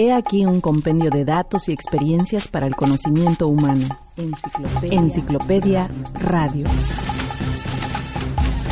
He 0.00 0.12
aquí 0.12 0.46
un 0.46 0.60
compendio 0.60 1.10
de 1.10 1.24
datos 1.24 1.68
y 1.68 1.72
experiencias 1.72 2.46
para 2.46 2.68
el 2.68 2.76
conocimiento 2.76 3.48
humano. 3.48 3.84
Enciclopedia, 4.16 4.96
Enciclopedia 4.96 5.90
Radio. 6.20 6.66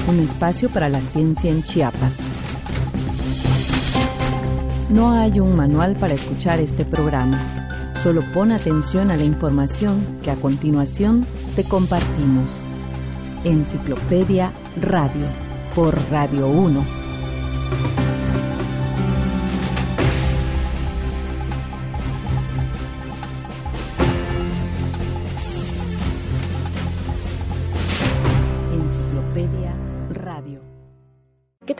Un 0.06 0.20
espacio 0.20 0.68
para 0.68 0.88
la 0.88 1.00
ciencia 1.00 1.50
en 1.50 1.64
Chiapas. 1.64 2.12
No 4.88 5.10
hay 5.10 5.40
un 5.40 5.56
manual 5.56 5.96
para 5.96 6.14
escuchar 6.14 6.60
este 6.60 6.84
programa. 6.84 7.92
Solo 8.04 8.22
pon 8.32 8.52
atención 8.52 9.10
a 9.10 9.16
la 9.16 9.24
información 9.24 10.20
que 10.22 10.30
a 10.30 10.36
continuación 10.36 11.26
te 11.56 11.64
compartimos. 11.64 12.48
Enciclopedia 13.42 14.52
Radio 14.80 15.26
por 15.74 15.98
Radio 16.08 16.46
1 16.46 17.06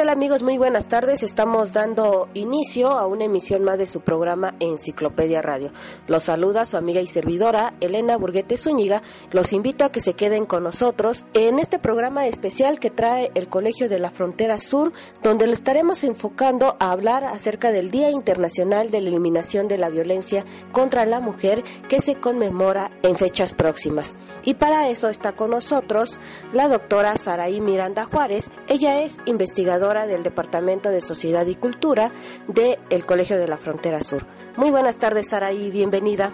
tal 0.06 0.12
amigos? 0.12 0.45
Muy 0.45 0.56
buenas 0.56 0.87
tardes. 0.87 1.24
Estamos 1.24 1.73
dando 1.73 2.28
inicio 2.33 2.92
a 2.92 3.09
una 3.09 3.24
emisión 3.24 3.64
más 3.64 3.77
de 3.77 3.87
su 3.87 4.02
programa 4.02 4.55
Enciclopedia 4.60 5.42
Radio. 5.42 5.73
Los 6.06 6.24
saluda 6.24 6.64
su 6.64 6.77
amiga 6.77 7.01
y 7.01 7.09
servidora 7.09 7.74
Elena 7.80 8.16
Burguete 8.16 8.56
Zúñiga. 8.56 9.02
Los 9.33 9.52
invito 9.52 9.84
a 9.84 9.91
que 9.91 10.00
se 10.00 10.14
queden 10.14 10.47
con 10.47 10.62
nosotros 10.62 11.24
en 11.34 11.59
este 11.59 11.80
programa 11.80 12.27
especial 12.27 12.78
que 12.78 12.91
trae 12.91 13.33
el 13.34 13.48
Colegio 13.48 13.88
de 13.88 13.98
la 13.98 14.11
Frontera 14.11 14.61
Sur, 14.61 14.92
donde 15.24 15.48
lo 15.48 15.55
estaremos 15.55 16.05
enfocando 16.05 16.77
a 16.78 16.92
hablar 16.92 17.25
acerca 17.25 17.73
del 17.73 17.91
Día 17.91 18.11
Internacional 18.11 18.91
de 18.91 19.00
la 19.00 19.09
Eliminación 19.09 19.66
de 19.66 19.78
la 19.78 19.88
Violencia 19.88 20.45
contra 20.70 21.05
la 21.05 21.19
Mujer 21.19 21.64
que 21.89 21.98
se 21.98 22.14
conmemora 22.14 22.92
en 23.02 23.17
fechas 23.17 23.55
próximas. 23.55 24.14
Y 24.45 24.55
para 24.55 24.89
eso 24.89 25.08
está 25.08 25.33
con 25.33 25.50
nosotros 25.50 26.20
la 26.52 26.69
doctora 26.69 27.17
Saraí 27.17 27.61
Miranda 27.61 28.05
Juárez. 28.05 28.50
Ella 28.69 29.00
es 29.00 29.17
investigadora 29.27 29.95
del 30.05 30.25
Departamento 30.25 30.91
de 30.91 31.00
Sociedad 31.00 31.47
y 31.47 31.55
Cultura 31.55 32.11
del 32.48 33.06
Colegio 33.06 33.39
de 33.39 33.47
la 33.47 33.56
Frontera 33.56 34.02
Sur. 34.02 34.27
Muy 34.56 34.70
buenas 34.70 34.98
tardes, 34.98 35.28
Saraí, 35.28 35.70
bienvenida. 35.70 36.33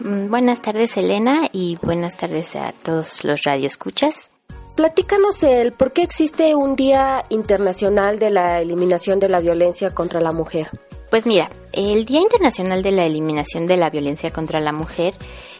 Mm, 0.00 0.28
buenas 0.28 0.60
tardes, 0.60 0.96
Elena, 0.96 1.48
y 1.52 1.78
buenas 1.82 2.16
tardes 2.16 2.54
a 2.54 2.72
todos 2.84 3.24
los 3.24 3.42
radioescuchas. 3.42 4.30
Platícanos 4.76 5.42
el 5.42 5.72
por 5.72 5.92
qué 5.92 6.02
existe 6.02 6.54
un 6.54 6.76
Día 6.76 7.24
Internacional 7.28 8.18
de 8.18 8.30
la 8.30 8.60
Eliminación 8.60 9.20
de 9.20 9.28
la 9.28 9.40
Violencia 9.40 9.90
contra 9.90 10.20
la 10.20 10.32
Mujer. 10.32 10.70
Pues 11.10 11.26
mira, 11.26 11.50
el 11.72 12.06
Día 12.06 12.20
Internacional 12.20 12.82
de 12.82 12.90
la 12.90 13.04
Eliminación 13.04 13.66
de 13.66 13.76
la 13.76 13.90
Violencia 13.90 14.32
contra 14.32 14.60
la 14.60 14.72
Mujer 14.72 15.12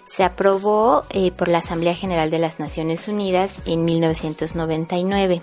se 0.07 0.25
aprobó 0.25 1.05
eh, 1.11 1.31
por 1.31 1.48
la 1.48 1.59
Asamblea 1.59 1.95
General 1.95 2.31
de 2.31 2.39
las 2.39 2.59
Naciones 2.59 3.07
Unidas 3.07 3.61
en 3.67 3.85
1999 3.85 5.43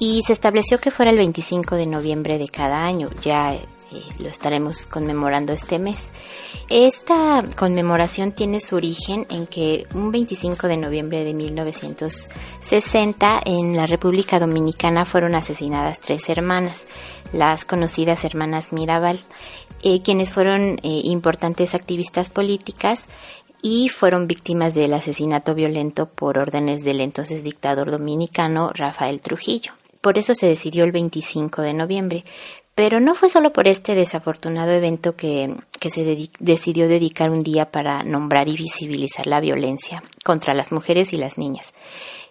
y 0.00 0.22
se 0.22 0.32
estableció 0.32 0.80
que 0.80 0.90
fuera 0.90 1.12
el 1.12 1.18
25 1.18 1.76
de 1.76 1.86
noviembre 1.86 2.38
de 2.38 2.48
cada 2.48 2.82
año. 2.82 3.08
Ya 3.22 3.54
eh, 3.54 3.62
lo 4.18 4.28
estaremos 4.28 4.86
conmemorando 4.86 5.52
este 5.52 5.78
mes. 5.78 6.08
Esta 6.70 7.44
conmemoración 7.54 8.32
tiene 8.32 8.60
su 8.60 8.76
origen 8.76 9.26
en 9.28 9.46
que 9.46 9.86
un 9.94 10.10
25 10.10 10.68
de 10.68 10.78
noviembre 10.78 11.22
de 11.22 11.34
1960 11.34 13.42
en 13.44 13.76
la 13.76 13.86
República 13.86 14.38
Dominicana 14.38 15.04
fueron 15.04 15.34
asesinadas 15.34 16.00
tres 16.00 16.30
hermanas, 16.30 16.86
las 17.34 17.66
conocidas 17.66 18.24
hermanas 18.24 18.72
Mirabal, 18.72 19.20
eh, 19.82 20.00
quienes 20.02 20.30
fueron 20.30 20.78
eh, 20.82 21.02
importantes 21.04 21.74
activistas 21.74 22.30
políticas 22.30 23.06
y 23.60 23.90
fueron 23.90 24.26
víctimas 24.26 24.74
del 24.74 24.94
asesinato 24.94 25.54
violento 25.54 26.06
por 26.06 26.38
órdenes 26.38 26.84
del 26.84 27.00
entonces 27.00 27.44
dictador 27.44 27.90
dominicano 27.90 28.70
Rafael 28.72 29.20
Trujillo. 29.20 29.74
Por 30.00 30.18
eso 30.18 30.34
se 30.34 30.46
decidió 30.46 30.84
el 30.84 30.92
25 30.92 31.62
de 31.62 31.74
noviembre. 31.74 32.24
Pero 32.74 32.98
no 32.98 33.14
fue 33.14 33.28
solo 33.28 33.52
por 33.52 33.68
este 33.68 33.94
desafortunado 33.94 34.70
evento 34.70 35.14
que, 35.14 35.54
se 35.86 36.30
decidió 36.38 36.88
dedicar 36.88 37.30
un 37.30 37.40
día 37.40 37.70
para 37.70 38.02
nombrar 38.04 38.48
y 38.48 38.56
visibilizar 38.56 39.26
la 39.26 39.40
violencia 39.40 40.02
contra 40.24 40.54
las 40.54 40.72
mujeres 40.72 41.12
y 41.12 41.18
las 41.18 41.36
niñas. 41.36 41.74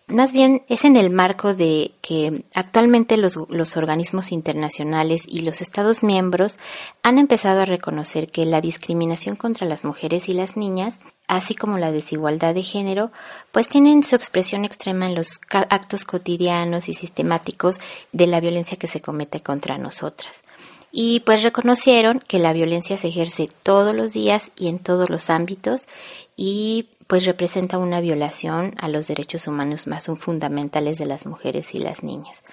Más 0.10 0.34
bien 0.34 0.64
es 0.70 0.86
en 0.86 0.96
el 0.96 1.12
marco 1.12 1.54
de 1.54 1.92
que 2.02 2.44
actualmente 2.56 3.16
los, 3.16 3.38
los, 3.50 3.78
organismos 3.78 4.32
internacionales 4.32 5.24
y 5.28 5.42
los 5.42 5.62
Estados 5.62 6.02
miembros 6.02 6.58
han 7.04 7.20
empezado 7.20 7.62
a 7.62 7.66
reconocer 7.66 8.28
que 8.28 8.46
la 8.46 8.60
discriminación 8.60 9.36
contra 9.36 9.68
las 9.68 9.86
mujeres 9.86 10.28
y 10.28 10.34
las 10.34 10.58
niñas 10.58 11.00
así 11.30 11.54
como 11.56 11.78
la 11.78 11.92
desigualdad 11.92 12.56
de 12.56 12.64
género, 12.64 13.12
pues 13.52 13.70
tienen 13.70 14.04
su 14.04 14.16
expresión 14.16 14.66
extrema 14.66 15.06
en 15.06 15.14
los 15.14 15.40
actos 15.52 16.04
cotidianos 16.04 16.90
y 16.90 16.96
sistemáticos 16.96 17.78
de 18.12 18.26
la 18.26 18.40
violencia 18.40 18.78
que 18.78 18.88
se 18.88 19.00
comete 19.00 19.40
contra 19.42 19.78
nosotras. 19.78 20.44
Y 20.92 21.20
pues 21.22 21.44
reconocieron 21.44 22.20
que 22.20 22.40
la 22.40 22.54
violencia 22.54 22.98
se 22.98 23.10
ejerce 23.10 23.48
todos 23.64 23.96
los 23.96 24.14
días 24.14 24.52
y 24.58 24.70
en 24.70 24.80
todos 24.80 25.10
los 25.10 25.30
ámbitos 25.30 25.88
y 26.36 26.88
pues 27.08 27.26
representa 27.26 27.78
una 27.78 28.02
violación 28.02 28.74
a 28.78 28.88
los 28.88 29.08
derechos 29.08 29.48
humanos 29.48 29.88
más 29.88 30.10
fundamentales 30.18 30.98
de 30.98 31.06
las 31.06 31.26
mujeres 31.26 31.76
y 31.76 31.80
las 31.80 32.04
niñas. 32.04 32.44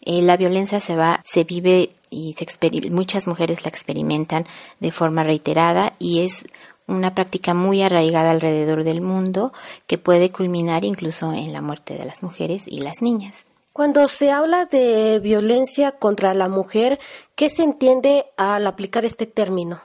Eh, 0.00 0.22
la 0.22 0.36
violencia 0.36 0.80
se 0.80 0.96
va, 0.96 1.22
se 1.24 1.44
vive 1.44 1.90
y 2.10 2.34
se 2.34 2.46
muchas 2.90 3.26
mujeres 3.26 3.64
la 3.64 3.68
experimentan 3.68 4.46
de 4.80 4.92
forma 4.92 5.24
reiterada 5.24 5.92
y 5.98 6.20
es 6.20 6.46
una 6.86 7.14
práctica 7.14 7.52
muy 7.52 7.82
arraigada 7.82 8.30
alrededor 8.30 8.84
del 8.84 9.02
mundo 9.02 9.52
que 9.86 9.98
puede 9.98 10.30
culminar 10.30 10.84
incluso 10.84 11.32
en 11.32 11.52
la 11.52 11.60
muerte 11.60 11.94
de 11.94 12.06
las 12.06 12.22
mujeres 12.22 12.66
y 12.66 12.80
las 12.80 13.02
niñas. 13.02 13.44
Cuando 13.78 14.08
se 14.08 14.32
habla 14.32 14.64
de 14.64 15.20
violencia 15.20 15.92
contra 15.92 16.34
la 16.34 16.48
mujer, 16.48 16.98
¿qué 17.36 17.48
se 17.48 17.62
entiende 17.62 18.24
al 18.36 18.66
aplicar 18.66 19.04
este 19.04 19.24
término? 19.24 19.80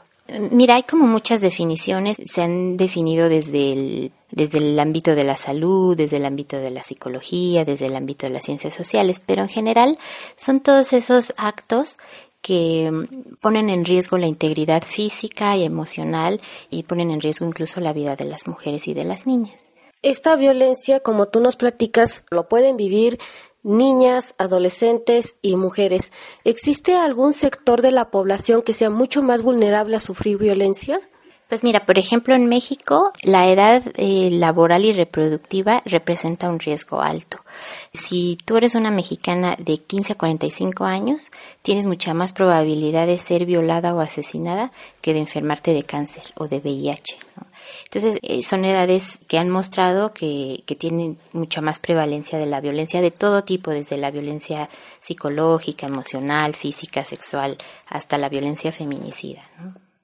Mira, 0.49 0.77
hay 0.77 0.81
como 0.81 1.05
muchas 1.05 1.41
definiciones, 1.41 2.17
se 2.25 2.41
han 2.41 2.75
definido 2.75 3.29
desde 3.29 3.71
el, 3.71 4.11
desde 4.31 4.57
el 4.57 4.79
ámbito 4.79 5.13
de 5.13 5.23
la 5.23 5.37
salud, 5.37 5.95
desde 5.95 6.17
el 6.17 6.25
ámbito 6.25 6.57
de 6.57 6.71
la 6.71 6.81
psicología, 6.81 7.65
desde 7.65 7.85
el 7.85 7.95
ámbito 7.95 8.25
de 8.25 8.33
las 8.33 8.45
ciencias 8.45 8.73
sociales, 8.73 9.21
pero 9.23 9.43
en 9.43 9.49
general 9.49 9.95
son 10.35 10.61
todos 10.61 10.91
esos 10.91 11.31
actos 11.37 11.99
que 12.41 12.89
mm, 12.91 13.35
ponen 13.41 13.69
en 13.69 13.85
riesgo 13.85 14.17
la 14.17 14.25
integridad 14.25 14.81
física 14.81 15.55
y 15.55 15.65
emocional 15.65 16.41
y 16.71 16.81
ponen 16.81 17.11
en 17.11 17.21
riesgo 17.21 17.45
incluso 17.45 17.79
la 17.79 17.93
vida 17.93 18.15
de 18.15 18.25
las 18.25 18.47
mujeres 18.47 18.87
y 18.87 18.95
de 18.95 19.03
las 19.03 19.27
niñas. 19.27 19.65
Esta 20.01 20.35
violencia, 20.35 20.99
como 20.99 21.27
tú 21.27 21.39
nos 21.39 21.55
platicas, 21.55 22.23
lo 22.29 22.49
pueden 22.49 22.75
vivir 22.75 23.19
niñas, 23.63 24.35
adolescentes 24.37 25.35
y 25.41 25.55
mujeres. 25.55 26.11
¿Existe 26.43 26.95
algún 26.95 27.33
sector 27.33 27.81
de 27.81 27.91
la 27.91 28.11
población 28.11 28.61
que 28.61 28.73
sea 28.73 28.89
mucho 28.89 29.23
más 29.23 29.41
vulnerable 29.41 29.95
a 29.95 29.99
sufrir 29.99 30.37
violencia? 30.37 30.99
Pues 31.53 31.63
mira, 31.63 31.85
por 31.85 31.99
ejemplo, 31.99 32.33
en 32.33 32.47
México 32.47 33.11
la 33.21 33.47
edad 33.47 33.83
eh, 33.95 34.29
laboral 34.31 34.85
y 34.85 34.93
reproductiva 34.93 35.81
representa 35.85 36.49
un 36.49 36.59
riesgo 36.59 37.01
alto. 37.01 37.37
Si 37.93 38.39
tú 38.43 38.57
eres 38.57 38.73
una 38.73 38.89
mexicana 38.89 39.55
de 39.59 39.77
15 39.77 40.13
a 40.13 40.17
45 40.17 40.85
años, 40.85 41.31
tienes 41.61 41.85
mucha 41.85 42.15
más 42.15 42.33
probabilidad 42.33 43.05
de 43.05 43.19
ser 43.19 43.45
violada 43.45 43.93
o 43.93 43.99
asesinada 43.99 44.71
que 45.01 45.13
de 45.13 45.19
enfermarte 45.19 45.73
de 45.73 45.83
cáncer 45.83 46.23
o 46.35 46.47
de 46.47 46.57
VIH. 46.57 47.17
Entonces, 47.85 48.19
eh, 48.21 48.41
son 48.43 48.65
edades 48.65 49.19
que 49.27 49.37
han 49.37 49.49
mostrado 49.49 50.13
que, 50.13 50.63
que, 50.65 50.75
tienen 50.75 51.17
mucha 51.31 51.61
más 51.61 51.79
prevalencia 51.79 52.39
de 52.39 52.45
la 52.45 52.61
violencia 52.61 53.01
de 53.01 53.11
todo 53.11 53.43
tipo, 53.43 53.71
desde 53.71 53.97
la 53.97 54.11
violencia 54.11 54.69
psicológica, 54.99 55.87
emocional, 55.87 56.55
física, 56.55 57.03
sexual, 57.03 57.57
hasta 57.87 58.17
la 58.17 58.29
violencia 58.29 58.71
feminicida. 58.71 59.41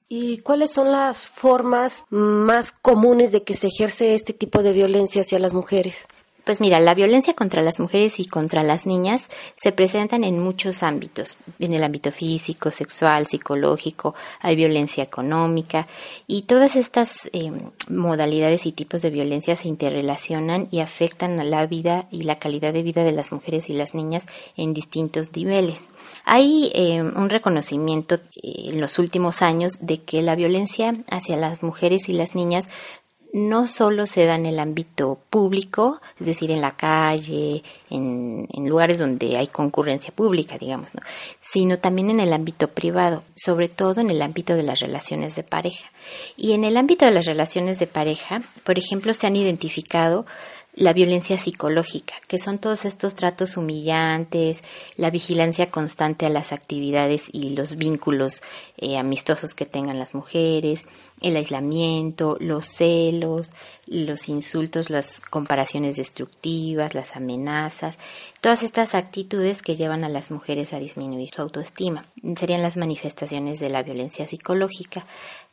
¿Y 0.08 0.38
cuáles 0.38 0.72
son 0.72 0.90
las 0.90 1.28
formas 1.28 2.04
más 2.10 2.72
comunes 2.72 3.30
de 3.30 3.44
que 3.44 3.54
se 3.54 3.68
ejerce 3.68 4.14
este 4.14 4.32
tipo 4.32 4.62
de 4.62 4.72
violencia 4.72 5.22
hacia 5.22 5.38
las 5.38 5.54
mujeres? 5.54 6.08
Pues 6.50 6.60
mira, 6.60 6.80
la 6.80 6.96
violencia 6.96 7.34
contra 7.34 7.62
las 7.62 7.78
mujeres 7.78 8.18
y 8.18 8.26
contra 8.26 8.64
las 8.64 8.84
niñas 8.84 9.28
se 9.54 9.70
presentan 9.70 10.24
en 10.24 10.40
muchos 10.40 10.82
ámbitos, 10.82 11.36
en 11.60 11.74
el 11.74 11.84
ámbito 11.84 12.10
físico, 12.10 12.72
sexual, 12.72 13.28
psicológico, 13.28 14.16
hay 14.40 14.56
violencia 14.56 15.04
económica 15.04 15.86
y 16.26 16.42
todas 16.42 16.74
estas 16.74 17.30
eh, 17.32 17.52
modalidades 17.88 18.66
y 18.66 18.72
tipos 18.72 19.00
de 19.02 19.10
violencia 19.10 19.54
se 19.54 19.68
interrelacionan 19.68 20.66
y 20.72 20.80
afectan 20.80 21.38
a 21.38 21.44
la 21.44 21.64
vida 21.66 22.08
y 22.10 22.22
la 22.22 22.40
calidad 22.40 22.72
de 22.72 22.82
vida 22.82 23.04
de 23.04 23.12
las 23.12 23.30
mujeres 23.30 23.70
y 23.70 23.74
las 23.74 23.94
niñas 23.94 24.26
en 24.56 24.74
distintos 24.74 25.30
niveles. 25.36 25.84
Hay 26.24 26.72
eh, 26.74 27.00
un 27.00 27.30
reconocimiento 27.30 28.16
eh, 28.16 28.70
en 28.72 28.80
los 28.80 28.98
últimos 28.98 29.40
años 29.42 29.74
de 29.80 30.02
que 30.02 30.20
la 30.20 30.34
violencia 30.34 30.94
hacia 31.12 31.36
las 31.36 31.62
mujeres 31.62 32.08
y 32.08 32.12
las 32.12 32.34
niñas 32.34 32.68
no 33.32 33.66
solo 33.66 34.06
se 34.06 34.24
da 34.24 34.34
en 34.34 34.46
el 34.46 34.58
ámbito 34.58 35.18
público, 35.30 36.00
es 36.18 36.26
decir, 36.26 36.50
en 36.50 36.60
la 36.60 36.76
calle, 36.76 37.62
en, 37.88 38.46
lugares 38.68 38.98
donde 38.98 39.36
hay 39.36 39.48
concurrencia 39.48 40.12
pública, 40.14 40.58
digamos, 40.58 40.94
¿no? 40.94 41.00
sino 41.40 41.78
también 41.78 42.10
en 42.10 42.20
el 42.20 42.32
ámbito 42.32 42.68
privado, 42.68 43.22
sobre 43.34 43.68
todo 43.68 44.00
en 44.00 44.10
el 44.10 44.22
ámbito 44.22 44.54
de 44.54 44.62
las 44.62 44.80
relaciones 44.80 45.34
de 45.36 45.42
pareja. 45.42 45.88
Y 46.36 46.52
en 46.52 46.64
el 46.64 46.76
ámbito 46.76 47.04
de 47.04 47.10
las 47.10 47.26
relaciones 47.26 47.78
de 47.78 47.86
pareja, 47.86 48.42
por 48.64 48.78
ejemplo, 48.78 49.14
se 49.14 49.26
han 49.26 49.36
identificado 49.36 50.24
la 50.74 50.92
violencia 50.92 51.36
psicológica, 51.36 52.14
que 52.28 52.38
son 52.38 52.58
todos 52.58 52.84
estos 52.84 53.14
tratos 53.14 53.56
humillantes, 53.56 54.60
la 54.96 55.10
vigilancia 55.10 55.70
constante 55.70 56.26
a 56.26 56.30
las 56.30 56.52
actividades 56.52 57.28
y 57.32 57.50
los 57.50 57.76
vínculos 57.76 58.42
eh, 58.76 58.96
amistosos 58.96 59.54
que 59.54 59.66
tengan 59.66 59.98
las 59.98 60.14
mujeres, 60.14 60.82
el 61.20 61.36
aislamiento, 61.36 62.36
los 62.40 62.66
celos, 62.66 63.50
los 63.90 64.28
insultos, 64.28 64.88
las 64.88 65.20
comparaciones 65.20 65.96
destructivas, 65.96 66.94
las 66.94 67.16
amenazas, 67.16 67.98
todas 68.40 68.62
estas 68.62 68.94
actitudes 68.94 69.62
que 69.62 69.74
llevan 69.74 70.04
a 70.04 70.08
las 70.08 70.30
mujeres 70.30 70.72
a 70.72 70.78
disminuir 70.78 71.30
su 71.34 71.42
autoestima. 71.42 72.06
Serían 72.36 72.62
las 72.62 72.76
manifestaciones 72.76 73.58
de 73.58 73.68
la 73.68 73.82
violencia 73.82 74.28
psicológica. 74.28 75.04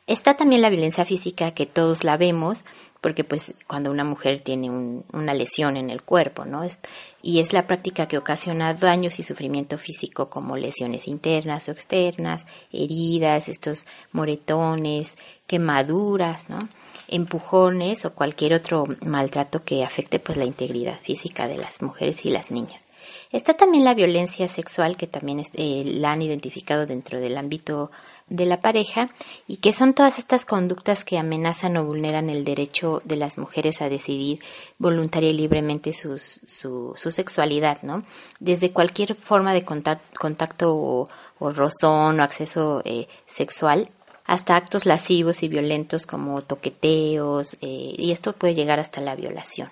Está 0.06 0.36
también 0.36 0.62
la 0.62 0.70
violencia 0.70 1.04
física 1.04 1.50
que 1.50 1.66
todos 1.66 2.04
la 2.04 2.16
vemos, 2.16 2.64
porque 3.00 3.24
pues 3.24 3.54
cuando 3.66 3.90
una 3.90 4.04
mujer 4.04 4.38
tiene 4.38 4.70
una 4.70 5.34
lesión 5.34 5.76
en 5.76 5.90
el 5.90 6.02
cuerpo, 6.02 6.44
¿no? 6.44 6.62
Es, 6.62 6.78
y 7.22 7.40
es 7.40 7.52
la 7.52 7.66
práctica 7.66 8.06
que 8.06 8.18
ocasiona 8.18 8.74
daños 8.74 9.18
y 9.18 9.22
sufrimiento 9.22 9.78
físico 9.78 10.30
como 10.30 10.56
lesiones 10.56 11.08
internas 11.08 11.68
o 11.68 11.72
externas, 11.72 12.46
heridas, 12.72 13.48
estos 13.48 13.86
moretones, 14.12 15.16
quemaduras, 15.46 16.48
¿no? 16.48 16.68
empujones 17.08 18.04
o 18.04 18.14
cualquier 18.14 18.52
otro 18.52 18.84
maltrato 19.04 19.64
que 19.64 19.82
afecte 19.82 20.20
pues 20.20 20.38
la 20.38 20.44
integridad 20.44 21.00
física 21.00 21.48
de 21.48 21.56
las 21.56 21.82
mujeres 21.82 22.24
y 22.26 22.30
las 22.30 22.50
niñas. 22.50 22.84
Está 23.32 23.54
también 23.54 23.84
la 23.84 23.94
violencia 23.94 24.48
sexual 24.48 24.96
que 24.96 25.06
también 25.06 25.42
eh, 25.54 25.84
la 25.86 26.12
han 26.12 26.22
identificado 26.22 26.86
dentro 26.86 27.18
del 27.20 27.36
ámbito 27.36 27.90
de 28.30 28.46
la 28.46 28.60
pareja 28.60 29.08
y 29.46 29.58
que 29.58 29.72
son 29.72 29.94
todas 29.94 30.18
estas 30.18 30.44
conductas 30.44 31.04
que 31.04 31.18
amenazan 31.18 31.76
o 31.76 31.84
vulneran 31.84 32.30
el 32.30 32.44
derecho 32.44 33.02
de 33.04 33.16
las 33.16 33.38
mujeres 33.38 33.80
a 33.82 33.88
decidir 33.88 34.40
voluntaria 34.78 35.30
y 35.30 35.34
libremente 35.34 35.92
su, 35.92 36.18
su, 36.18 36.94
sexualidad, 37.10 37.82
¿no? 37.82 38.02
Desde 38.40 38.72
cualquier 38.72 39.14
forma 39.14 39.54
de 39.54 39.64
contacto, 39.64 40.74
o, 40.74 41.06
rozón 41.40 42.20
o 42.20 42.22
acceso 42.22 42.82
eh, 42.84 43.08
sexual 43.26 43.88
hasta 44.24 44.56
actos 44.56 44.84
lascivos 44.84 45.42
y 45.42 45.48
violentos 45.48 46.06
como 46.06 46.42
toqueteos 46.42 47.54
eh, 47.62 47.94
y 47.96 48.12
esto 48.12 48.34
puede 48.34 48.54
llegar 48.54 48.78
hasta 48.78 49.00
la 49.00 49.16
violación. 49.16 49.70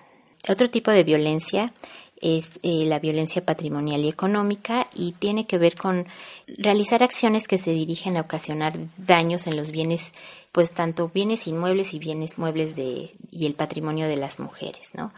Otro 0.49 0.69
tipo 0.69 0.91
de 0.91 1.03
violencia 1.03 1.73
es 2.21 2.51
eh, 2.63 2.85
la 2.85 2.99
violencia 2.99 3.45
patrimonial 3.45 4.03
y 4.03 4.09
económica 4.09 4.87
y 4.93 5.11
tiene 5.13 5.45
que 5.45 5.57
ver 5.57 5.75
con 5.75 6.07
realizar 6.47 7.03
acciones 7.03 7.47
que 7.47 7.57
se 7.57 7.71
dirigen 7.71 8.17
a 8.17 8.21
ocasionar 8.21 8.73
daños 8.97 9.47
en 9.47 9.55
los 9.55 9.71
bienes, 9.71 10.13
pues 10.51 10.71
tanto 10.71 11.09
bienes 11.09 11.47
inmuebles 11.47 11.93
y 11.93 11.99
bienes 11.99 12.37
muebles 12.37 12.75
de, 12.75 13.11
y 13.31 13.45
el 13.45 13.53
patrimonio 13.53 14.07
de 14.07 14.17
las 14.17 14.39
mujeres, 14.39 14.93
¿no? 14.95 15.11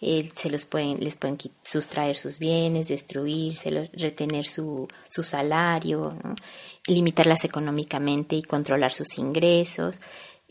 Se 0.00 0.50
los 0.50 0.66
pueden, 0.66 1.00
les 1.00 1.16
pueden 1.16 1.38
sustraer 1.62 2.16
sus 2.16 2.38
bienes, 2.38 2.88
destruírselos, 2.88 3.90
retener 3.92 4.46
su, 4.46 4.86
su 5.08 5.22
salario, 5.22 6.16
limitarlas 6.86 7.44
económicamente 7.44 8.36
y 8.36 8.42
controlar 8.42 8.92
sus 8.92 9.18
ingresos, 9.18 10.00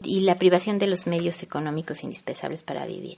y 0.05 0.21
la 0.21 0.35
privación 0.35 0.79
de 0.79 0.87
los 0.87 1.07
medios 1.07 1.43
económicos 1.43 2.03
indispensables 2.03 2.63
para 2.63 2.85
vivir. 2.85 3.17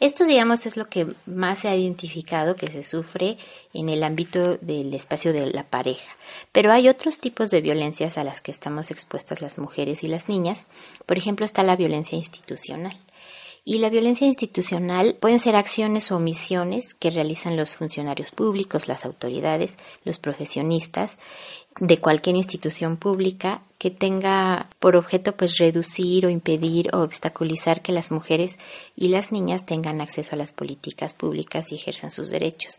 Esto, 0.00 0.24
digamos, 0.24 0.66
es 0.66 0.76
lo 0.76 0.88
que 0.88 1.06
más 1.26 1.60
se 1.60 1.68
ha 1.68 1.76
identificado 1.76 2.56
que 2.56 2.70
se 2.70 2.82
sufre 2.82 3.36
en 3.72 3.88
el 3.88 4.02
ámbito 4.02 4.56
del 4.58 4.92
espacio 4.94 5.32
de 5.32 5.50
la 5.50 5.64
pareja. 5.64 6.10
Pero 6.52 6.72
hay 6.72 6.88
otros 6.88 7.18
tipos 7.18 7.50
de 7.50 7.60
violencias 7.60 8.18
a 8.18 8.24
las 8.24 8.40
que 8.40 8.50
estamos 8.50 8.90
expuestas 8.90 9.42
las 9.42 9.58
mujeres 9.58 10.04
y 10.04 10.08
las 10.08 10.28
niñas. 10.28 10.66
Por 11.06 11.18
ejemplo, 11.18 11.44
está 11.44 11.62
la 11.62 11.76
violencia 11.76 12.16
institucional. 12.16 12.96
Y 13.66 13.78
la 13.78 13.88
violencia 13.88 14.26
institucional 14.26 15.16
pueden 15.18 15.40
ser 15.40 15.56
acciones 15.56 16.12
o 16.12 16.16
omisiones 16.16 16.92
que 16.92 17.10
realizan 17.10 17.56
los 17.56 17.76
funcionarios 17.76 18.30
públicos, 18.30 18.88
las 18.88 19.06
autoridades, 19.06 19.78
los 20.04 20.18
profesionistas 20.18 21.16
de 21.80 21.96
cualquier 21.96 22.36
institución 22.36 22.98
pública 22.98 23.62
que 23.78 23.90
tenga 23.90 24.68
por 24.80 24.96
objeto 24.96 25.36
pues 25.36 25.56
reducir 25.56 26.26
o 26.26 26.30
impedir 26.30 26.94
o 26.94 27.00
obstaculizar 27.00 27.80
que 27.80 27.92
las 27.92 28.12
mujeres 28.12 28.58
y 28.96 29.08
las 29.08 29.32
niñas 29.32 29.64
tengan 29.66 30.02
acceso 30.02 30.34
a 30.34 30.38
las 30.38 30.52
políticas 30.52 31.14
públicas 31.14 31.72
y 31.72 31.76
ejerzan 31.76 32.10
sus 32.10 32.28
derechos 32.28 32.76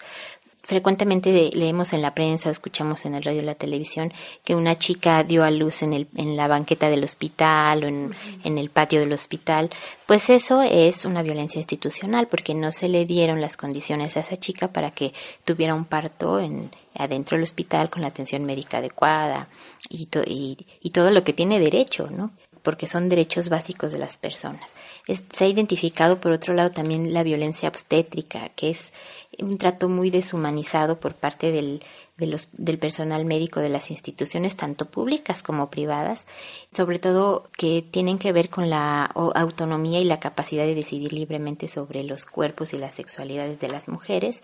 frecuentemente 0.65 1.51
leemos 1.53 1.93
en 1.93 2.01
la 2.01 2.13
prensa 2.13 2.49
o 2.49 2.51
escuchamos 2.51 3.05
en 3.05 3.15
el 3.15 3.23
radio 3.23 3.41
o 3.41 3.45
la 3.45 3.55
televisión 3.55 4.11
que 4.43 4.55
una 4.55 4.77
chica 4.77 5.23
dio 5.23 5.43
a 5.43 5.51
luz 5.51 5.83
en, 5.83 5.93
el, 5.93 6.07
en 6.15 6.35
la 6.35 6.47
banqueta 6.47 6.89
del 6.89 7.03
hospital 7.03 7.83
o 7.83 7.87
en, 7.87 8.13
en, 8.43 8.57
el 8.57 8.69
patio 8.69 8.99
del 8.99 9.13
hospital, 9.13 9.69
pues 10.05 10.29
eso 10.29 10.61
es 10.61 11.05
una 11.05 11.23
violencia 11.23 11.59
institucional 11.59 12.27
porque 12.27 12.53
no 12.53 12.71
se 12.71 12.89
le 12.89 13.05
dieron 13.05 13.41
las 13.41 13.57
condiciones 13.57 14.17
a 14.17 14.21
esa 14.21 14.37
chica 14.37 14.69
para 14.69 14.91
que 14.91 15.13
tuviera 15.43 15.75
un 15.75 15.85
parto 15.85 16.39
en, 16.39 16.71
adentro 16.95 17.37
del 17.37 17.43
hospital 17.43 17.89
con 17.89 18.01
la 18.01 18.07
atención 18.07 18.45
médica 18.45 18.77
adecuada 18.79 19.49
y, 19.89 20.07
y, 20.25 20.57
y 20.81 20.89
todo 20.91 21.11
lo 21.11 21.23
que 21.23 21.33
tiene 21.33 21.59
derecho, 21.59 22.09
¿no? 22.09 22.31
porque 22.65 22.87
son 22.87 23.07
derechos 23.09 23.47
básicos 23.47 23.91
de 23.91 23.99
las 23.99 24.17
personas. 24.17 24.73
se 25.05 25.45
ha 25.45 25.47
identificado, 25.47 26.19
por 26.19 26.31
otro 26.31 26.55
lado, 26.55 26.71
también 26.71 27.13
la 27.13 27.21
violencia 27.21 27.69
obstétrica, 27.69 28.49
que 28.49 28.71
es 28.71 28.91
un 29.39 29.57
trato 29.57 29.87
muy 29.87 30.09
deshumanizado 30.09 30.99
por 30.99 31.15
parte 31.15 31.51
del, 31.51 31.81
de 32.17 32.27
los, 32.27 32.49
del 32.53 32.77
personal 32.77 33.25
médico 33.25 33.59
de 33.59 33.69
las 33.69 33.91
instituciones, 33.91 34.55
tanto 34.55 34.85
públicas 34.85 35.43
como 35.43 35.69
privadas, 35.69 36.25
sobre 36.73 36.99
todo 36.99 37.49
que 37.57 37.81
tienen 37.81 38.17
que 38.17 38.31
ver 38.31 38.49
con 38.49 38.69
la 38.69 39.05
autonomía 39.05 39.99
y 39.99 40.05
la 40.05 40.19
capacidad 40.19 40.63
de 40.63 40.75
decidir 40.75 41.11
libremente 41.11 41.67
sobre 41.67 42.03
los 42.03 42.25
cuerpos 42.25 42.73
y 42.73 42.77
las 42.77 42.95
sexualidades 42.95 43.59
de 43.59 43.67
las 43.67 43.87
mujeres. 43.87 44.43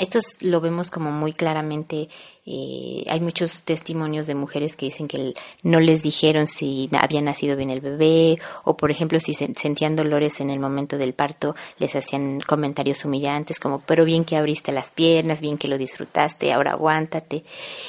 Esto 0.00 0.18
lo 0.40 0.60
vemos 0.60 0.90
como 0.90 1.10
muy 1.12 1.32
claramente 1.32 2.08
eh, 2.48 3.04
hay 3.08 3.20
muchos 3.20 3.62
testimonios 3.62 4.28
de 4.28 4.36
mujeres 4.36 4.76
que 4.76 4.86
dicen 4.86 5.08
que 5.08 5.32
no 5.64 5.80
les 5.80 6.04
dijeron 6.04 6.46
si 6.46 6.88
había 6.96 7.20
nacido 7.20 7.56
bien 7.56 7.70
el 7.70 7.80
bebé 7.80 8.38
o, 8.62 8.76
por 8.76 8.92
ejemplo, 8.92 9.18
si 9.18 9.34
sentían 9.34 9.96
dolores 9.96 10.40
en 10.40 10.50
el 10.50 10.60
momento 10.60 10.96
del 10.96 11.12
parto, 11.12 11.56
les 11.78 11.96
hacían 11.96 12.40
comentarios 12.40 13.04
humillantes 13.04 13.58
como, 13.58 13.80
pero 13.80 14.04
bien 14.04 14.24
que 14.24 14.36
abriste 14.36 14.70
las 14.70 14.92
piernas, 14.92 15.40
bien 15.40 15.58
que 15.58 15.66
lo 15.66 15.76
disfrutaste, 15.76 16.52
ahora 16.52 16.72
aguántate. 16.72 17.42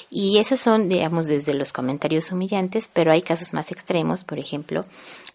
Y 0.10 0.40
esos 0.40 0.60
son, 0.60 0.90
digamos, 0.90 1.28
desde 1.28 1.54
los 1.54 1.72
comentarios 1.72 2.32
humillantes, 2.32 2.90
pero 2.92 3.12
hay 3.12 3.22
casos 3.22 3.54
más 3.54 3.72
extremos, 3.72 4.24
por 4.24 4.40
ejemplo, 4.40 4.82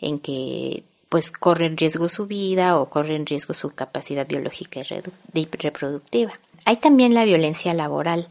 en 0.00 0.18
que 0.18 0.82
pues 1.12 1.30
corre 1.30 1.66
en 1.66 1.76
riesgo 1.76 2.08
su 2.08 2.26
vida 2.26 2.80
o 2.80 2.88
corre 2.88 3.16
en 3.16 3.26
riesgo 3.26 3.52
su 3.52 3.68
capacidad 3.68 4.26
biológica 4.26 4.80
y 4.80 5.46
reproductiva. 5.58 6.32
Hay 6.64 6.76
también 6.78 7.12
la 7.12 7.26
violencia 7.26 7.74
laboral. 7.74 8.28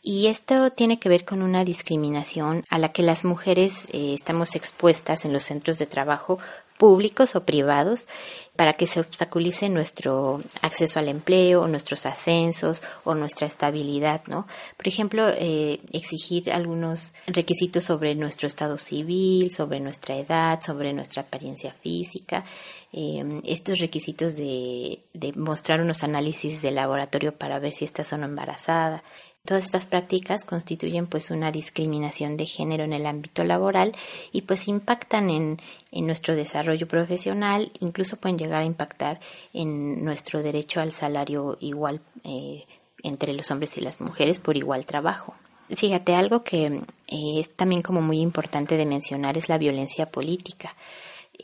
Y 0.00 0.28
esto 0.28 0.70
tiene 0.70 0.98
que 0.98 1.10
ver 1.10 1.26
con 1.26 1.42
una 1.42 1.62
discriminación 1.62 2.64
a 2.70 2.78
la 2.78 2.90
que 2.90 3.02
las 3.02 3.26
mujeres 3.26 3.86
eh, 3.92 4.14
estamos 4.14 4.56
expuestas 4.56 5.26
en 5.26 5.34
los 5.34 5.42
centros 5.42 5.78
de 5.78 5.84
trabajo 5.84 6.38
públicos 6.82 7.36
o 7.36 7.46
privados 7.46 8.08
para 8.56 8.72
que 8.72 8.88
se 8.88 8.98
obstaculice 8.98 9.68
nuestro 9.68 10.40
acceso 10.62 10.98
al 10.98 11.06
empleo, 11.06 11.68
nuestros 11.68 12.06
ascensos 12.06 12.82
o 13.04 13.14
nuestra 13.14 13.46
estabilidad, 13.46 14.22
¿no? 14.26 14.48
Por 14.76 14.88
ejemplo, 14.88 15.28
eh, 15.28 15.78
exigir 15.92 16.50
algunos 16.50 17.14
requisitos 17.28 17.84
sobre 17.84 18.16
nuestro 18.16 18.48
estado 18.48 18.78
civil, 18.78 19.52
sobre 19.52 19.78
nuestra 19.78 20.16
edad, 20.16 20.60
sobre 20.60 20.92
nuestra 20.92 21.22
apariencia 21.22 21.72
física, 21.72 22.44
eh, 22.92 23.40
estos 23.44 23.78
requisitos 23.78 24.34
de, 24.34 25.04
de 25.14 25.32
mostrar 25.34 25.80
unos 25.80 26.02
análisis 26.02 26.62
de 26.62 26.72
laboratorio 26.72 27.32
para 27.32 27.60
ver 27.60 27.74
si 27.74 27.84
estás 27.84 28.12
o 28.12 28.18
no 28.18 28.26
embarazada, 28.26 29.04
Todas 29.44 29.64
estas 29.64 29.88
prácticas 29.88 30.44
constituyen 30.44 31.08
pues 31.08 31.32
una 31.32 31.50
discriminación 31.50 32.36
de 32.36 32.46
género 32.46 32.84
en 32.84 32.92
el 32.92 33.06
ámbito 33.06 33.42
laboral 33.42 33.92
y 34.30 34.42
pues 34.42 34.68
impactan 34.68 35.30
en, 35.30 35.56
nuestro 35.90 36.36
desarrollo 36.36 36.86
profesional, 36.86 37.72
incluso 37.80 38.16
pueden 38.18 38.38
llegar 38.38 38.62
a 38.62 38.66
impactar 38.66 39.18
en 39.52 40.04
nuestro 40.04 40.44
derecho 40.44 40.80
al 40.80 40.92
salario 40.92 41.56
igual 41.60 42.00
eh, 42.22 42.66
entre 43.02 43.32
los 43.32 43.50
hombres 43.50 43.76
y 43.78 43.80
las 43.80 44.00
mujeres 44.00 44.38
por 44.38 44.56
igual 44.56 44.86
trabajo. 44.86 45.34
Fíjate, 45.70 46.14
algo 46.14 46.44
que 46.44 46.66
eh, 46.66 47.40
es 47.40 47.50
también 47.56 47.82
como 47.82 48.00
muy 48.00 48.20
importante 48.20 48.76
de 48.76 48.86
mencionar 48.86 49.36
es 49.36 49.48
la 49.48 49.58
violencia 49.58 50.06
política. 50.06 50.76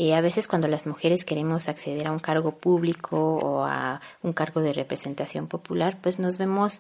Eh, 0.01 0.15
a 0.15 0.21
veces 0.21 0.47
cuando 0.47 0.69
las 0.69 0.87
mujeres 0.87 1.25
queremos 1.25 1.69
acceder 1.69 2.07
a 2.07 2.13
un 2.13 2.21
cargo 2.21 2.53
público 2.53 3.17
o 3.19 3.65
a 3.65 4.01
un 4.23 4.33
cargo 4.33 4.61
de 4.61 4.73
representación 4.73 5.49
popular, 5.49 5.99
pues 6.01 6.21
nos 6.21 6.39
vemos 6.39 6.79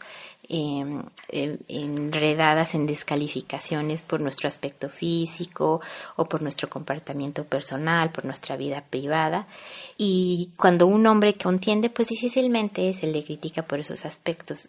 em, 0.48 1.02
em, 1.28 1.58
enredadas 1.66 2.76
en 2.76 2.86
descalificaciones 2.86 4.04
por 4.04 4.20
nuestro 4.20 4.46
aspecto 4.46 4.88
físico 4.88 5.80
o 6.14 6.26
por 6.26 6.42
nuestro 6.42 6.70
comportamiento 6.70 7.42
personal, 7.44 8.12
por 8.12 8.24
nuestra 8.24 8.56
vida 8.56 8.84
privada. 8.88 9.48
Y 9.96 10.52
cuando 10.56 10.86
un 10.86 11.04
hombre 11.08 11.34
contiende, 11.34 11.90
pues 11.90 12.06
difícilmente 12.06 12.94
se 12.94 13.08
le 13.08 13.24
critica 13.24 13.62
por 13.62 13.80
esos 13.80 14.06
aspectos. 14.06 14.68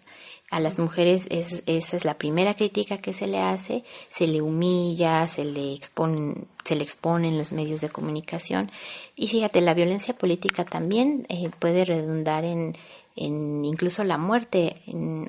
A 0.51 0.59
las 0.59 0.79
mujeres 0.79 1.27
es, 1.29 1.61
esa 1.67 1.95
es 1.95 2.05
la 2.05 2.15
primera 2.15 2.55
crítica 2.55 2.97
que 2.97 3.13
se 3.13 3.27
le 3.27 3.39
hace, 3.39 3.83
se 4.09 4.25
le 4.25 4.41
humilla, 4.41 5.27
se 5.27 5.45
le 5.45 5.73
expone, 5.73 6.45
se 6.63 6.75
le 6.75 6.83
expone 6.83 7.27
en 7.27 7.37
los 7.37 7.51
medios 7.51 7.81
de 7.81 7.89
comunicación. 7.89 8.71
Y 9.15 9.27
fíjate, 9.27 9.61
la 9.61 9.75
violencia 9.75 10.17
política 10.17 10.65
también 10.65 11.27
eh, 11.29 11.51
puede 11.59 11.85
redundar 11.85 12.45
en, 12.45 12.75
en 13.15 13.63
incluso 13.63 14.03
la 14.03 14.17
muerte. 14.17 14.75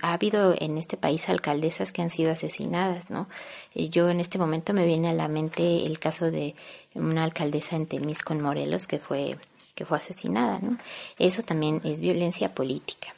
ha 0.01 0.15
habido 0.15 0.55
en 0.59 0.79
este 0.79 0.97
país 0.97 1.29
alcaldesas 1.29 1.93
que 1.93 2.01
han 2.01 2.11
sido 2.11 2.31
asesinadas, 2.31 3.11
¿no? 3.11 3.29
Y 3.75 3.91
yo 3.91 4.09
en 4.09 4.21
este 4.21 4.39
momento 4.39 4.73
me 4.73 4.87
viene 4.87 5.11
a 5.11 5.13
la 5.13 5.29
mente 5.29 5.85
el 5.85 5.99
caso 5.99 6.31
de 6.31 6.55
una 6.95 7.25
alcaldesa 7.25 7.77
en 7.77 7.87
Temisco, 7.87 8.33
en 8.33 8.41
Morelos, 8.41 8.87
que 8.87 8.99
fue 8.99 9.37
que 9.75 9.85
fue 9.87 9.97
asesinada, 9.97 10.59
¿no? 10.63 10.79
Eso 11.19 11.43
también 11.43 11.81
es 11.85 12.01
violencia 12.01 12.55
política. 12.55 13.13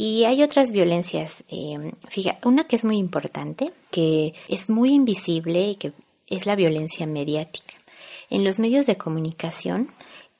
Y 0.00 0.26
hay 0.26 0.44
otras 0.44 0.70
violencias, 0.70 1.42
eh, 1.48 1.92
fíjate, 2.08 2.46
una 2.46 2.68
que 2.68 2.76
es 2.76 2.84
muy 2.84 2.98
importante, 2.98 3.72
que 3.90 4.32
es 4.46 4.68
muy 4.70 4.92
invisible 4.92 5.70
y 5.70 5.74
que 5.74 5.92
es 6.28 6.46
la 6.46 6.54
violencia 6.54 7.04
mediática. 7.04 7.74
En 8.30 8.44
los 8.44 8.60
medios 8.60 8.86
de 8.86 8.96
comunicación 8.96 9.90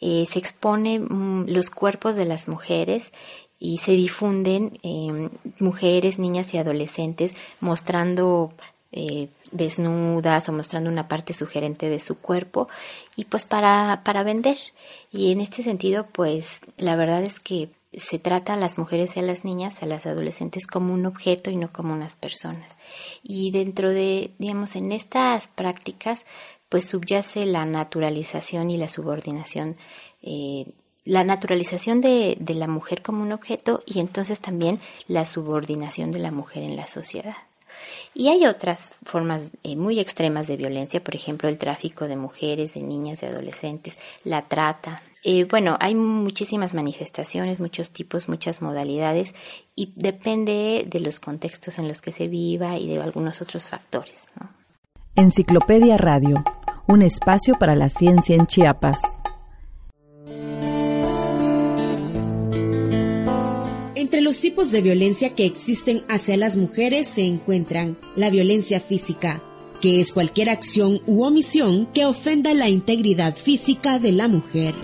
eh, 0.01 0.27
se 0.31 0.39
exponen 0.39 1.09
mm, 1.11 1.47
los 1.49 1.71
cuerpos 1.71 2.15
de 2.15 2.25
las 2.25 2.47
mujeres 2.47 3.13
y 3.59 3.79
se 3.79 3.93
difunden 3.93 4.79
eh, 4.85 5.29
mujeres, 5.59 6.21
niñas 6.21 6.55
y 6.55 6.59
adolescentes 6.59 7.33
mostrando 7.59 8.53
desnudas 9.53 10.49
o 10.49 10.53
mostrando 10.53 10.89
una 10.89 11.09
parte 11.09 11.35
sugerente 11.35 11.91
de 11.91 12.01
su 12.01 12.19
cuerpo 12.19 12.69
y 13.17 13.25
pues 13.25 13.45
para, 13.45 14.03
para 14.05 14.23
vender. 14.23 14.57
Y 15.11 15.33
en 15.33 15.41
este 15.41 15.65
sentido, 15.65 16.07
pues 16.07 16.61
la 16.79 16.97
verdad 16.97 17.23
es 17.23 17.39
que 17.39 17.69
se 17.93 18.19
trata 18.19 18.55
a 18.55 18.59
las 18.59 18.79
mujeres 18.79 19.17
y 19.17 19.21
a 19.21 19.23
las 19.23 19.45
niñas, 19.45 19.83
a 19.83 19.87
las 19.87 20.07
adolescentes 20.07 20.67
como 20.67 20.93
un 20.93 21.07
objeto 21.07 21.51
y 21.51 21.57
no 21.57 21.73
como 21.73 21.95
unas 21.95 22.17
personas. 22.17 22.77
Y 23.23 23.51
dentro 23.51 23.91
de, 23.91 24.33
digamos, 24.39 24.77
en 24.77 24.93
estas 24.93 25.49
prácticas, 25.49 26.27
pues 26.69 26.87
subyace 26.87 27.47
la 27.47 27.65
naturalización 27.65 28.71
y 28.71 28.77
la 28.77 28.89
subordinación, 28.89 29.77
eh, 30.23 30.67
la 31.05 31.25
naturalización 31.25 32.01
de, 32.03 32.37
la 32.47 32.69
mujer 32.69 33.01
como 33.03 33.23
un 33.23 33.33
objeto 33.33 33.83
y 33.87 34.01
entonces 34.01 34.41
también 34.41 34.79
la 35.07 35.25
subordinación 35.25 36.13
de 36.13 36.19
la 36.19 36.31
mujer 36.31 36.65
en 36.65 36.77
la 36.77 36.87
sociedad. 36.87 37.37
Y 38.13 38.29
hay 38.29 38.45
otras 38.47 38.93
formas 39.05 39.45
eh, 39.63 39.77
muy 39.77 40.01
extremas 40.01 40.47
de 40.47 40.57
violencia, 40.57 41.03
por 41.03 41.15
ejemplo, 41.15 41.49
el 41.49 41.57
tráfico 41.57 42.07
de 42.07 42.17
mujeres, 42.17 42.75
de 42.75 42.83
niñas, 42.83 43.21
de 43.21 43.29
adolescentes, 43.29 43.99
la 44.25 44.47
trata. 44.47 45.03
Eh, 45.25 45.45
bueno, 45.45 45.77
hay 45.81 45.95
muchísimas 45.95 46.75
manifestaciones, 46.75 47.59
muchos 47.59 47.91
tipos, 47.91 48.29
muchas 48.29 48.63
modalidades 48.63 49.35
y 49.75 49.93
depende 49.97 50.87
de 50.89 51.01
los 51.01 51.19
contextos 51.19 51.79
en 51.79 51.89
los 51.89 52.01
que 52.01 52.13
se 52.13 52.29
viva 52.29 52.79
y 52.79 52.89
de 52.89 53.03
algunos 53.03 53.43
otros 53.43 53.69
factores. 53.69 54.27
Enciclopedia 55.17 55.97
Radio, 55.97 56.37
un 56.87 57.03
espacio 57.03 57.55
para 57.55 57.75
la 57.75 57.89
ciencia 57.89 58.37
en 58.37 58.47
Chiapas. 58.47 58.99
Entre 63.97 64.21
los 64.21 64.41
tipos 64.41 64.71
de 64.71 64.81
violencia 64.81 65.35
que 65.35 65.45
existen 65.45 66.03
hacia 66.09 66.37
las 66.37 66.57
mujeres 66.57 67.09
se 67.09 67.27
encuentran 67.27 67.99
la 68.15 68.31
violencia 68.31 68.79
física, 68.79 69.43
que 69.81 69.99
es 69.99 70.13
cualquier 70.13 70.51
acción 70.51 71.01
u 71.07 71.25
omisión 71.25 71.87
que 71.87 72.07
ofenda 72.07 72.55
la 72.55 72.69
integridad 72.69 73.35
física 73.35 73.99
de 73.99 74.13
la 74.13 74.29
mujer. 74.29 74.75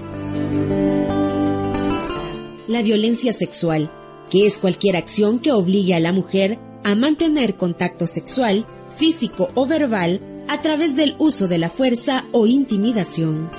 La 2.66 2.80
violencia 2.80 3.34
sexual, 3.34 3.90
que 4.30 4.46
es 4.46 4.56
cualquier 4.56 4.96
acción 4.96 5.38
que 5.38 5.52
obligue 5.52 5.94
a 5.94 6.00
la 6.00 6.12
mujer 6.12 6.58
a 6.82 6.94
mantener 6.94 7.56
contacto 7.56 8.06
sexual, 8.06 8.64
físico 8.96 9.50
o 9.54 9.66
verbal 9.66 10.20
a 10.48 10.62
través 10.62 10.96
del 10.96 11.14
uso 11.18 11.46
de 11.46 11.58
la 11.58 11.68
fuerza 11.68 12.24
o 12.32 12.46
intimidación. 12.46 13.50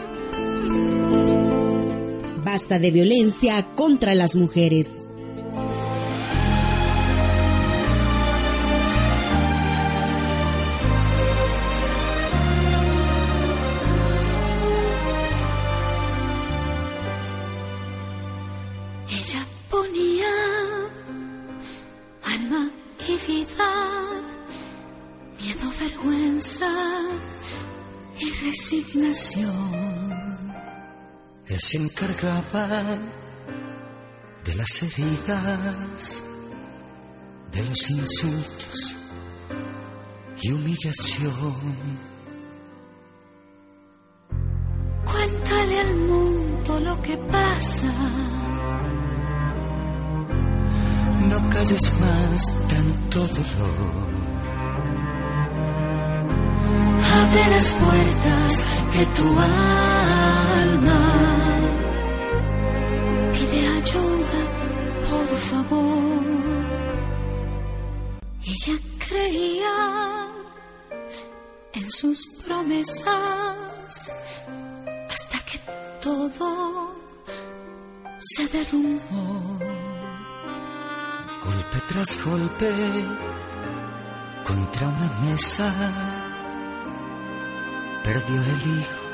Basta 2.44 2.80
de 2.80 2.90
violencia 2.90 3.76
contra 3.76 4.16
las 4.16 4.36
mujeres. 4.36 5.05
Él 31.48 31.60
se 31.60 31.77
encargaba 31.77 32.84
de 34.44 34.55
las 34.55 34.84
heridas, 34.84 36.24
de 37.51 37.63
los 37.63 37.89
insultos 37.89 38.96
y 40.41 40.51
humillación. 40.51 41.75
Cuéntale 45.05 45.79
al 45.79 45.96
mundo 45.96 46.79
lo 46.79 47.01
que 47.01 47.17
pasa. 47.17 48.25
No 51.36 51.50
calles 51.50 51.92
más 52.00 52.46
tanto 52.70 53.20
dolor. 53.27 54.06
Abre 57.20 57.44
las 57.50 57.74
puertas 57.74 58.51
de 58.96 59.06
tu 59.18 59.27
alma. 59.27 61.01
Pide 63.34 63.62
ayuda, 63.80 64.42
por 65.10 65.30
favor. 65.50 66.24
Ella 68.54 68.77
creía 69.06 69.77
en 71.74 71.92
sus 71.92 72.18
promesas 72.46 74.13
hasta 75.10 75.38
que 75.51 75.60
todo 76.00 76.96
se 78.20 78.48
derrumbó. 78.48 79.85
Golpe 81.75 81.94
tras 81.94 82.24
golpe 82.24 82.72
contra 84.46 84.88
una 84.88 85.12
mesa 85.25 85.74
perdió 88.01 88.41
el 88.41 88.79
hijo 88.79 89.05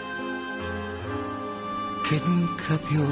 que 2.08 2.20
nunca 2.20 2.80
vio. 2.90 3.06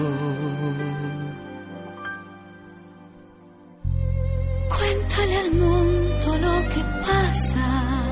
Cuéntale 4.69 5.37
al 5.37 5.51
mundo 5.51 6.37
lo 6.37 6.69
que 6.69 6.83
pasa. 7.07 8.03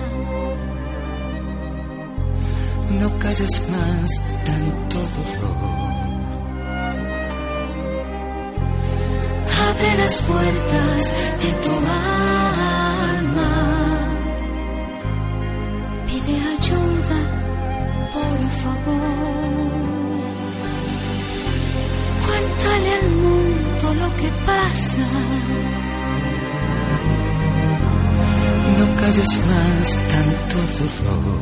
No 3.00 3.20
calles 3.20 3.62
más 3.70 4.12
tanto 4.46 4.98
dolor. 4.98 5.97
Abre 9.78 9.98
las 9.98 10.22
puertas 10.24 11.14
de 11.42 11.52
tu 11.64 11.70
alma. 11.70 13.52
Pide 16.08 16.36
ayuda 16.56 17.20
por 18.12 18.40
favor. 18.64 19.70
Cuéntale 22.26 22.92
al 23.02 23.10
mundo 23.12 23.86
lo 24.02 24.10
que 24.16 24.30
pasa. 24.48 25.06
No 28.80 28.86
calles 29.00 29.34
más 29.50 29.88
tanto 30.12 30.58
dolor. 30.80 31.42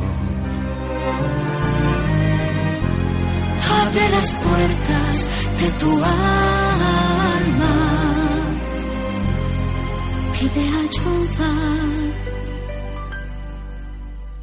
Abre 3.80 4.04
las 4.10 4.28
puertas 4.34 5.16
de 5.58 5.68
tu 5.80 5.90
alma 6.04 7.85
puede 10.38 10.60
ayudar. 10.60 12.12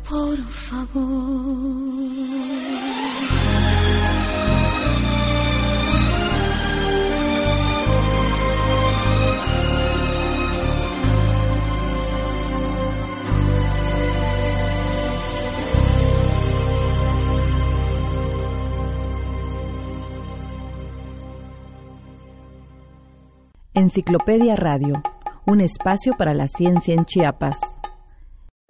Por 0.10 0.38
favor. 0.46 1.74
Enciclopedia 23.76 24.56
Radio 24.56 25.13
un 25.46 25.62
espacio 25.62 26.14
para 26.18 26.34
la 26.34 26.48
ciencia 26.48 26.94
en 26.94 27.06
Chiapas. 27.06 27.58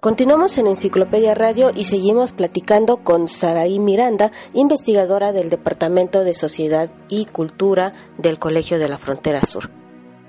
Continuamos 0.01 0.57
en 0.57 0.67
Enciclopedia 0.67 1.33
Radio 1.33 1.71
y 1.73 1.85
seguimos 1.85 2.33
platicando 2.33 2.97
con 2.97 3.29
Saraí 3.29 3.79
Miranda, 3.79 4.31
investigadora 4.53 5.31
del 5.31 5.49
Departamento 5.49 6.25
de 6.25 6.33
Sociedad 6.33 6.91
y 7.07 7.25
Cultura 7.25 7.93
del 8.17 8.37
Colegio 8.37 8.79
de 8.79 8.89
la 8.89 8.97
Frontera 8.97 9.45
Sur. 9.45 9.69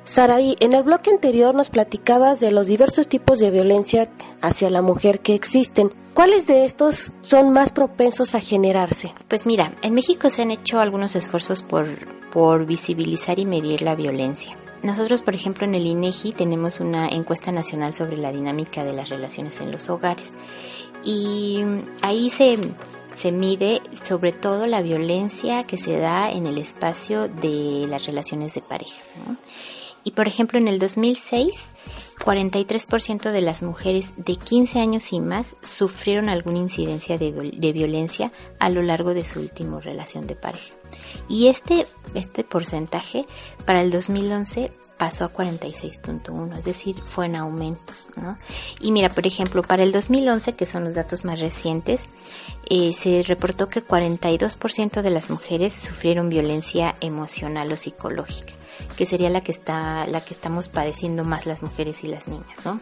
Saraí, 0.05 0.55
en 0.61 0.75
el 0.75 0.85
bloque 0.85 1.11
anterior 1.11 1.55
nos 1.55 1.71
platicabas 1.71 2.39
de 2.39 2.53
los 2.53 2.67
diversos 2.67 3.09
tipos 3.09 3.39
de 3.39 3.51
violencia 3.51 4.11
hacia 4.43 4.71
la 4.71 4.83
mujer 4.83 5.21
que 5.21 5.35
existen. 5.35 5.91
¿Cuáles 6.13 6.47
de 6.47 6.67
estos 6.67 7.11
son 7.23 7.51
más 7.51 7.73
propensos 7.73 8.37
a 8.37 8.41
generarse? 8.41 9.13
Pues 9.29 9.47
mira, 9.47 9.75
en 9.83 9.95
México 9.95 10.31
se 10.31 10.43
han 10.43 10.53
hecho 10.53 10.79
algunos 10.79 11.17
esfuerzos 11.17 11.65
por, 11.65 11.89
por 12.31 12.67
visibilizar 12.67 13.41
y 13.41 13.47
medir 13.47 13.83
la 13.83 13.97
violencia. 13.97 14.53
Nosotros, 14.85 15.23
por 15.23 15.35
ejemplo, 15.35 15.65
en 15.65 15.75
el 15.75 15.87
INEGI 15.87 16.33
tenemos 16.33 16.79
una 16.79 17.09
encuesta 17.09 17.51
nacional 17.51 17.95
sobre 17.95 18.19
la 18.19 18.31
dinámica 18.31 18.85
de 18.85 18.95
las 18.95 19.09
relaciones 19.09 19.63
en 19.63 19.73
los 19.73 19.89
hogares 19.89 20.35
y 21.03 21.65
ahí 22.03 22.29
se, 22.29 22.59
se 23.15 23.33
mide 23.33 23.81
sobre 24.05 24.33
todo 24.33 24.67
la 24.67 24.83
violencia 24.83 25.65
que 25.65 25.79
se 25.79 25.97
da 25.99 26.31
en 26.31 26.47
el 26.47 26.59
espacio 26.59 27.29
de 27.29 27.87
las 27.89 28.05
relaciones 28.05 28.53
de 28.53 28.61
pareja. 28.61 29.01
Y 30.05 30.11
por 30.11 30.29
ejemplo, 30.29 30.59
en 30.59 30.69
el 30.69 30.79
2006, 30.79 31.71
43% 32.19 33.31
de 33.31 33.41
las 33.41 33.63
mujeres 33.63 34.13
de 34.19 34.37
15 34.37 34.81
años 34.81 35.15
y 35.15 35.21
más 35.21 35.57
sufrieron 35.63 36.29
alguna 36.29 36.59
incidencia 36.59 37.17
de, 37.17 37.33
de, 37.33 37.73
violencia 37.73 38.33
a 38.59 38.69
lo 38.69 38.83
largo 38.83 39.15
de 39.15 39.25
su 39.25 39.41
última 39.41 39.81
relación 39.81 40.27
de 40.27 40.37
pareja. 40.37 40.75
Y 41.29 41.49
este, 41.49 41.87
este 42.15 42.45
porcentaje 42.45 43.27
para 43.65 43.81
el 43.81 43.91
2011 43.91 44.71
pasó 44.99 45.25
a 45.25 45.33
46.1, 45.33 46.57
es 46.57 46.65
decir, 46.65 46.97
fue 46.97 47.27
en 47.27 47.37
aumento. 47.37 47.93
¿no? 48.17 48.39
Y 48.81 48.93
mira, 48.93 49.09
por 49.11 49.27
ejemplo, 49.27 49.63
para 49.63 49.83
el 49.83 49.93
2011, 49.93 50.55
que 50.55 50.67
son 50.67 50.85
los 50.85 50.95
datos 50.95 51.25
más 51.25 51.41
recientes, 51.41 52.03
eh, 52.71 52.93
se 52.95 53.23
reportó 53.23 53.69
que 53.69 53.85
42% 53.85 55.03
de 55.03 55.11
las 55.11 55.31
mujeres 55.31 55.73
sufrieron 55.73 56.29
violencia 56.29 56.95
emocional 57.01 57.73
o 57.73 57.77
psicológica, 57.77 58.55
que 58.97 59.07
sería 59.07 59.31
la 59.31 59.41
que 59.41 59.53
está, 59.53 60.07
la 60.07 60.21
que 60.21 60.33
estamos 60.33 60.69
padeciendo 60.69 61.25
más 61.25 61.47
las 61.47 61.63
mujeres 61.63 62.05
y 62.05 62.09
las 62.09 62.29
niñas, 62.29 62.65
¿no? 62.65 62.81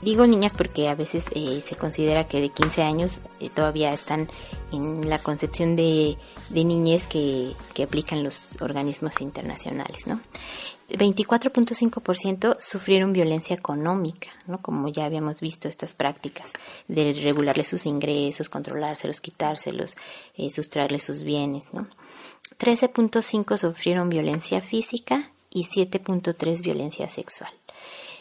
Digo 0.00 0.26
niñas 0.26 0.54
porque 0.54 0.88
a 0.88 0.94
veces 0.94 1.24
eh, 1.32 1.60
se 1.60 1.74
considera 1.74 2.24
que 2.24 2.40
de 2.40 2.50
15 2.50 2.82
años 2.82 3.20
eh, 3.40 3.50
todavía 3.50 3.92
están 3.92 4.28
en 4.70 5.08
la 5.08 5.18
concepción 5.18 5.74
de, 5.74 6.16
de 6.50 6.64
niñez 6.64 7.08
que, 7.08 7.54
aplican 7.82 8.22
los 8.22 8.60
organismos 8.60 9.20
internacionales, 9.20 10.06
¿no? 10.06 10.20
24.5% 10.90 12.56
sufrieron 12.60 13.12
violencia 13.12 13.54
económica, 13.54 14.30
¿no? 14.46 14.62
Como 14.62 14.88
ya 14.88 15.04
habíamos 15.04 15.40
visto 15.40 15.68
estas 15.68 15.94
prácticas 15.94 16.52
de 16.86 17.12
regularles 17.12 17.68
sus 17.68 17.84
ingresos, 17.84 18.48
controlárselos, 18.48 19.20
quitárselos, 19.20 19.96
eh, 20.36 20.48
sustraerles 20.48 21.02
sus 21.02 21.24
bienes, 21.24 21.72
¿no? 21.72 21.86
13.5 22.58 23.58
sufrieron 23.58 24.08
violencia 24.08 24.60
física 24.60 25.30
y 25.50 25.64
7.3 25.64 26.62
violencia 26.62 27.08
sexual. 27.08 27.52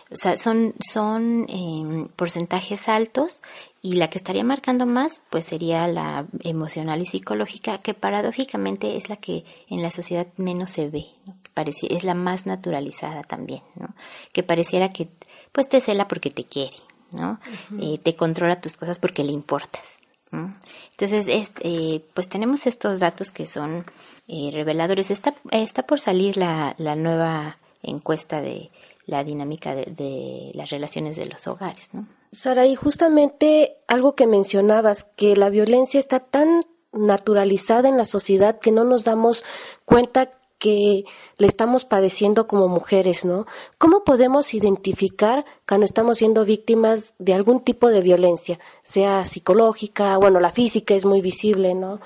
O 0.09 0.15
sea, 0.15 0.37
son, 0.37 0.73
son 0.79 1.45
eh, 1.49 2.07
porcentajes 2.15 2.87
altos 2.87 3.41
y 3.81 3.95
la 3.95 4.09
que 4.09 4.17
estaría 4.17 4.43
marcando 4.43 4.85
más, 4.85 5.21
pues 5.29 5.45
sería 5.45 5.87
la 5.87 6.25
emocional 6.43 7.01
y 7.01 7.05
psicológica, 7.05 7.79
que 7.79 7.93
paradójicamente 7.93 8.97
es 8.97 9.09
la 9.09 9.17
que 9.17 9.43
en 9.69 9.81
la 9.81 9.91
sociedad 9.91 10.27
menos 10.37 10.71
se 10.71 10.89
ve, 10.89 11.07
¿no? 11.25 11.35
que 11.43 11.71
es 11.89 12.03
la 12.03 12.13
más 12.13 12.45
naturalizada 12.45 13.23
también, 13.23 13.61
¿no? 13.75 13.93
que 14.31 14.43
pareciera 14.43 14.89
que 14.89 15.09
pues 15.51 15.67
te 15.67 15.81
cela 15.81 16.07
porque 16.07 16.29
te 16.29 16.45
quiere, 16.45 16.77
¿no? 17.11 17.39
eh, 17.79 17.97
te 17.97 18.15
controla 18.15 18.61
tus 18.61 18.77
cosas 18.77 18.99
porque 18.99 19.23
le 19.23 19.31
importas. 19.31 20.01
¿no? 20.31 20.53
Entonces, 20.91 21.27
este, 21.27 22.03
pues 22.13 22.29
tenemos 22.29 22.67
estos 22.67 22.99
datos 22.99 23.31
que 23.31 23.47
son 23.47 23.85
eh, 24.27 24.51
reveladores. 24.53 25.11
Está, 25.11 25.35
está 25.51 25.83
por 25.83 25.99
salir 25.99 26.37
la, 26.37 26.75
la 26.77 26.95
nueva 26.95 27.57
encuesta 27.81 28.41
de 28.41 28.69
la 29.07 29.23
dinámica 29.23 29.73
de, 29.73 30.51
las 30.53 30.69
relaciones 30.69 31.15
de 31.15 31.25
los 31.25 31.47
hogares, 31.47 31.93
¿no? 31.93 32.07
Sara, 32.33 32.65
y 32.67 32.75
justamente 32.75 33.77
algo 33.87 34.15
que 34.15 34.27
mencionabas, 34.27 35.05
que 35.15 35.35
la 35.35 35.49
violencia 35.49 35.99
está 35.99 36.19
tan 36.19 36.61
naturalizada 36.91 37.87
en 37.87 37.97
la 37.97 38.05
sociedad 38.05 38.59
que 38.59 38.71
no 38.71 38.83
nos 38.83 39.05
damos 39.05 39.43
cuenta 39.85 40.29
que 40.59 41.05
le 41.37 41.47
estamos 41.47 41.85
padeciendo 41.85 42.47
como 42.47 42.67
mujeres, 42.67 43.23
¿no? 43.23 43.45
¿Cómo 43.77 44.03
podemos 44.03 44.53
identificar 44.53 45.45
cuando 45.67 45.85
estamos 45.85 46.17
siendo 46.17 46.43
víctimas 46.45 47.13
de 47.17 47.33
algún 47.33 47.61
tipo 47.61 47.89
de 47.89 48.01
violencia, 48.01 48.59
sea 48.83 49.25
psicológica, 49.25 50.17
bueno, 50.17 50.39
la 50.39 50.51
física 50.51 50.95
es 50.95 51.05
muy 51.05 51.21
visible, 51.21 51.75
¿no? 51.75 52.01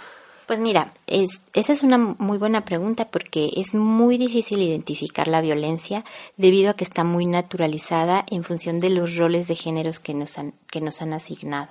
Pues 0.52 0.60
mira, 0.60 0.94
es, 1.08 1.42
esa 1.54 1.72
es 1.72 1.82
una 1.82 1.98
muy 1.98 2.38
buena 2.38 2.66
pregunta 2.66 3.10
porque 3.10 3.52
es 3.56 3.74
muy 3.74 4.18
difícil 4.18 4.62
identificar 4.62 5.30
la 5.30 5.40
violencia 5.40 6.04
debido 6.36 6.70
a 6.72 6.74
que 6.74 6.84
está 6.84 7.06
muy 7.06 7.26
naturalizada 7.26 8.26
en 8.30 8.44
función 8.44 8.78
de 8.78 8.90
los 8.90 9.16
roles 9.16 9.48
de 9.48 9.56
géneros 9.56 10.02
que 10.02 10.14
nos 10.14 10.38
han, 10.38 10.54
que 10.70 10.82
nos 10.82 11.02
han 11.02 11.14
asignado. 11.14 11.70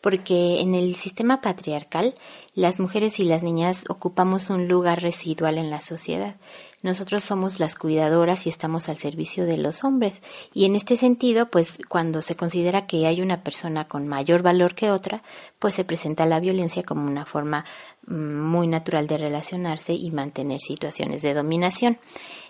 Porque 0.00 0.60
en 0.60 0.74
el 0.74 0.96
sistema 0.96 1.40
patriarcal, 1.40 2.16
las 2.56 2.80
mujeres 2.80 3.20
y 3.20 3.24
las 3.24 3.44
niñas 3.44 3.84
ocupamos 3.88 4.50
un 4.50 4.66
lugar 4.66 5.00
residual 5.00 5.56
en 5.56 5.70
la 5.70 5.80
sociedad. 5.80 6.34
Nosotros 6.82 7.24
somos 7.24 7.58
las 7.58 7.74
cuidadoras 7.74 8.46
y 8.46 8.50
estamos 8.50 8.88
al 8.88 8.98
servicio 8.98 9.46
de 9.46 9.58
los 9.58 9.82
hombres. 9.82 10.22
Y 10.54 10.64
en 10.64 10.76
este 10.76 10.96
sentido, 10.96 11.50
pues 11.50 11.78
cuando 11.88 12.22
se 12.22 12.36
considera 12.36 12.86
que 12.86 13.06
hay 13.06 13.20
una 13.20 13.42
persona 13.42 13.88
con 13.88 14.06
mayor 14.06 14.42
valor 14.42 14.74
que 14.74 14.90
otra, 14.90 15.22
pues 15.58 15.74
se 15.74 15.84
presenta 15.84 16.26
la 16.26 16.40
violencia 16.40 16.82
como 16.84 17.06
una 17.06 17.26
forma 17.26 17.64
muy 18.06 18.68
natural 18.68 19.06
de 19.06 19.18
relacionarse 19.18 19.92
y 19.92 20.10
mantener 20.10 20.60
situaciones 20.60 21.22
de 21.22 21.34
dominación. 21.34 21.98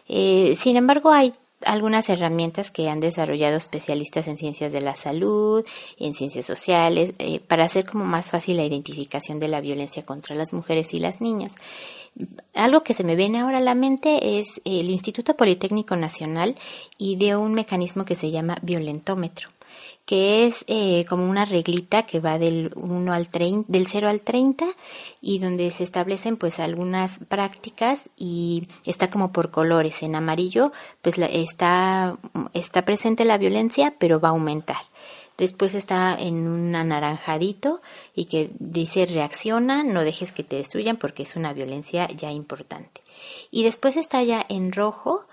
Eh, 0.08 0.56
sin 0.58 0.76
embargo, 0.76 1.10
hay 1.10 1.32
algunas 1.64 2.08
herramientas 2.08 2.70
que 2.70 2.88
han 2.88 3.00
desarrollado 3.00 3.56
especialistas 3.56 4.28
en 4.28 4.36
ciencias 4.36 4.72
de 4.72 4.80
la 4.80 4.96
salud, 4.96 5.64
en 5.98 6.14
ciencias 6.14 6.46
sociales, 6.46 7.12
eh, 7.18 7.40
para 7.40 7.64
hacer 7.64 7.84
como 7.84 8.04
más 8.04 8.30
fácil 8.30 8.56
la 8.56 8.64
identificación 8.64 9.38
de 9.38 9.48
la 9.48 9.60
violencia 9.60 10.04
contra 10.04 10.36
las 10.36 10.52
mujeres 10.52 10.94
y 10.94 11.00
las 11.00 11.20
niñas. 11.20 11.54
Algo 12.54 12.82
que 12.82 12.94
se 12.94 13.04
me 13.04 13.16
viene 13.16 13.40
ahora 13.40 13.58
a 13.58 13.62
la 13.62 13.74
mente 13.74 14.38
es 14.38 14.60
el 14.64 14.90
Instituto 14.90 15.36
Politécnico 15.36 15.96
Nacional 15.96 16.56
y 16.96 17.16
de 17.16 17.36
un 17.36 17.54
mecanismo 17.54 18.04
que 18.04 18.14
se 18.14 18.30
llama 18.30 18.58
violentómetro 18.62 19.48
que 20.08 20.46
es 20.46 20.64
eh, 20.68 21.04
como 21.06 21.28
una 21.28 21.44
reglita 21.44 22.04
que 22.04 22.18
va 22.18 22.38
del 22.38 22.70
1 22.76 23.12
al 23.12 23.28
30, 23.28 23.70
del 23.70 23.86
0 23.86 24.08
al 24.08 24.22
30 24.22 24.64
y 25.20 25.38
donde 25.38 25.70
se 25.70 25.84
establecen 25.84 26.38
pues 26.38 26.60
algunas 26.60 27.18
prácticas 27.28 28.08
y 28.16 28.62
está 28.86 29.10
como 29.10 29.32
por 29.32 29.50
colores. 29.50 30.02
En 30.02 30.16
amarillo 30.16 30.72
pues 31.02 31.18
está, 31.18 32.16
está 32.54 32.86
presente 32.86 33.26
la 33.26 33.36
violencia 33.36 33.96
pero 33.98 34.18
va 34.18 34.28
a 34.28 34.32
aumentar. 34.32 34.80
Después 35.36 35.74
está 35.74 36.16
en 36.18 36.48
un 36.48 36.74
anaranjadito 36.74 37.82
y 38.14 38.24
que 38.24 38.50
dice 38.58 39.04
reacciona, 39.04 39.84
no 39.84 40.04
dejes 40.04 40.32
que 40.32 40.42
te 40.42 40.56
destruyan 40.56 40.96
porque 40.96 41.24
es 41.24 41.36
una 41.36 41.52
violencia 41.52 42.08
ya 42.08 42.32
importante. 42.32 43.02
Y 43.50 43.62
después 43.64 43.98
está 43.98 44.22
ya 44.22 44.42
en 44.48 44.72
rojo 44.72 45.26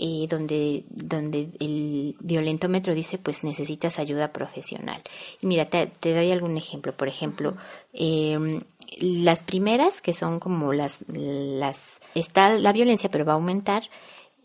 eh, 0.00 0.28
donde, 0.30 0.84
donde 0.90 1.50
el 1.58 2.14
violentómetro 2.20 2.94
dice 2.94 3.18
pues 3.18 3.42
necesitas 3.42 3.98
ayuda 3.98 4.32
profesional. 4.32 5.02
Y 5.40 5.48
mira, 5.48 5.64
te, 5.64 5.90
doy 6.14 6.30
algún 6.30 6.56
ejemplo. 6.56 6.96
Por 6.96 7.08
ejemplo, 7.08 7.56
eh, 7.92 8.62
las 9.00 9.42
primeras, 9.42 10.00
que 10.00 10.12
son 10.12 10.38
como 10.38 10.72
las, 10.72 11.04
las, 11.08 11.98
está 12.14 12.50
la 12.50 12.72
violencia 12.72 13.10
pero 13.10 13.24
va 13.24 13.32
a 13.32 13.36
aumentar, 13.36 13.90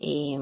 eh, 0.00 0.38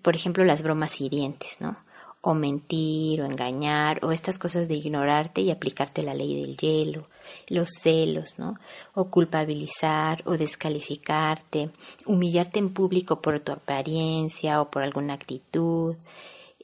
por 0.00 0.14
ejemplo, 0.14 0.44
las 0.44 0.62
bromas 0.62 1.00
hirientes, 1.00 1.60
¿no? 1.60 1.76
O 2.22 2.34
mentir, 2.34 3.20
o 3.20 3.26
engañar, 3.26 4.04
o 4.04 4.12
estas 4.12 4.38
cosas 4.38 4.68
de 4.68 4.76
ignorarte 4.76 5.40
y 5.40 5.50
aplicarte 5.50 6.02
la 6.02 6.14
ley 6.14 6.40
del 6.40 6.56
hielo, 6.56 7.08
los 7.48 7.68
celos, 7.70 8.38
¿no? 8.38 8.54
O 8.94 9.10
culpabilizar 9.10 10.22
o 10.24 10.36
descalificarte, 10.36 11.70
humillarte 12.06 12.60
en 12.60 12.72
público 12.72 13.20
por 13.20 13.40
tu 13.40 13.52
apariencia 13.52 14.60
o 14.62 14.70
por 14.70 14.82
alguna 14.84 15.14
actitud, 15.14 15.96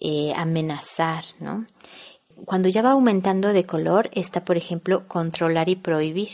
eh, 0.01 0.33
amenazar, 0.37 1.25
¿no? 1.41 1.67
Cuando 2.45 2.69
ya 2.69 2.83
va 2.83 2.93
aumentando 2.93 3.53
de 3.53 3.67
color 3.67 4.11
está, 4.13 4.45
por 4.45 4.57
ejemplo, 4.57 5.07
controlar 5.09 5.69
y 5.69 5.77
prohibir 5.77 6.31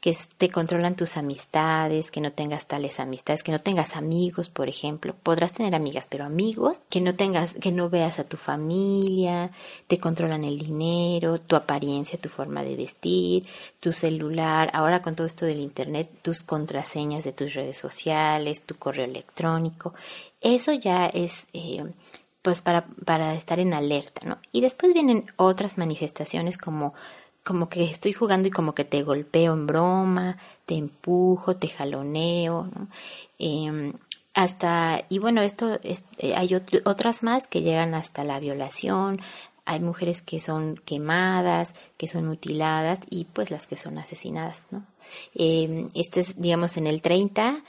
que 0.00 0.16
te 0.38 0.50
controlan 0.50 0.96
tus 0.96 1.16
amistades, 1.16 2.10
que 2.10 2.20
no 2.20 2.32
tengas 2.32 2.66
tales 2.66 3.00
amistades, 3.00 3.42
que 3.42 3.52
no 3.52 3.58
tengas 3.58 3.96
amigos, 3.96 4.48
por 4.48 4.68
ejemplo. 4.68 5.14
Podrás 5.22 5.52
tener 5.52 5.74
amigas, 5.74 6.06
pero 6.08 6.24
amigos, 6.24 6.82
que 6.88 7.00
no 7.00 7.14
tengas, 7.14 7.54
que 7.54 7.72
no 7.72 7.90
veas 7.90 8.18
a 8.18 8.24
tu 8.24 8.36
familia, 8.36 9.50
te 9.86 9.98
controlan 9.98 10.44
el 10.44 10.58
dinero, 10.58 11.38
tu 11.38 11.56
apariencia, 11.56 12.18
tu 12.18 12.28
forma 12.28 12.62
de 12.62 12.76
vestir, 12.76 13.44
tu 13.80 13.92
celular, 13.92 14.70
ahora 14.72 15.02
con 15.02 15.16
todo 15.16 15.26
esto 15.26 15.46
del 15.46 15.60
internet, 15.60 16.10
tus 16.22 16.42
contraseñas 16.42 17.24
de 17.24 17.32
tus 17.32 17.54
redes 17.54 17.78
sociales, 17.78 18.64
tu 18.64 18.76
correo 18.76 19.04
electrónico. 19.04 19.94
Eso 20.40 20.72
ya 20.72 21.06
es 21.06 21.46
eh, 21.54 21.84
pues 22.44 22.60
para, 22.60 22.86
para 23.06 23.34
estar 23.34 23.58
en 23.58 23.72
alerta, 23.72 24.28
¿no? 24.28 24.38
Y 24.52 24.60
después 24.60 24.92
vienen 24.92 25.24
otras 25.36 25.78
manifestaciones 25.78 26.58
como 26.58 26.92
como 27.42 27.68
que 27.68 27.84
estoy 27.84 28.14
jugando 28.14 28.48
y 28.48 28.50
como 28.50 28.74
que 28.74 28.86
te 28.86 29.02
golpeo 29.02 29.52
en 29.52 29.66
broma, 29.66 30.38
te 30.64 30.76
empujo, 30.76 31.56
te 31.56 31.68
jaloneo, 31.68 32.64
¿no? 32.64 32.88
Em, 33.38 33.92
hasta, 34.32 35.04
y 35.10 35.18
bueno, 35.18 35.42
esto 35.42 35.78
es, 35.82 36.04
eh, 36.18 36.34
hay 36.34 36.54
otras 36.84 37.22
más 37.22 37.46
que 37.46 37.60
llegan 37.60 37.94
hasta 37.94 38.24
la 38.24 38.40
violación, 38.40 39.20
hay 39.66 39.80
mujeres 39.80 40.22
que 40.22 40.40
son 40.40 40.76
quemadas, 40.84 41.74
que 41.98 42.08
son 42.08 42.26
mutiladas 42.26 43.00
y 43.10 43.26
pues 43.26 43.50
las 43.50 43.66
que 43.66 43.76
son 43.76 43.98
asesinadas, 43.98 44.68
¿no? 44.70 44.86
Eh, 45.34 45.86
este 45.94 46.20
es, 46.20 46.40
digamos, 46.40 46.78
en 46.78 46.86
el 46.86 47.02
30, 47.02 47.62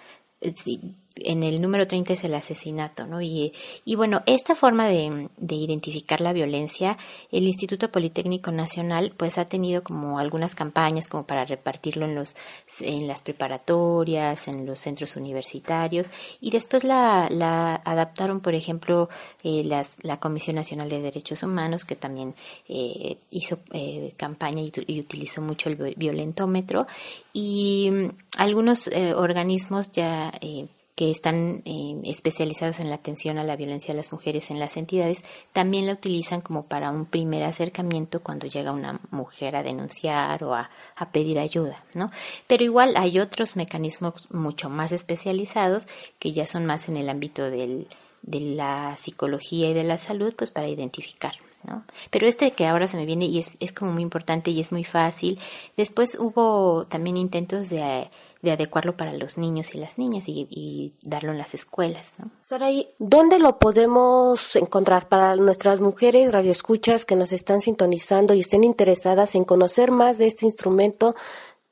en 1.18 1.44
el 1.44 1.62
número 1.62 1.88
30 1.88 2.14
es 2.14 2.24
el 2.24 2.34
asesinato, 2.34 3.06
¿no? 3.06 3.22
Y, 3.22 3.54
y 3.86 3.96
bueno, 3.96 4.22
esta 4.26 4.56
forma 4.56 4.88
de, 4.88 5.30
de, 5.38 5.56
identificar 5.56 6.20
la 6.20 6.34
violencia, 6.34 6.98
el 7.32 7.44
Instituto 7.44 7.92
Politécnico 7.92 8.52
Nacional, 8.52 9.14
pues 9.16 9.38
ha 9.38 9.46
tenido 9.46 9.84
como 9.84 10.20
algunas 10.20 10.56
campañas 10.56 11.08
como 11.08 11.26
para 11.26 11.46
repartirlo 11.46 12.06
en 12.06 12.16
los, 12.16 12.36
en 12.82 13.08
las 13.08 13.22
preparatorias, 13.22 14.48
en 14.48 14.66
los 14.66 14.80
centros 14.80 15.16
universitarios, 15.16 16.12
y 16.42 16.52
después 16.52 16.84
la, 16.84 17.30
la 17.30 17.76
adaptaron, 17.86 18.42
por 18.42 18.54
ejemplo, 18.54 19.10
eh, 19.44 19.64
las, 19.64 19.98
la 20.04 20.20
Comisión 20.20 20.58
Nacional 20.58 20.90
de 20.90 21.02
Derechos 21.02 21.44
Humanos, 21.44 21.86
que 21.86 21.96
también 21.96 22.36
eh, 22.68 23.18
hizo 23.30 23.60
eh, 23.72 24.14
campaña 24.18 24.62
y, 24.62 25.00
utilizó 25.00 25.42
mucho 25.42 25.70
el 25.70 25.96
violentómetro, 25.96 26.88
y 27.32 27.90
mm, 27.92 28.10
algunos 28.38 28.88
eh, 28.88 29.14
organismos 29.14 29.92
ya 29.92 30.32
eh, 30.42 30.68
que 30.96 31.12
están 31.12 31.62
eh, 31.66 32.00
especializados 32.06 32.80
en 32.80 32.90
la 32.90 32.96
atención 32.96 33.38
a 33.38 33.44
la 33.44 33.58
violencia 33.58 33.94
de 33.94 33.98
las 33.98 34.14
mujeres 34.14 34.50
en 34.50 34.60
las 34.60 34.78
entidades, 34.78 35.24
también 35.52 35.86
la 35.86 35.94
utilizan 35.94 36.40
como 36.42 36.66
para 36.66 36.90
un 36.90 37.06
primer 37.06 37.44
acercamiento 37.44 38.24
cuando 38.24 38.48
llega 38.48 38.72
una 38.72 39.02
mujer 39.12 39.58
a 39.58 39.64
denunciar 39.64 40.44
o 40.44 40.56
a, 40.56 40.70
a 40.96 41.12
pedir 41.12 41.38
ayuda, 41.40 41.84
¿no? 41.94 42.12
Pero 42.48 42.64
igual 42.64 42.94
hay 42.96 43.20
otros 43.20 43.58
mecanismos 43.58 44.32
mucho 44.32 44.70
más 44.70 44.94
especializados 44.94 45.88
que 46.18 46.32
ya 46.32 46.48
son 46.48 46.66
más 46.66 46.88
en 46.88 46.96
el 46.96 47.10
ámbito 47.10 47.50
del, 47.50 47.88
de 48.22 48.40
la 48.40 48.96
psicología 48.98 49.70
y 49.70 49.74
de 49.74 49.84
la 49.84 49.98
salud, 49.98 50.34
pues 50.36 50.52
para 50.52 50.68
identificar. 50.68 51.34
¿No? 51.68 51.84
Pero 52.12 52.28
este 52.28 52.52
que 52.52 52.68
ahora 52.68 52.86
se 52.86 52.96
me 52.96 53.08
viene 53.08 53.26
y 53.26 53.40
es, 53.40 53.58
es 53.60 53.74
como 53.74 53.92
muy 53.92 54.04
importante 54.04 54.52
y 54.52 54.60
es 54.60 54.72
muy 54.72 54.84
fácil. 54.84 55.40
Después 55.76 56.16
hubo 56.20 56.86
también 56.86 57.18
intentos 57.18 57.70
de 57.70 58.12
de 58.46 58.52
adecuarlo 58.52 58.96
para 58.96 59.12
los 59.12 59.38
niños 59.38 59.76
y 59.76 59.80
las 59.80 59.98
niñas 59.98 60.30
y, 60.30 60.94
darlo 61.04 61.32
en 61.32 61.38
las 61.38 61.54
escuelas. 61.54 62.14
¿no? 62.18 62.32
Saray, 62.42 62.88
¿dónde 63.00 63.40
lo 63.40 63.60
podemos 63.60 64.56
encontrar 64.56 65.10
para 65.10 65.36
nuestras 65.36 65.82
mujeres 65.82 66.32
radioescuchas 66.32 67.04
que 67.04 67.18
nos 67.18 67.34
están 67.34 67.60
sintonizando 67.60 68.34
y 68.34 68.40
estén 68.40 68.64
interesadas 68.64 69.36
en 69.36 69.44
conocer 69.44 69.92
más 69.92 70.18
de 70.18 70.28
este 70.28 70.46
instrumento? 70.46 71.16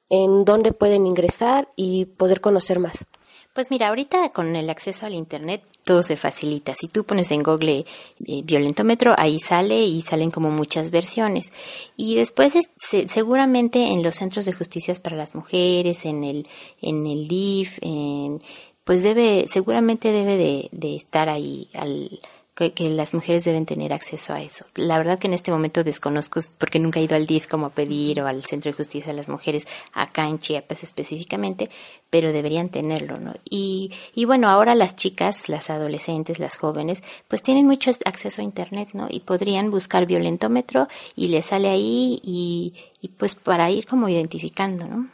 ¿En 0.10 0.44
dónde 0.44 0.74
pueden 0.74 1.08
ingresar 1.08 1.70
y 1.76 2.06
poder 2.06 2.42
conocer 2.42 2.80
más? 2.80 3.06
Pues 3.54 3.70
mira, 3.70 3.90
ahorita 3.90 4.30
con 4.30 4.56
el 4.56 4.70
acceso 4.70 5.06
al 5.06 5.14
Internet 5.14 5.62
todo 5.84 6.02
se 6.02 6.18
facilita. 6.18 6.74
Si 6.76 6.88
tú 6.88 7.04
pones 7.04 7.30
en 7.30 7.44
Google 7.44 7.86
eh, 8.26 8.42
violentómetro, 8.44 9.14
ahí 9.18 9.40
sale 9.40 9.84
y 9.84 10.02
salen 10.02 10.32
como 10.32 10.50
muchas 10.50 10.90
versiones. 10.90 11.52
Y 11.96 12.16
después 12.16 12.56
es, 12.56 12.70
se, 12.78 13.08
seguramente 13.08 13.92
en 13.92 14.02
los 14.02 14.16
centros 14.16 14.46
de 14.46 14.54
justicias 14.54 15.00
para 15.00 15.18
las 15.18 15.36
mujeres, 15.36 16.06
en 16.06 16.24
el, 16.24 16.48
en 16.82 17.06
el 17.06 17.28
DIF, 17.28 17.78
en, 17.82 18.42
pues 18.86 19.04
debe, 19.04 19.46
seguramente 19.48 20.12
debe 20.12 20.36
de, 20.38 20.70
de 20.72 20.96
estar 20.96 21.30
ahí 21.30 21.70
al, 21.74 22.22
que, 22.56 22.90
las 22.90 23.14
mujeres 23.14 23.44
deben 23.44 23.66
tener 23.66 23.94
acceso 23.94 24.34
a 24.34 24.42
eso. 24.42 24.66
La 24.76 24.98
verdad 24.98 25.18
que 25.18 25.28
en 25.28 25.34
este 25.34 25.52
momento 25.52 25.84
desconozco 25.84 26.40
porque 26.58 26.80
nunca 26.80 27.00
he 27.00 27.04
ido 27.04 27.16
al 27.16 27.26
DIF 27.26 27.48
como 27.48 27.68
a 27.68 27.70
pedir 27.70 28.22
o 28.22 28.28
al 28.28 28.46
Centro 28.46 28.72
de 28.72 28.78
Justicia 28.78 29.12
de 29.12 29.18
las 29.18 29.28
Mujeres 29.28 29.66
acá 29.94 30.28
en 30.28 30.38
Chiapas 30.38 30.84
específicamente, 30.84 31.70
pero 32.10 32.32
deberían 32.32 32.70
tenerlo, 32.70 33.18
¿no? 33.18 33.34
Y, 33.50 33.92
bueno, 34.26 34.50
ahora 34.50 34.76
las 34.76 34.96
chicas, 34.96 35.50
las 35.50 35.70
adolescentes, 35.70 36.40
las 36.40 36.58
jóvenes, 36.58 37.04
pues 37.28 37.42
tienen 37.42 37.66
mucho 37.66 37.92
acceso 38.06 38.42
a 38.42 38.46
Internet, 38.46 38.90
¿no? 38.94 39.08
Y 39.10 39.22
podrían 39.22 39.72
buscar 39.72 40.06
violentómetro 40.06 40.88
y 41.16 41.30
les 41.30 41.46
sale 41.46 41.70
ahí 41.70 42.20
y, 42.24 42.74
y 43.02 43.08
pues 43.10 43.34
para 43.36 43.72
ir 43.72 43.88
como 43.88 44.10
identificando, 44.10 44.88
¿no? 44.88 45.10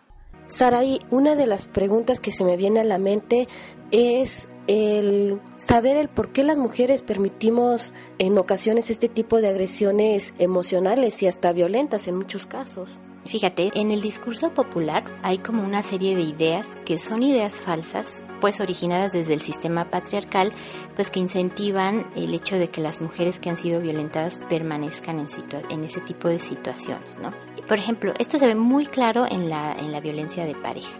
Saraí, 0.47 0.99
una 1.11 1.35
de 1.35 1.45
las 1.45 1.67
preguntas 1.67 2.19
que 2.19 2.31
se 2.31 2.43
me 2.43 2.57
viene 2.57 2.79
a 2.79 2.83
la 2.83 2.97
mente 2.97 3.47
es 3.91 4.49
el 4.69 5.41
saber 5.57 5.97
el 5.97 6.09
por 6.09 6.31
qué 6.31 6.43
las 6.43 6.59
mujeres 6.59 7.01
permitimos 7.01 7.91
en 8.19 8.37
ocasiones 8.37 8.91
este 8.91 9.09
tipo 9.09 9.41
de 9.41 9.49
agresiones 9.49 10.35
emocionales 10.37 11.23
y 11.23 11.27
hasta 11.27 11.51
violentas 11.53 12.07
en 12.07 12.15
muchos 12.15 12.45
casos. 12.45 12.99
Fíjate, 13.25 13.71
en 13.73 13.91
el 13.91 14.01
discurso 14.01 14.53
popular 14.53 15.03
hay 15.23 15.39
como 15.39 15.63
una 15.63 15.81
serie 15.81 16.15
de 16.15 16.21
ideas 16.21 16.77
que 16.85 16.99
son 16.99 17.23
ideas 17.23 17.59
falsas, 17.59 18.23
pues 18.41 18.61
originadas 18.61 19.11
desde 19.11 19.33
el 19.33 19.41
sistema 19.41 19.89
patriarcal, 19.89 20.51
pues 20.95 21.09
que 21.09 21.19
incentivan 21.19 22.05
el 22.15 22.33
hecho 22.35 22.55
de 22.55 22.69
que 22.69 22.81
las 22.81 23.01
mujeres 23.01 23.39
que 23.39 23.49
han 23.49 23.57
sido 23.57 23.81
violentadas 23.81 24.39
permanezcan 24.49 25.19
en, 25.19 25.27
en 25.69 25.83
ese 25.83 25.99
tipo 26.01 26.27
de 26.27 26.39
situaciones, 26.39 27.17
¿no? 27.17 27.31
Por 27.67 27.77
ejemplo, 27.77 28.13
esto 28.19 28.37
se 28.37 28.47
ve 28.47 28.55
muy 28.55 28.85
claro 28.85 29.25
en 29.29 29.49
la, 29.49 29.73
en 29.73 29.91
la 29.91 29.99
violencia 29.99 30.45
de 30.45 30.55
pareja. 30.55 30.97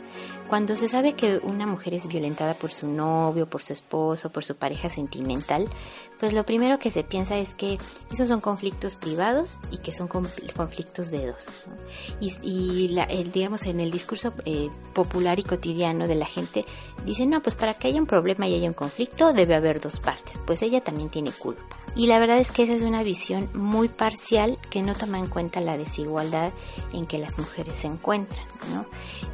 Cuando 0.50 0.76
se 0.76 0.90
sabe 0.90 1.14
que 1.14 1.38
una 1.44 1.68
mujer 1.68 1.94
es 1.94 2.08
violentada 2.08 2.56
por 2.56 2.72
su 2.72 2.88
novio, 2.88 3.48
por 3.48 3.62
su 3.62 3.72
esposo, 3.72 4.32
por 4.32 4.44
su 4.44 4.56
pareja 4.56 4.90
sentimental, 4.90 5.66
pues 6.20 6.34
lo 6.34 6.46
primero 6.46 6.80
que 6.80 6.92
se 6.92 7.04
piensa 7.04 7.38
es 7.38 7.54
que 7.54 7.78
esos 8.12 8.28
son 8.28 8.42
conflictos 8.42 8.98
privados 8.98 9.58
y 9.72 9.78
que 9.78 9.94
son 9.94 10.08
conflictos 10.08 11.12
de 11.12 11.28
dos. 11.28 11.66
Y, 12.20 12.34
y 12.44 12.88
la, 12.90 13.04
el, 13.04 13.32
digamos, 13.32 13.66
en 13.66 13.80
el 13.80 13.92
discurso 13.92 14.34
eh, 14.46 14.70
popular 14.94 15.40
y 15.40 15.44
cotidiano 15.44 16.08
de 16.08 16.16
la 16.16 16.26
gente, 16.26 16.66
dicen, 17.06 17.30
no, 17.30 17.42
pues 17.42 17.56
para 17.56 17.74
que 17.74 17.88
haya 17.88 18.00
un 18.00 18.08
problema 18.08 18.48
y 18.48 18.56
haya 18.56 18.68
un 18.68 18.74
conflicto 18.74 19.34
debe 19.34 19.56
haber 19.56 19.80
dos 19.80 20.00
partes, 20.00 20.40
pues 20.46 20.62
ella 20.62 20.82
también 20.82 21.10
tiene 21.10 21.32
culpa. 21.32 21.80
Y 21.96 22.08
la 22.08 22.20
verdad 22.20 22.38
es 22.38 22.52
que 22.52 22.64
esa 22.64 22.74
es 22.74 22.84
una 22.84 23.04
visión 23.04 23.50
muy 23.54 23.88
parcial 23.88 24.58
que 24.70 24.82
no 24.84 24.96
toma 24.96 25.20
en 25.20 25.28
cuenta 25.28 25.60
la 25.60 25.78
desigualdad 25.78 26.54
en 26.94 27.06
que 27.06 27.18
las 27.18 27.38
mujeres 27.38 27.80
se 27.80 27.88
encuentran. 27.88 28.46
¿no? 28.74 28.86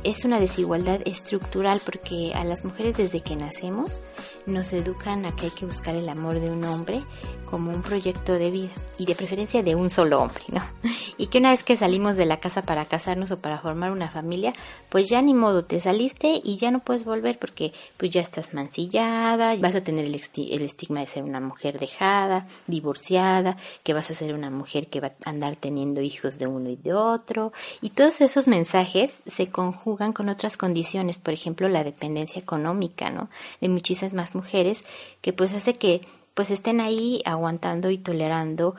Es 0.04 0.24
una 0.26 0.40
desigualdad 0.40 1.02
estructural 1.06 1.82
porque 1.84 2.34
a 2.34 2.44
las 2.44 2.64
mujeres 2.64 2.98
desde 2.98 3.22
que 3.22 3.36
nacemos 3.36 4.00
nos 4.46 4.72
educan 4.74 5.26
a 5.26 5.36
que 5.36 5.46
hay 5.48 5.52
que 5.52 5.66
buscar 5.66 5.96
el 5.96 6.08
amor 6.10 6.40
de 6.40 6.50
un 6.50 6.64
hombre 6.76 7.02
como 7.50 7.72
un 7.72 7.82
proyecto 7.82 8.34
de 8.34 8.52
vida 8.52 8.74
y 8.98 9.06
de 9.06 9.16
preferencia 9.16 9.64
de 9.64 9.76
un 9.76 9.90
solo 9.90 10.20
hombre, 10.20 10.44
¿no? 10.52 10.62
Y 11.18 11.28
que 11.28 11.38
una 11.38 11.52
vez 11.52 11.64
que 11.64 11.78
salimos 11.78 12.18
de 12.18 12.26
la 12.26 12.42
casa 12.42 12.62
para 12.62 12.84
casarnos 12.84 13.32
o 13.32 13.38
para 13.38 13.60
formar 13.60 13.92
una 13.92 14.10
familia, 14.10 14.52
pues 14.90 15.10
ya 15.10 15.22
ni 15.22 15.34
modo, 15.34 15.64
te 15.64 15.80
saliste 15.80 16.42
y 16.44 16.58
ya 16.58 16.72
no 16.72 16.80
puedes 16.80 17.06
volver 17.06 17.40
porque 17.40 17.72
pues 17.96 18.12
ya 18.12 18.20
estás 18.20 18.54
mancillada, 18.54 19.56
vas 19.58 19.76
a 19.76 19.84
tener 19.84 20.06
el, 20.06 20.16
el 20.16 20.62
estigma 20.62 21.00
de 21.00 21.08
ser 21.08 21.24
una 21.24 21.40
mujer 21.40 21.80
dejada, 21.80 22.48
divorciada, 22.68 23.56
que 23.84 23.94
vas 23.94 24.12
a 24.12 24.14
ser 24.14 24.36
una 24.36 24.50
mujer 24.50 24.88
que 24.88 25.00
va 25.00 25.14
a 25.26 25.30
andar 25.30 25.56
teniendo 25.56 26.02
hijos 26.02 26.38
de 26.38 26.48
uno 26.48 26.70
y 26.70 26.76
de 26.76 26.94
otro, 26.94 27.54
y 27.82 27.92
todos 27.92 28.20
esos 28.20 28.50
mensajes 28.50 29.20
se 29.26 29.50
conjugan 29.50 30.12
con 30.12 30.28
otras 30.28 30.58
condiciones, 30.58 31.20
por 31.20 31.34
ejemplo, 31.34 31.70
la 31.70 31.84
dependencia 31.84 32.42
económica, 32.42 33.10
¿no? 33.10 33.30
De 33.62 33.70
muchísimas 33.70 34.14
más 34.14 34.36
mujeres 34.36 34.82
que 35.22 35.32
pues 35.32 35.54
hace 35.54 35.76
que 35.76 36.02
pues 36.36 36.52
estén 36.52 36.80
ahí 36.80 37.22
aguantando 37.26 37.90
y 37.90 37.98
tolerando 37.98 38.76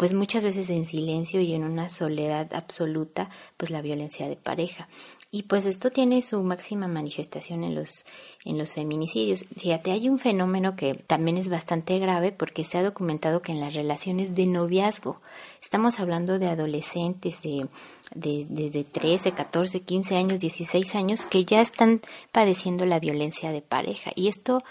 pues 0.00 0.14
muchas 0.14 0.42
veces 0.42 0.70
en 0.70 0.86
silencio 0.86 1.42
y 1.42 1.52
en 1.52 1.62
una 1.62 1.90
soledad 1.90 2.54
absoluta, 2.54 3.28
pues 3.58 3.70
la 3.70 3.82
violencia 3.82 4.30
de 4.30 4.36
pareja. 4.36 4.88
Y 5.30 5.42
pues 5.42 5.66
esto 5.66 5.90
tiene 5.90 6.22
su 6.22 6.42
máxima 6.42 6.88
manifestación 6.88 7.64
en 7.64 7.74
los, 7.74 8.06
en 8.46 8.56
los 8.56 8.72
feminicidios. 8.72 9.44
Fíjate, 9.58 9.92
hay 9.92 10.08
un 10.08 10.18
fenómeno 10.18 10.74
que 10.74 10.94
también 10.94 11.36
es 11.36 11.50
bastante 11.50 11.98
grave 11.98 12.32
porque 12.32 12.64
se 12.64 12.78
ha 12.78 12.82
documentado 12.82 13.42
que 13.42 13.52
en 13.52 13.60
las 13.60 13.74
relaciones 13.74 14.34
de 14.34 14.46
noviazgo, 14.46 15.20
estamos 15.62 16.00
hablando 16.00 16.38
de 16.38 16.46
adolescentes 16.46 17.42
de, 17.42 17.68
de, 18.14 18.46
desde 18.48 18.84
13, 18.84 19.32
14, 19.32 19.82
15 19.82 20.16
años, 20.16 20.40
16 20.40 20.94
años, 20.94 21.26
que 21.26 21.44
ya 21.44 21.60
están 21.60 22.00
padeciendo 22.32 22.86
la 22.86 23.00
violencia 23.00 23.52
de 23.52 23.60
pareja. 23.60 24.12
Y 24.14 24.28
esto 24.28 24.62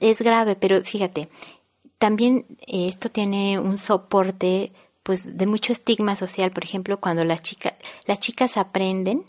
es 0.00 0.20
grave, 0.20 0.56
pero 0.56 0.82
fíjate, 0.84 1.28
también 2.02 2.46
esto 2.66 3.12
tiene 3.12 3.60
un 3.60 3.78
soporte 3.78 4.72
pues 5.04 5.38
de 5.38 5.46
mucho 5.46 5.72
estigma 5.72 6.16
social, 6.16 6.50
por 6.50 6.64
ejemplo, 6.64 6.98
cuando 6.98 7.22
las 7.22 7.42
chicas 7.42 7.74
las 8.06 8.18
chicas 8.18 8.56
aprenden 8.56 9.24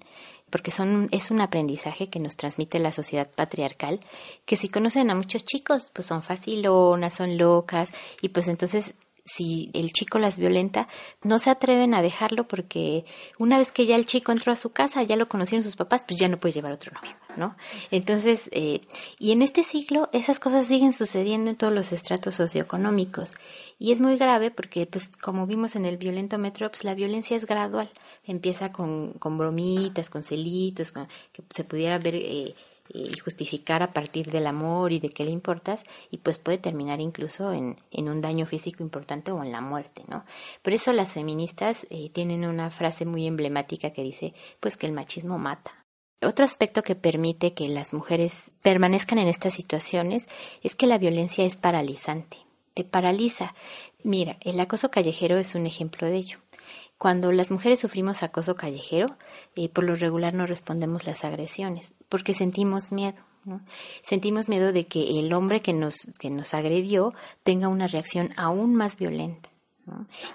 porque 0.49 0.71
son 0.71 1.07
es 1.11 1.29
un 1.29 1.39
aprendizaje 1.39 2.09
que 2.09 2.19
nos 2.19 2.35
transmite 2.35 2.79
la 2.79 2.91
sociedad 2.91 3.29
patriarcal, 3.29 3.99
que 4.47 4.57
si 4.57 4.69
conocen 4.69 5.11
a 5.11 5.15
muchos 5.15 5.45
chicos, 5.45 5.91
pues 5.93 6.07
son 6.07 6.23
facilonas, 6.23 7.13
son 7.13 7.37
locas 7.37 7.91
y 8.23 8.29
pues 8.29 8.47
entonces 8.47 8.95
si 9.25 9.69
el 9.73 9.93
chico 9.93 10.19
las 10.19 10.37
violenta, 10.37 10.87
no 11.21 11.39
se 11.39 11.49
atreven 11.49 11.93
a 11.93 12.01
dejarlo 12.01 12.47
porque 12.47 13.05
una 13.39 13.57
vez 13.57 13.71
que 13.71 13.85
ya 13.85 13.95
el 13.95 14.05
chico 14.05 14.31
entró 14.31 14.51
a 14.51 14.57
su 14.57 14.71
casa, 14.71 15.01
ya 15.03 15.15
lo 15.15 15.29
conocieron 15.29 15.63
sus 15.63 15.75
papás, 15.75 16.03
pues 16.05 16.19
ya 16.19 16.27
no 16.27 16.39
puede 16.39 16.53
llevar 16.53 16.73
otro 16.73 16.91
novio, 16.91 17.15
¿no? 17.37 17.55
Entonces, 17.89 18.49
eh, 18.51 18.81
y 19.19 19.31
en 19.31 19.41
este 19.41 19.63
siglo 19.63 20.09
esas 20.11 20.39
cosas 20.39 20.67
siguen 20.67 20.91
sucediendo 20.91 21.49
en 21.49 21.55
todos 21.55 21.73
los 21.73 21.93
estratos 21.93 22.35
socioeconómicos. 22.35 23.31
Y 23.79 23.91
es 23.91 24.01
muy 24.01 24.17
grave 24.17 24.51
porque, 24.51 24.85
pues, 24.85 25.09
como 25.17 25.47
vimos 25.47 25.75
en 25.75 25.85
el 25.85 25.97
violento 25.97 26.37
metro, 26.37 26.69
pues 26.69 26.83
la 26.83 26.93
violencia 26.93 27.37
es 27.37 27.45
gradual. 27.45 27.89
Empieza 28.25 28.71
con, 28.71 29.13
con 29.13 29.37
bromitas, 29.37 30.09
con 30.09 30.23
celitos, 30.23 30.91
que 30.91 31.43
se 31.49 31.63
pudiera 31.63 31.97
ver... 31.97 32.15
Eh, 32.15 32.55
y 32.89 33.17
justificar 33.17 33.81
a 33.81 33.93
partir 33.93 34.29
del 34.29 34.47
amor 34.47 34.91
y 34.91 34.99
de 34.99 35.09
qué 35.09 35.23
le 35.23 35.31
importas 35.31 35.83
y 36.11 36.17
pues 36.17 36.37
puede 36.37 36.57
terminar 36.57 36.99
incluso 36.99 37.53
en, 37.53 37.77
en 37.91 38.09
un 38.09 38.21
daño 38.21 38.45
físico 38.45 38.83
importante 38.83 39.31
o 39.31 39.43
en 39.43 39.51
la 39.51 39.61
muerte, 39.61 40.03
¿no? 40.07 40.25
Por 40.61 40.73
eso 40.73 40.93
las 40.93 41.13
feministas 41.13 41.87
eh, 41.89 42.09
tienen 42.09 42.45
una 42.45 42.69
frase 42.69 43.05
muy 43.05 43.25
emblemática 43.25 43.91
que 43.91 44.03
dice 44.03 44.33
pues 44.59 44.77
que 44.77 44.87
el 44.87 44.93
machismo 44.93 45.37
mata. 45.37 45.71
Otro 46.21 46.45
aspecto 46.45 46.83
que 46.83 46.95
permite 46.95 47.53
que 47.53 47.67
las 47.67 47.93
mujeres 47.93 48.51
permanezcan 48.61 49.19
en 49.19 49.27
estas 49.27 49.53
situaciones 49.53 50.27
es 50.61 50.75
que 50.75 50.87
la 50.87 50.97
violencia 50.97 51.43
es 51.43 51.57
paralizante, 51.57 52.37
te 52.73 52.83
paraliza. 52.83 53.53
Mira, 54.03 54.37
el 54.41 54.59
acoso 54.59 54.89
callejero 54.89 55.37
es 55.37 55.55
un 55.55 55.65
ejemplo 55.65 56.07
de 56.07 56.15
ello. 56.15 56.37
Cuando 57.03 57.33
las 57.33 57.51
mujeres 57.51 57.79
sufrimos 57.79 58.23
acoso 58.23 58.55
callejero, 58.55 59.07
eh, 59.57 59.67
por 59.67 59.83
lo 59.83 59.97
regular 59.97 60.33
no 60.33 60.45
respondemos 60.45 61.05
las 61.05 61.25
agresiones, 61.25 61.95
porque 62.07 62.33
sentimos 62.33 62.93
miedo. 62.93 63.17
Sentimos 64.01 64.47
miedo 64.47 64.71
de 64.71 64.87
que 64.87 65.19
el 65.19 65.33
hombre 65.33 65.61
que 65.61 65.73
nos, 65.73 66.07
que 66.17 66.29
nos 66.29 66.53
agredió 66.53 67.13
tenga 67.43 67.67
una 67.67 67.87
reacción 67.87 68.29
aún 68.37 68.75
más 68.75 68.95
violenta. 68.95 69.49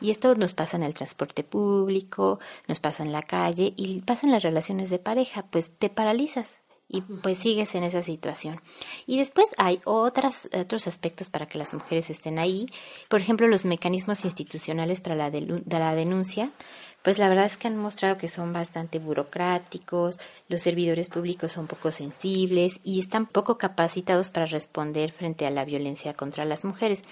Y 0.03 0.11
esto 0.11 0.35
nos 0.35 0.53
pasa 0.53 0.77
en 0.77 0.83
el 0.83 0.93
transporte 0.93 1.43
público, 1.43 2.39
nos 2.67 2.81
pasa 2.81 3.03
en 3.03 3.13
la 3.13 3.23
calle 3.23 3.73
y 3.75 4.03
pasa 4.03 4.27
en 4.27 4.33
las 4.33 4.43
relaciones 4.43 4.91
de 4.91 4.99
pareja, 4.99 5.47
pues 5.51 5.73
te 5.73 5.89
paralizas, 5.89 6.61
y 6.89 7.03
pues 7.03 7.39
sigues 7.39 7.75
en 7.75 7.85
esa 7.85 8.03
situación. 8.03 8.61
Y 9.07 9.19
después 9.19 9.49
hay 9.59 9.81
otras, 9.85 10.49
otros 10.59 10.87
aspectos 10.87 11.29
para 11.29 11.47
que 11.47 11.59
las 11.59 11.75
mujeres 11.75 12.09
estén 12.11 12.39
ahí, 12.39 12.67
por 13.09 13.21
ejemplo, 13.21 13.47
los 13.47 13.65
mecanismos 13.65 14.25
institucionales 14.25 15.01
para 15.01 15.15
la, 15.15 15.31
de, 15.31 15.63
la 15.67 15.95
denuncia, 15.95 16.51
pues 17.03 17.19
la 17.19 17.29
verdad 17.29 17.47
es 17.47 17.59
que 17.59 17.69
han 17.69 17.77
mostrado 17.77 18.17
que 18.17 18.29
son 18.29 18.53
bastante 18.53 18.99
burocráticos, 18.99 20.19
los 20.49 20.63
servidores 20.63 21.11
públicos 21.11 21.53
son 21.53 21.67
poco 21.67 21.93
sensibles 21.93 22.81
y 22.83 22.99
están 22.99 23.27
poco 23.27 23.59
capacitados 23.59 24.31
para 24.31 24.47
responder 24.47 25.13
frente 25.13 25.47
a 25.47 25.51
la 25.51 25.65
violencia 25.65 26.15
contra 26.15 26.45
las 26.45 26.65
mujeres. 26.65 27.05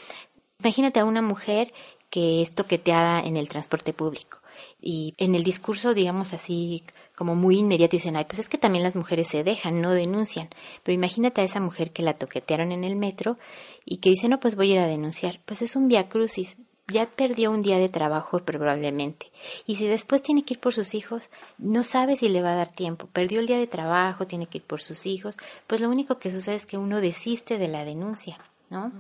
Imagínate 0.61 1.01
a 1.01 1.05
una 1.05 1.23
mujer 1.23 1.73
que 2.09 2.41
es 2.41 2.55
toqueteada 2.55 3.21
en 3.21 3.37
el 3.37 3.49
transporte 3.49 3.93
público 3.93 4.39
y 4.81 5.15
en 5.19 5.35
el 5.35 5.45
discurso, 5.45 5.95
digamos 5.95 6.33
así, 6.33 6.85
como 7.15 7.35
muy 7.35 7.59
inmediato, 7.59 7.97
dicen, 7.97 8.17
ay, 8.17 8.25
pues 8.25 8.39
es 8.39 8.49
que 8.49 8.59
también 8.59 8.85
las 8.85 8.97
mujeres 8.97 9.29
se 9.29 9.45
dejan, 9.45 9.81
no 9.81 9.93
denuncian. 9.93 10.49
Pero 10.83 10.95
imagínate 10.95 11.41
a 11.41 11.45
esa 11.45 11.61
mujer 11.61 11.93
que 11.93 12.03
la 12.03 12.15
toquetearon 12.15 12.73
en 12.73 12.85
el 12.85 12.97
metro 12.97 13.39
y 13.85 13.99
que 13.99 14.11
dice, 14.11 14.29
no, 14.29 14.41
pues 14.41 14.57
voy 14.57 14.71
a 14.71 14.75
ir 14.75 14.81
a 14.81 14.87
denunciar. 14.87 15.41
Pues 15.45 15.63
es 15.63 15.77
un 15.77 15.89
via 15.89 16.09
crucis, 16.09 16.59
ya 16.89 17.07
perdió 17.07 17.51
un 17.51 17.63
día 17.63 17.79
de 17.79 17.89
trabajo 17.89 18.41
probablemente. 18.41 19.31
Y 19.67 19.77
si 19.77 19.87
después 19.87 20.23
tiene 20.23 20.45
que 20.45 20.55
ir 20.55 20.61
por 20.61 20.75
sus 20.75 20.95
hijos, 20.95 21.31
no 21.59 21.83
sabe 21.83 22.17
si 22.17 22.29
le 22.29 22.43
va 22.43 22.53
a 22.53 22.57
dar 22.57 22.69
tiempo. 22.69 23.09
Perdió 23.13 23.41
el 23.41 23.47
día 23.47 23.59
de 23.59 23.67
trabajo, 23.67 24.27
tiene 24.27 24.47
que 24.47 24.59
ir 24.59 24.65
por 24.65 24.83
sus 24.83 25.07
hijos. 25.07 25.37
Pues 25.67 25.81
lo 25.81 25.89
único 25.89 26.19
que 26.19 26.31
sucede 26.31 26.55
es 26.55 26.67
que 26.67 26.79
uno 26.79 27.01
desiste 27.01 27.59
de 27.59 27.69
la 27.69 27.85
denuncia. 27.85 28.39
¿No? 28.71 28.93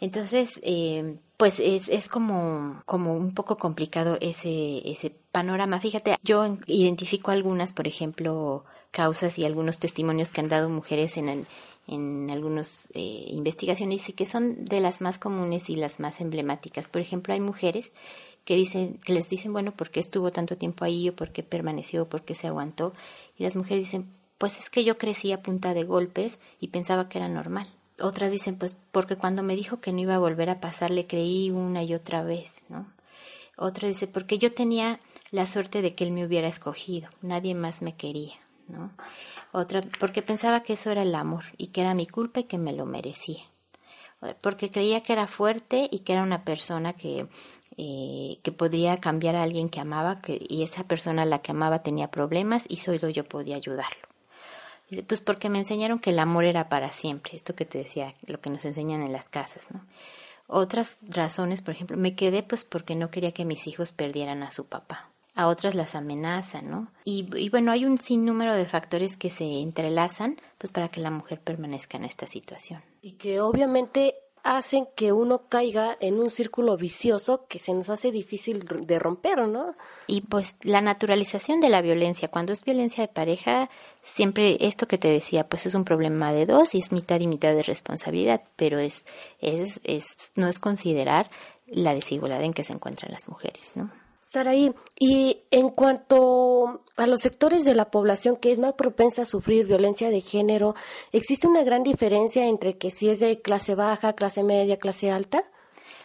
Entonces, 0.00 0.60
eh, 0.62 1.16
pues 1.36 1.60
es, 1.60 1.88
es 1.88 2.08
como, 2.08 2.82
como 2.86 3.16
un 3.16 3.34
poco 3.34 3.56
complicado 3.56 4.16
ese, 4.20 4.88
ese 4.88 5.10
panorama. 5.32 5.80
Fíjate, 5.80 6.16
yo 6.22 6.58
identifico 6.66 7.30
algunas, 7.30 7.72
por 7.72 7.88
ejemplo, 7.88 8.64
causas 8.90 9.38
y 9.38 9.44
algunos 9.44 9.78
testimonios 9.78 10.30
que 10.30 10.40
han 10.40 10.48
dado 10.48 10.68
mujeres 10.68 11.16
en, 11.16 11.46
en 11.88 12.30
algunas 12.30 12.88
eh, 12.94 13.24
investigaciones 13.28 14.08
y 14.08 14.12
que 14.12 14.26
son 14.26 14.64
de 14.64 14.80
las 14.80 15.00
más 15.00 15.18
comunes 15.18 15.70
y 15.70 15.76
las 15.76 16.00
más 16.00 16.20
emblemáticas. 16.20 16.86
Por 16.86 17.00
ejemplo, 17.00 17.34
hay 17.34 17.40
mujeres 17.40 17.92
que 18.44 18.54
dicen, 18.54 18.98
que 19.04 19.12
les 19.12 19.28
dicen, 19.28 19.52
bueno, 19.52 19.72
¿por 19.72 19.90
qué 19.90 20.00
estuvo 20.00 20.30
tanto 20.30 20.56
tiempo 20.56 20.84
ahí 20.84 21.08
o 21.08 21.16
por 21.16 21.32
qué 21.32 21.42
permaneció 21.42 22.02
o 22.02 22.08
por 22.08 22.22
qué 22.22 22.34
se 22.34 22.48
aguantó? 22.48 22.92
Y 23.36 23.44
las 23.44 23.56
mujeres 23.56 23.84
dicen, 23.84 24.12
pues 24.38 24.58
es 24.58 24.70
que 24.70 24.84
yo 24.84 24.98
crecí 24.98 25.32
a 25.32 25.42
punta 25.42 25.74
de 25.74 25.84
golpes 25.84 26.38
y 26.60 26.68
pensaba 26.68 27.08
que 27.08 27.18
era 27.18 27.28
normal 27.28 27.68
otras 28.02 28.30
dicen, 28.30 28.56
pues 28.56 28.76
porque 28.90 29.16
cuando 29.16 29.42
me 29.42 29.56
dijo 29.56 29.80
que 29.80 29.92
no 29.92 30.00
iba 30.00 30.14
a 30.14 30.18
volver 30.18 30.50
a 30.50 30.60
pasar, 30.60 30.90
le 30.90 31.06
creí 31.06 31.50
una 31.50 31.82
y 31.82 31.94
otra 31.94 32.22
vez, 32.22 32.64
¿no? 32.68 32.86
Otra 33.56 33.88
dice, 33.88 34.06
porque 34.06 34.38
yo 34.38 34.52
tenía 34.52 34.98
la 35.30 35.46
suerte 35.46 35.82
de 35.82 35.94
que 35.94 36.04
él 36.04 36.12
me 36.12 36.24
hubiera 36.26 36.48
escogido, 36.48 37.08
nadie 37.20 37.54
más 37.54 37.82
me 37.82 37.94
quería, 37.94 38.34
¿no? 38.68 38.92
Otra, 39.52 39.82
porque 40.00 40.22
pensaba 40.22 40.62
que 40.62 40.74
eso 40.74 40.90
era 40.90 41.02
el 41.02 41.14
amor 41.14 41.44
y 41.56 41.68
que 41.68 41.82
era 41.82 41.94
mi 41.94 42.06
culpa 42.06 42.40
y 42.40 42.44
que 42.44 42.58
me 42.58 42.72
lo 42.72 42.86
merecía. 42.86 43.42
Porque 44.40 44.70
creía 44.70 45.02
que 45.02 45.12
era 45.12 45.26
fuerte 45.26 45.88
y 45.90 46.00
que 46.00 46.12
era 46.12 46.22
una 46.22 46.44
persona 46.44 46.92
que, 46.92 47.26
eh, 47.76 48.38
que 48.42 48.52
podría 48.52 48.96
cambiar 48.98 49.34
a 49.34 49.42
alguien 49.42 49.68
que 49.68 49.80
amaba 49.80 50.20
que, 50.20 50.44
y 50.48 50.62
esa 50.62 50.84
persona 50.84 51.22
a 51.22 51.26
la 51.26 51.40
que 51.40 51.50
amaba 51.50 51.82
tenía 51.82 52.10
problemas 52.10 52.64
y 52.68 52.76
solo 52.76 53.08
yo 53.08 53.24
podía 53.24 53.56
ayudarlo 53.56 54.11
pues 55.06 55.20
porque 55.20 55.48
me 55.48 55.58
enseñaron 55.58 55.98
que 55.98 56.10
el 56.10 56.18
amor 56.18 56.44
era 56.44 56.68
para 56.68 56.92
siempre, 56.92 57.34
esto 57.34 57.54
que 57.54 57.64
te 57.64 57.78
decía, 57.78 58.14
lo 58.26 58.40
que 58.40 58.50
nos 58.50 58.64
enseñan 58.64 59.02
en 59.02 59.12
las 59.12 59.28
casas, 59.28 59.68
¿no? 59.70 59.84
Otras 60.46 60.98
razones, 61.08 61.62
por 61.62 61.74
ejemplo, 61.74 61.96
me 61.96 62.14
quedé 62.14 62.42
pues 62.42 62.64
porque 62.64 62.94
no 62.94 63.10
quería 63.10 63.32
que 63.32 63.44
mis 63.44 63.66
hijos 63.66 63.92
perdieran 63.92 64.42
a 64.42 64.50
su 64.50 64.66
papá. 64.66 65.08
A 65.34 65.46
otras 65.46 65.74
las 65.74 65.94
amenazan, 65.94 66.70
¿no? 66.70 66.88
Y, 67.04 67.26
y 67.38 67.48
bueno, 67.48 67.72
hay 67.72 67.86
un 67.86 67.98
sinnúmero 67.98 68.54
de 68.54 68.66
factores 68.66 69.16
que 69.16 69.30
se 69.30 69.44
entrelazan 69.60 70.36
pues 70.58 70.72
para 70.72 70.88
que 70.88 71.00
la 71.00 71.10
mujer 71.10 71.40
permanezca 71.40 71.96
en 71.96 72.04
esta 72.04 72.26
situación. 72.26 72.82
Y 73.00 73.12
que 73.12 73.40
obviamente 73.40 74.14
hacen 74.42 74.88
que 74.96 75.12
uno 75.12 75.46
caiga 75.48 75.96
en 76.00 76.18
un 76.18 76.28
círculo 76.28 76.76
vicioso 76.76 77.46
que 77.46 77.58
se 77.58 77.72
nos 77.72 77.90
hace 77.90 78.10
difícil 78.10 78.64
de 78.64 78.98
romper, 78.98 79.46
¿no? 79.46 79.76
Y 80.06 80.22
pues 80.22 80.56
la 80.62 80.80
naturalización 80.80 81.60
de 81.60 81.70
la 81.70 81.80
violencia, 81.80 82.28
cuando 82.28 82.52
es 82.52 82.64
violencia 82.64 83.02
de 83.02 83.12
pareja, 83.12 83.70
siempre 84.02 84.56
esto 84.60 84.88
que 84.88 84.98
te 84.98 85.08
decía, 85.08 85.48
pues 85.48 85.66
es 85.66 85.74
un 85.74 85.84
problema 85.84 86.32
de 86.32 86.46
dos 86.46 86.74
y 86.74 86.78
es 86.78 86.90
mitad 86.92 87.20
y 87.20 87.28
mitad 87.28 87.54
de 87.54 87.62
responsabilidad, 87.62 88.42
pero 88.56 88.78
es, 88.78 89.06
es, 89.40 89.80
es 89.84 90.32
no 90.34 90.48
es 90.48 90.58
considerar 90.58 91.30
la 91.66 91.94
desigualdad 91.94 92.42
en 92.42 92.52
que 92.52 92.64
se 92.64 92.72
encuentran 92.72 93.12
las 93.12 93.28
mujeres, 93.28 93.72
¿no? 93.76 93.90
Saraí, 94.32 94.72
y 94.98 95.42
en 95.50 95.68
cuanto 95.68 96.80
a 96.96 97.06
los 97.06 97.20
sectores 97.20 97.66
de 97.66 97.74
la 97.74 97.90
población 97.90 98.36
que 98.36 98.50
es 98.50 98.58
más 98.58 98.72
propensa 98.72 99.22
a 99.22 99.26
sufrir 99.26 99.66
violencia 99.66 100.08
de 100.08 100.22
género, 100.22 100.74
¿existe 101.12 101.46
una 101.46 101.62
gran 101.64 101.82
diferencia 101.82 102.46
entre 102.46 102.78
que 102.78 102.90
si 102.90 103.10
es 103.10 103.20
de 103.20 103.42
clase 103.42 103.74
baja, 103.74 104.14
clase 104.14 104.42
media, 104.42 104.78
clase 104.78 105.10
alta? 105.10 105.44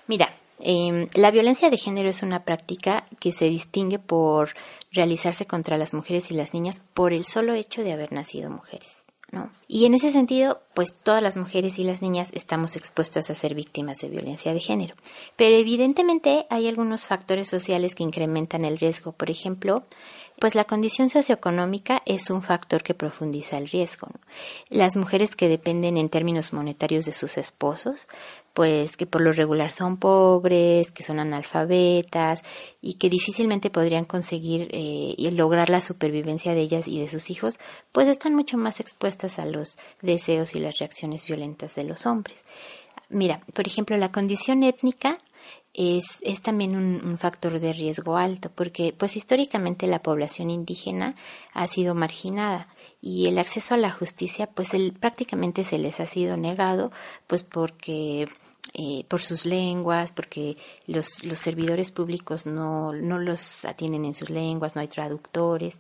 Mira, 0.08 0.28
em, 0.60 1.08
la 1.14 1.32
violencia 1.32 1.70
de 1.70 1.78
género 1.78 2.10
es 2.10 2.22
una 2.22 2.44
práctica 2.44 3.06
que 3.22 3.32
se 3.32 3.46
distingue 3.46 3.98
por 3.98 4.50
realizarse 4.92 5.46
contra 5.46 5.78
las 5.78 5.94
mujeres 5.94 6.30
y 6.30 6.34
las 6.34 6.54
niñas 6.54 6.82
por 6.94 7.14
el 7.14 7.24
solo 7.24 7.54
hecho 7.54 7.82
de 7.82 7.94
haber 7.94 8.12
nacido 8.12 8.50
mujeres. 8.50 9.07
Y 9.68 9.86
en 9.86 9.94
ese 9.94 10.12
sentido, 10.12 10.62
pues 10.74 10.96
todas 11.04 11.22
las 11.22 11.36
mujeres 11.36 11.78
y 11.78 11.84
las 11.84 12.02
niñas 12.02 12.32
estamos 12.34 12.78
expuestas 12.78 13.30
a 13.30 13.36
ser 13.36 13.54
víctimas 13.54 13.98
de 13.98 14.08
violencia 14.08 14.54
de 14.54 14.62
género. 14.62 14.96
Pero 15.36 15.58
evidentemente 15.58 16.48
hay 16.50 16.68
algunos 16.68 17.06
factores 17.06 17.50
sociales 17.50 17.94
que 17.94 18.04
incrementan 18.04 18.64
el 18.64 18.80
riesgo. 18.80 19.12
Por 19.12 19.30
ejemplo, 19.30 19.84
pues 20.40 20.54
la 20.54 20.66
condición 20.66 21.10
socioeconómica 21.10 22.02
es 22.06 22.30
un 22.30 22.44
factor 22.44 22.84
que 22.84 22.94
profundiza 22.94 23.58
el 23.58 23.68
riesgo. 23.68 24.08
Las 24.70 24.96
mujeres 24.96 25.36
que 25.36 25.50
dependen 25.50 25.98
en 25.98 26.10
términos 26.10 26.54
monetarios 26.54 27.06
de 27.06 27.14
sus 27.14 27.38
esposos, 27.38 28.08
pues 28.54 28.98
que 28.98 29.06
por 29.06 29.22
lo 29.22 29.32
regular 29.32 29.72
son 29.72 29.98
pobres, 29.98 30.92
que 30.92 31.04
son 31.04 31.20
analfabetas 31.20 32.42
y 32.82 32.96
que 32.96 33.10
difícilmente 33.10 33.70
podrían 33.70 34.06
conseguir 34.06 34.70
eh, 34.72 35.16
y 35.18 35.32
lograr 35.32 35.70
la 35.70 35.82
supervivencia 35.82 36.54
de 36.54 36.62
ellas 36.62 36.88
y 36.88 37.00
de 37.00 37.10
sus 37.10 37.30
hijos, 37.30 37.60
pues 37.92 38.08
están 38.08 38.36
mucho 38.36 38.58
más 38.58 38.80
expuestas 38.80 39.40
a 39.40 39.46
los 39.46 39.78
deseos 40.02 40.56
y 40.56 40.60
las 40.60 40.78
reacciones 40.80 41.26
violentas 41.28 41.76
de 41.76 41.84
los 41.84 42.06
hombres. 42.06 42.46
Mira, 43.10 43.42
por 43.54 43.66
ejemplo, 43.68 43.96
la 43.98 44.12
condición 44.12 44.64
étnica 44.64 45.18
es, 45.78 46.18
es 46.24 46.42
también 46.42 46.76
un, 46.76 47.18
factor 47.20 47.60
de 47.60 47.72
riesgo 47.72 48.18
alto, 48.18 48.52
porque 48.54 48.96
pues 48.98 49.16
históricamente 49.16 49.86
la 49.86 50.02
población 50.02 50.50
indígena 50.50 51.16
ha 51.54 51.68
sido 51.68 51.94
marginada 51.94 52.68
y 53.00 53.28
el 53.28 53.38
acceso 53.38 53.76
a 53.76 53.78
la 53.78 53.92
justicia 53.92 54.48
pues 54.48 54.72
prácticamente 55.00 55.64
se 55.64 55.78
les 55.78 56.00
ha 56.00 56.08
sido 56.08 56.36
negado, 56.36 56.92
pues 57.28 57.44
porque 57.44 58.28
eh, 58.74 59.06
por 59.08 59.22
sus 59.22 59.46
lenguas, 59.46 60.12
porque 60.12 60.58
los, 60.86 61.24
los 61.24 61.40
servidores 61.40 61.92
públicos 61.92 62.46
no, 62.46 62.94
no 62.94 63.20
los 63.20 63.66
atienden 63.66 64.06
en 64.06 64.14
sus 64.14 64.30
lenguas, 64.30 64.76
no 64.76 64.82
hay 64.82 64.88
traductores. 64.88 65.80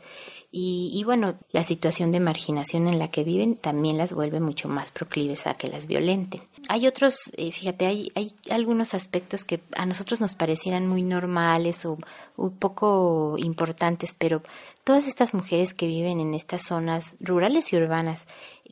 Y, 0.52 0.91
y, 0.93 1.04
bueno, 1.04 1.36
la 1.52 1.63
situación 1.63 2.12
de 2.12 2.19
marginación 2.19 2.88
en 2.88 3.00
la 3.00 3.10
que 3.10 3.23
viven 3.23 3.58
también 3.58 3.97
las 3.97 4.13
vuelve 4.13 4.39
mucho 4.39 4.69
más 4.69 4.91
proclives 4.91 5.45
a 5.45 5.56
que 5.56 5.67
las 5.67 5.88
violenten. 5.88 6.41
Hay 6.69 6.88
otros, 6.88 7.32
eh, 7.36 7.52
fíjate, 7.52 7.86
hay, 7.86 8.12
hay 8.15 8.34
algunos 8.50 8.93
aspectos 8.93 9.43
que 9.43 9.62
a 9.76 9.86
nosotros 9.86 10.21
nos 10.21 10.36
parecieran 10.36 10.88
muy 10.88 11.04
normales 11.04 11.86
o 11.86 11.97
un 12.38 12.52
poco 12.52 13.36
importantes, 13.38 14.15
pero 14.17 14.41
todas 14.84 15.08
estas 15.08 15.34
mujeres 15.34 15.73
que 15.73 15.88
viven 15.88 16.19
en 16.19 16.34
estas 16.34 16.65
zonas 16.65 17.17
rurales 17.19 17.73
y 17.73 17.76
urbanas 17.76 18.26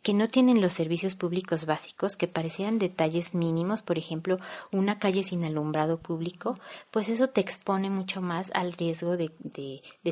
que 0.06 0.14
no 0.14 0.28
tienen 0.28 0.62
los 0.62 0.74
servicios 0.74 1.16
públicos 1.16 1.66
básicos, 1.66 2.16
que 2.16 2.28
parecieran 2.28 2.78
detalles 2.78 3.34
mínimos, 3.34 3.82
por 3.82 3.98
ejemplo, 3.98 4.38
una 4.72 5.00
calle 5.00 5.24
sin 5.24 5.44
alumbrado 5.44 5.98
público, 5.98 6.54
pues 6.92 7.10
eso 7.10 7.28
te 7.30 7.42
expone 7.42 7.90
mucho 7.90 8.22
más 8.22 8.52
al 8.54 8.74
riesgo 8.74 9.18
de, 9.18 9.32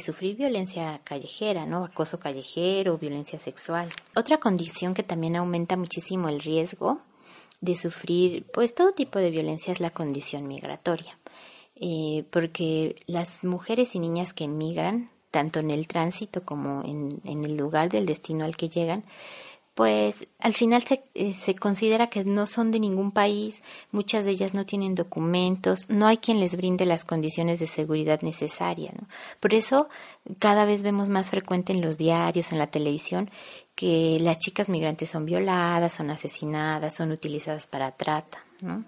sufrir 0.02 0.36
violencia 0.36 1.00
callejera, 1.04 1.68
¿no? 1.68 1.86
Acoso 1.86 2.20
callejero, 2.20 2.98
violencia 2.98 3.38
sexual. 3.38 3.88
Otra 4.16 4.40
condición 4.40 4.96
que 4.96 5.04
también 5.04 5.36
aumenta 5.36 5.78
muchísimo 5.78 6.28
el 6.28 6.40
riesgo 6.40 7.00
de 7.62 7.76
sufrir, 7.76 8.48
pues 8.52 8.74
todo 8.74 8.94
tipo 8.94 9.20
de 9.20 9.30
violencia 9.30 9.72
es 9.72 9.80
la 9.80 9.92
condición 9.92 10.48
migratoria. 10.48 11.20
Eh, 11.76 12.26
porque 12.32 12.96
las 13.06 13.44
mujeres 13.44 13.94
y 13.94 14.00
niñas 14.00 14.34
que 14.34 14.46
emigran, 14.46 15.12
tanto 15.30 15.60
en 15.60 15.70
el 15.70 15.86
tránsito 15.86 16.44
como 16.44 16.82
en 16.84 17.46
el 17.46 17.56
lugar 17.56 17.90
del 17.90 18.08
destino 18.08 18.44
al 18.44 18.58
que 18.58 18.70
llegan, 18.70 19.04
pues 19.74 20.28
al 20.40 20.54
final 20.54 20.84
se, 20.84 21.04
eh, 21.16 21.34
se, 21.34 21.56
considera 21.56 22.08
que 22.08 22.24
no 22.24 22.46
son 22.46 22.70
de 22.70 22.80
ningún 22.80 23.12
país, 23.12 23.64
muchas 23.92 24.24
de 24.24 24.32
ellas 24.32 24.54
no 24.54 24.66
tienen 24.66 24.94
documentos, 24.94 25.90
no 25.90 26.06
hay 26.06 26.18
quien 26.18 26.40
les 26.40 26.56
brinde 26.56 26.86
las 26.86 27.06
condiciones 27.06 27.60
de 27.60 27.66
seguridad 27.66 28.22
necesarias. 28.22 28.94
¿no? 29.00 29.08
Por 29.40 29.54
eso 29.54 29.90
cada 30.38 30.66
vez 30.66 30.84
vemos 30.84 31.10
más 31.10 31.32
frecuente 31.32 31.74
en 31.74 31.82
los 31.82 31.98
diarios, 31.98 32.52
en 32.52 32.60
la 32.60 32.68
televisión, 32.68 33.32
que 33.76 34.20
las 34.22 34.38
chicas 34.38 34.70
migrantes 34.70 35.10
son 35.10 35.26
violadas, 35.26 35.94
son 35.94 36.12
asesinadas, 36.12 36.96
son 36.96 37.12
utilizadas 37.12 37.66
para 37.66 37.92
trata. 37.92 38.44
¿no? 38.62 38.86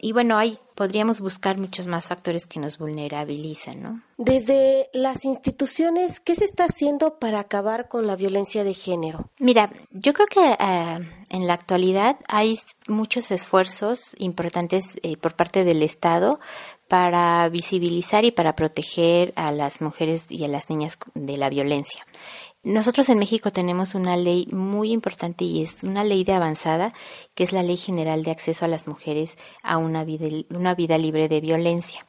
Y 0.00 0.12
bueno, 0.12 0.38
ahí 0.38 0.56
podríamos 0.74 1.20
buscar 1.20 1.58
muchos 1.58 1.86
más 1.86 2.08
factores 2.08 2.46
que 2.46 2.60
nos 2.60 2.78
vulnerabilizan, 2.78 3.82
¿no? 3.82 4.02
Desde 4.16 4.88
las 4.92 5.24
instituciones, 5.24 6.20
¿qué 6.20 6.34
se 6.34 6.44
está 6.44 6.64
haciendo 6.64 7.18
para 7.18 7.40
acabar 7.40 7.88
con 7.88 8.06
la 8.06 8.16
violencia 8.16 8.64
de 8.64 8.74
género? 8.74 9.30
Mira, 9.38 9.70
yo 9.90 10.12
creo 10.12 10.26
que 10.26 10.52
eh, 10.52 10.98
en 11.30 11.46
la 11.46 11.54
actualidad 11.54 12.18
hay 12.28 12.58
muchos 12.88 13.30
esfuerzos 13.30 14.14
importantes 14.18 14.98
eh, 15.02 15.16
por 15.16 15.34
parte 15.34 15.64
del 15.64 15.82
Estado 15.82 16.40
para 16.88 17.48
visibilizar 17.50 18.24
y 18.24 18.30
para 18.30 18.56
proteger 18.56 19.32
a 19.36 19.52
las 19.52 19.82
mujeres 19.82 20.24
y 20.30 20.44
a 20.44 20.48
las 20.48 20.70
niñas 20.70 20.98
de 21.14 21.36
la 21.36 21.50
violencia. 21.50 22.02
Nosotros 22.64 23.08
en 23.08 23.18
México 23.18 23.52
tenemos 23.52 23.94
una 23.94 24.16
ley 24.16 24.46
muy 24.52 24.90
importante 24.92 25.44
y 25.44 25.62
es 25.62 25.84
una 25.84 26.02
ley 26.02 26.24
de 26.24 26.32
avanzada, 26.32 26.92
que 27.34 27.44
es 27.44 27.52
la 27.52 27.62
Ley 27.62 27.76
General 27.76 28.22
de 28.24 28.32
Acceso 28.32 28.64
a 28.64 28.68
las 28.68 28.88
Mujeres 28.88 29.36
a 29.62 29.78
una 29.78 30.04
vida, 30.04 30.26
una 30.50 30.74
vida 30.74 30.98
libre 30.98 31.28
de 31.28 31.40
violencia. 31.40 32.04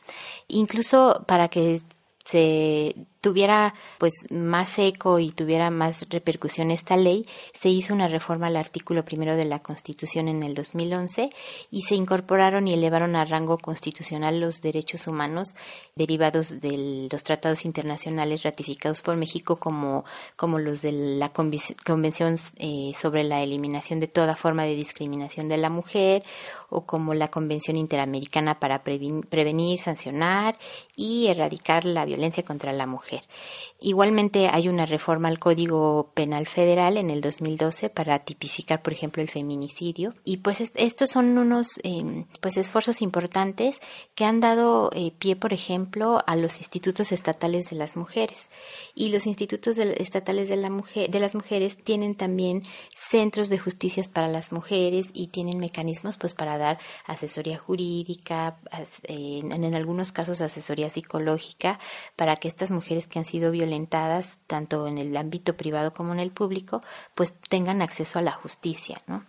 Incluso 0.47 1.23
para 1.27 1.49
que 1.49 1.81
se 2.25 2.95
tuviera 3.21 3.73
pues 3.97 4.31
más 4.31 4.79
eco 4.79 5.19
y 5.19 5.31
tuviera 5.31 5.69
más 5.69 6.07
repercusión 6.09 6.71
esta 6.71 6.95
ley, 6.95 7.23
se 7.53 7.69
hizo 7.69 7.93
una 7.93 8.07
reforma 8.07 8.47
al 8.47 8.55
artículo 8.55 9.03
primero 9.03 9.35
de 9.35 9.45
la 9.45 9.59
Constitución 9.59 10.27
en 10.27 10.43
el 10.43 10.53
2011 10.53 11.29
y 11.69 11.81
se 11.81 11.95
incorporaron 11.95 12.67
y 12.67 12.73
elevaron 12.73 13.15
a 13.15 13.25
rango 13.25 13.57
constitucional 13.57 14.39
los 14.39 14.61
derechos 14.61 15.07
humanos 15.07 15.55
derivados 15.95 16.61
de 16.61 17.07
los 17.11 17.23
tratados 17.23 17.65
internacionales 17.65 18.43
ratificados 18.43 19.01
por 19.01 19.17
México 19.17 19.57
como, 19.57 20.05
como 20.35 20.59
los 20.59 20.81
de 20.81 20.91
la 20.91 21.29
Convención 21.29 22.35
eh, 22.57 22.91
sobre 22.95 23.23
la 23.23 23.41
eliminación 23.41 23.99
de 23.99 24.07
toda 24.07 24.35
forma 24.35 24.63
de 24.63 24.75
discriminación 24.75 25.49
de 25.49 25.57
la 25.57 25.69
mujer 25.69 26.23
o 26.69 26.85
como 26.85 27.13
la 27.13 27.29
Convención 27.29 27.75
Interamericana 27.75 28.59
para 28.59 28.83
prevenir, 28.83 29.79
sancionar 29.79 30.57
y 30.95 31.27
erradicar 31.27 31.85
la 31.85 32.05
violencia 32.05 32.43
contra 32.43 32.73
la 32.73 32.85
mujer. 32.85 33.08
Igualmente 33.81 34.49
hay 34.51 34.67
una 34.67 34.85
reforma 34.85 35.29
al 35.29 35.39
Código 35.39 36.11
Penal 36.13 36.47
Federal 36.47 36.97
en 36.97 37.09
el 37.09 37.21
2012 37.21 37.89
para 37.89 38.19
tipificar, 38.19 38.81
por 38.81 38.93
ejemplo, 38.93 39.21
el 39.21 39.29
feminicidio. 39.29 40.13
Y 40.25 40.37
pues 40.37 40.59
estos 40.75 41.09
son 41.09 41.37
unos 41.37 41.79
em, 41.83 42.25
pues 42.41 42.57
esfuerzos 42.57 43.01
importantes 43.01 43.79
que 44.15 44.25
han 44.25 44.41
dado 44.41 44.91
eh, 44.93 45.11
pie, 45.17 45.35
por 45.35 45.53
ejemplo, 45.53 46.21
a 46.27 46.35
los 46.35 46.59
institutos 46.59 47.11
estatales 47.11 47.69
de 47.69 47.77
las 47.77 47.95
mujeres. 47.95 48.49
Y 48.95 49.09
los 49.09 49.27
institutos 49.27 49.77
estatales 49.77 50.49
de, 50.49 50.57
la 50.57 50.69
mujer, 50.69 51.09
de 51.09 51.19
las 51.19 51.35
mujeres 51.35 51.81
tienen 51.81 52.15
también 52.15 52.63
centros 52.95 53.49
de 53.49 53.59
justicias 53.59 54.09
para 54.09 54.27
las 54.27 54.51
mujeres 54.51 55.11
y 55.13 55.27
tienen 55.27 55.59
mecanismos 55.59 56.17
pues 56.17 56.33
para 56.33 56.57
dar 56.57 56.79
asesoría 57.05 57.57
jurídica, 57.57 58.59
en 59.03 59.75
algunos 59.75 60.11
casos 60.11 60.41
asesoría 60.41 60.89
psicológica, 60.89 61.79
para 62.15 62.35
que 62.35 62.47
estas 62.47 62.71
mujeres 62.71 62.98
que 63.07 63.19
han 63.19 63.25
sido 63.25 63.51
violentadas, 63.51 64.37
tanto 64.47 64.87
en 64.87 64.97
el 64.97 65.15
ámbito 65.17 65.55
privado 65.55 65.93
como 65.93 66.13
en 66.13 66.19
el 66.19 66.31
público, 66.31 66.81
pues 67.15 67.39
tengan 67.49 67.81
acceso 67.81 68.19
a 68.19 68.21
la 68.21 68.31
justicia, 68.31 68.97
¿no? 69.07 69.25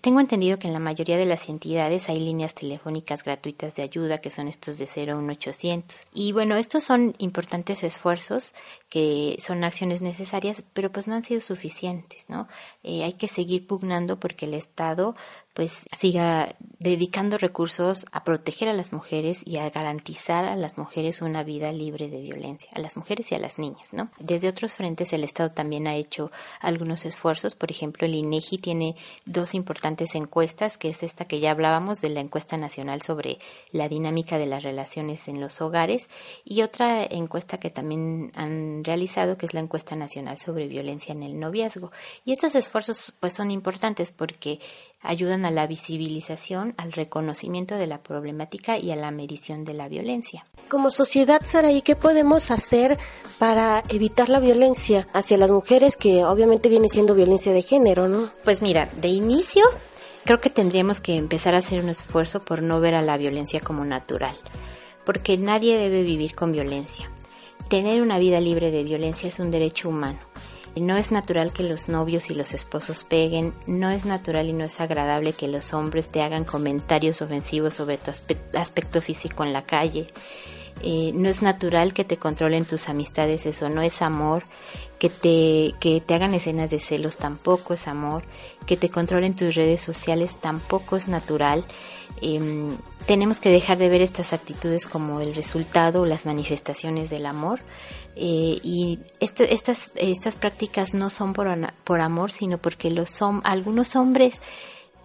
Tengo 0.00 0.20
entendido 0.20 0.58
que 0.58 0.68
en 0.68 0.72
la 0.72 0.78
mayoría 0.78 1.16
de 1.16 1.26
las 1.26 1.48
entidades 1.48 2.08
hay 2.08 2.20
líneas 2.20 2.54
telefónicas 2.54 3.24
gratuitas 3.24 3.74
de 3.74 3.82
ayuda, 3.82 4.20
que 4.20 4.30
son 4.30 4.46
estos 4.46 4.78
de 4.78 4.86
01800. 4.86 6.06
Y 6.12 6.30
bueno, 6.30 6.54
estos 6.54 6.84
son 6.84 7.16
importantes 7.18 7.82
esfuerzos, 7.82 8.54
que 8.88 9.36
son 9.40 9.64
acciones 9.64 10.02
necesarias, 10.02 10.64
pero 10.74 10.92
pues 10.92 11.08
no 11.08 11.16
han 11.16 11.24
sido 11.24 11.40
suficientes, 11.40 12.30
¿no? 12.30 12.46
Eh, 12.84 13.02
hay 13.02 13.14
que 13.14 13.26
seguir 13.26 13.66
pugnando 13.66 14.20
porque 14.20 14.46
el 14.46 14.54
Estado 14.54 15.14
pues 15.56 15.84
siga 15.98 16.54
dedicando 16.78 17.38
recursos 17.38 18.04
a 18.12 18.24
proteger 18.24 18.68
a 18.68 18.74
las 18.74 18.92
mujeres 18.92 19.40
y 19.46 19.56
a 19.56 19.70
garantizar 19.70 20.44
a 20.44 20.54
las 20.54 20.76
mujeres 20.76 21.22
una 21.22 21.44
vida 21.44 21.72
libre 21.72 22.10
de 22.10 22.20
violencia, 22.20 22.70
a 22.74 22.78
las 22.78 22.98
mujeres 22.98 23.32
y 23.32 23.36
a 23.36 23.38
las 23.38 23.58
niñas, 23.58 23.94
¿no? 23.94 24.10
Desde 24.18 24.50
otros 24.50 24.74
frentes 24.74 25.14
el 25.14 25.24
Estado 25.24 25.52
también 25.52 25.86
ha 25.86 25.94
hecho 25.94 26.30
algunos 26.60 27.06
esfuerzos, 27.06 27.54
por 27.54 27.70
ejemplo, 27.70 28.06
el 28.06 28.14
INEGI 28.14 28.58
tiene 28.58 28.96
dos 29.24 29.54
importantes 29.54 30.14
encuestas, 30.14 30.76
que 30.76 30.90
es 30.90 31.02
esta 31.02 31.24
que 31.24 31.40
ya 31.40 31.52
hablábamos 31.52 32.02
de 32.02 32.10
la 32.10 32.20
encuesta 32.20 32.58
nacional 32.58 33.00
sobre 33.00 33.38
la 33.72 33.88
dinámica 33.88 34.36
de 34.36 34.44
las 34.44 34.62
relaciones 34.62 35.26
en 35.26 35.40
los 35.40 35.62
hogares 35.62 36.10
y 36.44 36.60
otra 36.60 37.02
encuesta 37.02 37.56
que 37.56 37.70
también 37.70 38.30
han 38.34 38.84
realizado 38.84 39.38
que 39.38 39.46
es 39.46 39.54
la 39.54 39.60
encuesta 39.60 39.96
nacional 39.96 40.38
sobre 40.38 40.68
violencia 40.68 41.14
en 41.14 41.22
el 41.22 41.40
noviazgo. 41.40 41.92
Y 42.26 42.32
estos 42.32 42.54
esfuerzos 42.54 43.14
pues 43.20 43.32
son 43.32 43.50
importantes 43.50 44.12
porque 44.12 44.60
ayudan 45.06 45.44
a 45.44 45.50
la 45.50 45.66
visibilización, 45.66 46.74
al 46.76 46.92
reconocimiento 46.92 47.76
de 47.76 47.86
la 47.86 48.02
problemática 48.02 48.78
y 48.78 48.90
a 48.90 48.96
la 48.96 49.10
medición 49.10 49.64
de 49.64 49.74
la 49.74 49.88
violencia. 49.88 50.44
Como 50.68 50.90
sociedad, 50.90 51.40
Saraí, 51.44 51.82
¿qué 51.82 51.96
podemos 51.96 52.50
hacer 52.50 52.98
para 53.38 53.82
evitar 53.88 54.28
la 54.28 54.40
violencia 54.40 55.06
hacia 55.12 55.38
las 55.38 55.50
mujeres, 55.50 55.96
que 55.96 56.24
obviamente 56.24 56.68
viene 56.68 56.88
siendo 56.88 57.14
violencia 57.14 57.52
de 57.52 57.62
género, 57.62 58.08
¿no? 58.08 58.28
Pues 58.44 58.62
mira, 58.62 58.90
de 58.96 59.08
inicio 59.08 59.64
creo 60.24 60.40
que 60.40 60.50
tendríamos 60.50 61.00
que 61.00 61.16
empezar 61.16 61.54
a 61.54 61.58
hacer 61.58 61.80
un 61.80 61.88
esfuerzo 61.88 62.40
por 62.40 62.62
no 62.62 62.80
ver 62.80 62.94
a 62.94 63.02
la 63.02 63.16
violencia 63.16 63.60
como 63.60 63.84
natural, 63.84 64.34
porque 65.04 65.38
nadie 65.38 65.78
debe 65.78 66.02
vivir 66.02 66.34
con 66.34 66.52
violencia. 66.52 67.10
Tener 67.68 68.02
una 68.02 68.18
vida 68.18 68.40
libre 68.40 68.70
de 68.70 68.82
violencia 68.82 69.28
es 69.28 69.38
un 69.38 69.50
derecho 69.50 69.88
humano 69.88 70.18
no 70.76 70.96
es 70.96 71.10
natural 71.10 71.52
que 71.52 71.62
los 71.62 71.88
novios 71.88 72.30
y 72.30 72.34
los 72.34 72.52
esposos 72.52 73.04
peguen, 73.04 73.54
no 73.66 73.90
es 73.90 74.04
natural 74.04 74.48
y 74.48 74.52
no 74.52 74.64
es 74.64 74.80
agradable 74.80 75.32
que 75.32 75.48
los 75.48 75.72
hombres 75.72 76.08
te 76.08 76.22
hagan 76.22 76.44
comentarios 76.44 77.22
ofensivos 77.22 77.74
sobre 77.74 77.98
tu 77.98 78.10
aspecto 78.10 79.00
físico 79.00 79.44
en 79.44 79.52
la 79.52 79.62
calle. 79.62 80.06
Eh, 80.82 81.12
no 81.14 81.28
es 81.28 81.40
natural 81.40 81.94
que 81.94 82.04
te 82.04 82.18
controlen 82.18 82.66
tus 82.66 82.88
amistades, 82.88 83.46
eso 83.46 83.68
no 83.68 83.82
es 83.82 84.02
amor. 84.02 84.44
Que 84.98 85.10
te, 85.10 85.74
que 85.78 86.00
te 86.00 86.14
hagan 86.14 86.32
escenas 86.32 86.70
de 86.70 86.80
celos 86.80 87.16
tampoco 87.16 87.74
es 87.74 87.86
amor. 87.86 88.24
Que 88.66 88.76
te 88.76 88.90
controlen 88.90 89.36
tus 89.36 89.54
redes 89.54 89.80
sociales 89.80 90.36
tampoco 90.40 90.96
es 90.96 91.08
natural. 91.08 91.64
Em, 92.22 92.76
tenemos 93.06 93.38
que 93.38 93.50
dejar 93.50 93.78
de 93.78 93.88
ver 93.88 94.00
estas 94.00 94.32
actitudes 94.32 94.86
como 94.86 95.20
el 95.20 95.34
resultado 95.34 96.02
o 96.02 96.06
las 96.06 96.26
manifestaciones 96.26 97.10
del 97.10 97.26
amor. 97.26 97.60
Eh, 98.16 98.58
y 98.62 98.98
este, 99.20 99.54
estas, 99.54 99.92
estas 99.94 100.36
prácticas 100.36 100.94
no 100.94 101.10
son 101.10 101.34
por, 101.34 101.48
por 101.84 102.00
amor, 102.00 102.32
sino 102.32 102.58
porque 102.58 102.90
los 102.90 103.20
algunos 103.44 103.94
hombres 103.94 104.40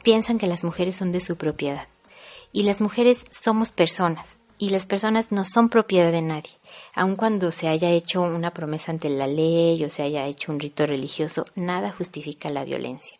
piensan 0.03 0.37
que 0.37 0.47
las 0.47 0.63
mujeres 0.63 0.95
son 0.95 1.11
de 1.11 1.19
su 1.19 1.35
propiedad. 1.35 1.87
Y 2.53 2.63
las 2.63 2.81
mujeres 2.81 3.25
somos 3.31 3.71
personas, 3.71 4.39
y 4.61 4.69
las 4.69 4.85
personas 4.85 5.31
no 5.31 5.43
son 5.43 5.69
propiedad 5.69 6.11
de 6.11 6.21
nadie. 6.21 6.51
Aun 6.93 7.15
cuando 7.15 7.51
se 7.51 7.67
haya 7.67 7.89
hecho 7.89 8.21
una 8.21 8.53
promesa 8.53 8.91
ante 8.91 9.09
la 9.09 9.25
ley 9.25 9.83
o 9.83 9.89
se 9.89 10.03
haya 10.03 10.27
hecho 10.27 10.51
un 10.51 10.59
rito 10.59 10.85
religioso, 10.85 11.43
nada 11.55 11.91
justifica 11.91 12.47
la 12.49 12.63
violencia. 12.63 13.17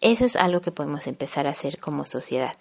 Eso 0.00 0.24
es 0.24 0.34
algo 0.34 0.60
que 0.60 0.72
podemos 0.72 1.06
empezar 1.06 1.46
a 1.46 1.52
hacer 1.52 1.78
como 1.78 2.04
sociedad. 2.04 2.52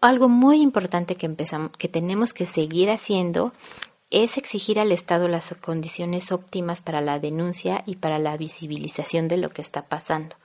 algo 0.00 0.28
muy 0.28 0.60
importante 0.60 1.14
que 1.14 1.26
empezamos, 1.26 1.70
que 1.78 1.88
tenemos 1.88 2.34
que 2.34 2.44
seguir 2.44 2.90
haciendo 2.90 3.52
es 4.22 4.38
exigir 4.38 4.78
al 4.78 4.92
Estado 4.92 5.26
las 5.26 5.52
condiciones 5.60 6.30
óptimas 6.30 6.80
para 6.80 7.00
la 7.00 7.18
denuncia 7.18 7.82
y 7.84 7.96
para 7.96 8.20
la 8.20 8.36
visibilización 8.36 9.26
de 9.26 9.38
lo 9.38 9.48
que 9.50 9.60
está 9.60 9.82
pasando. 9.82 10.36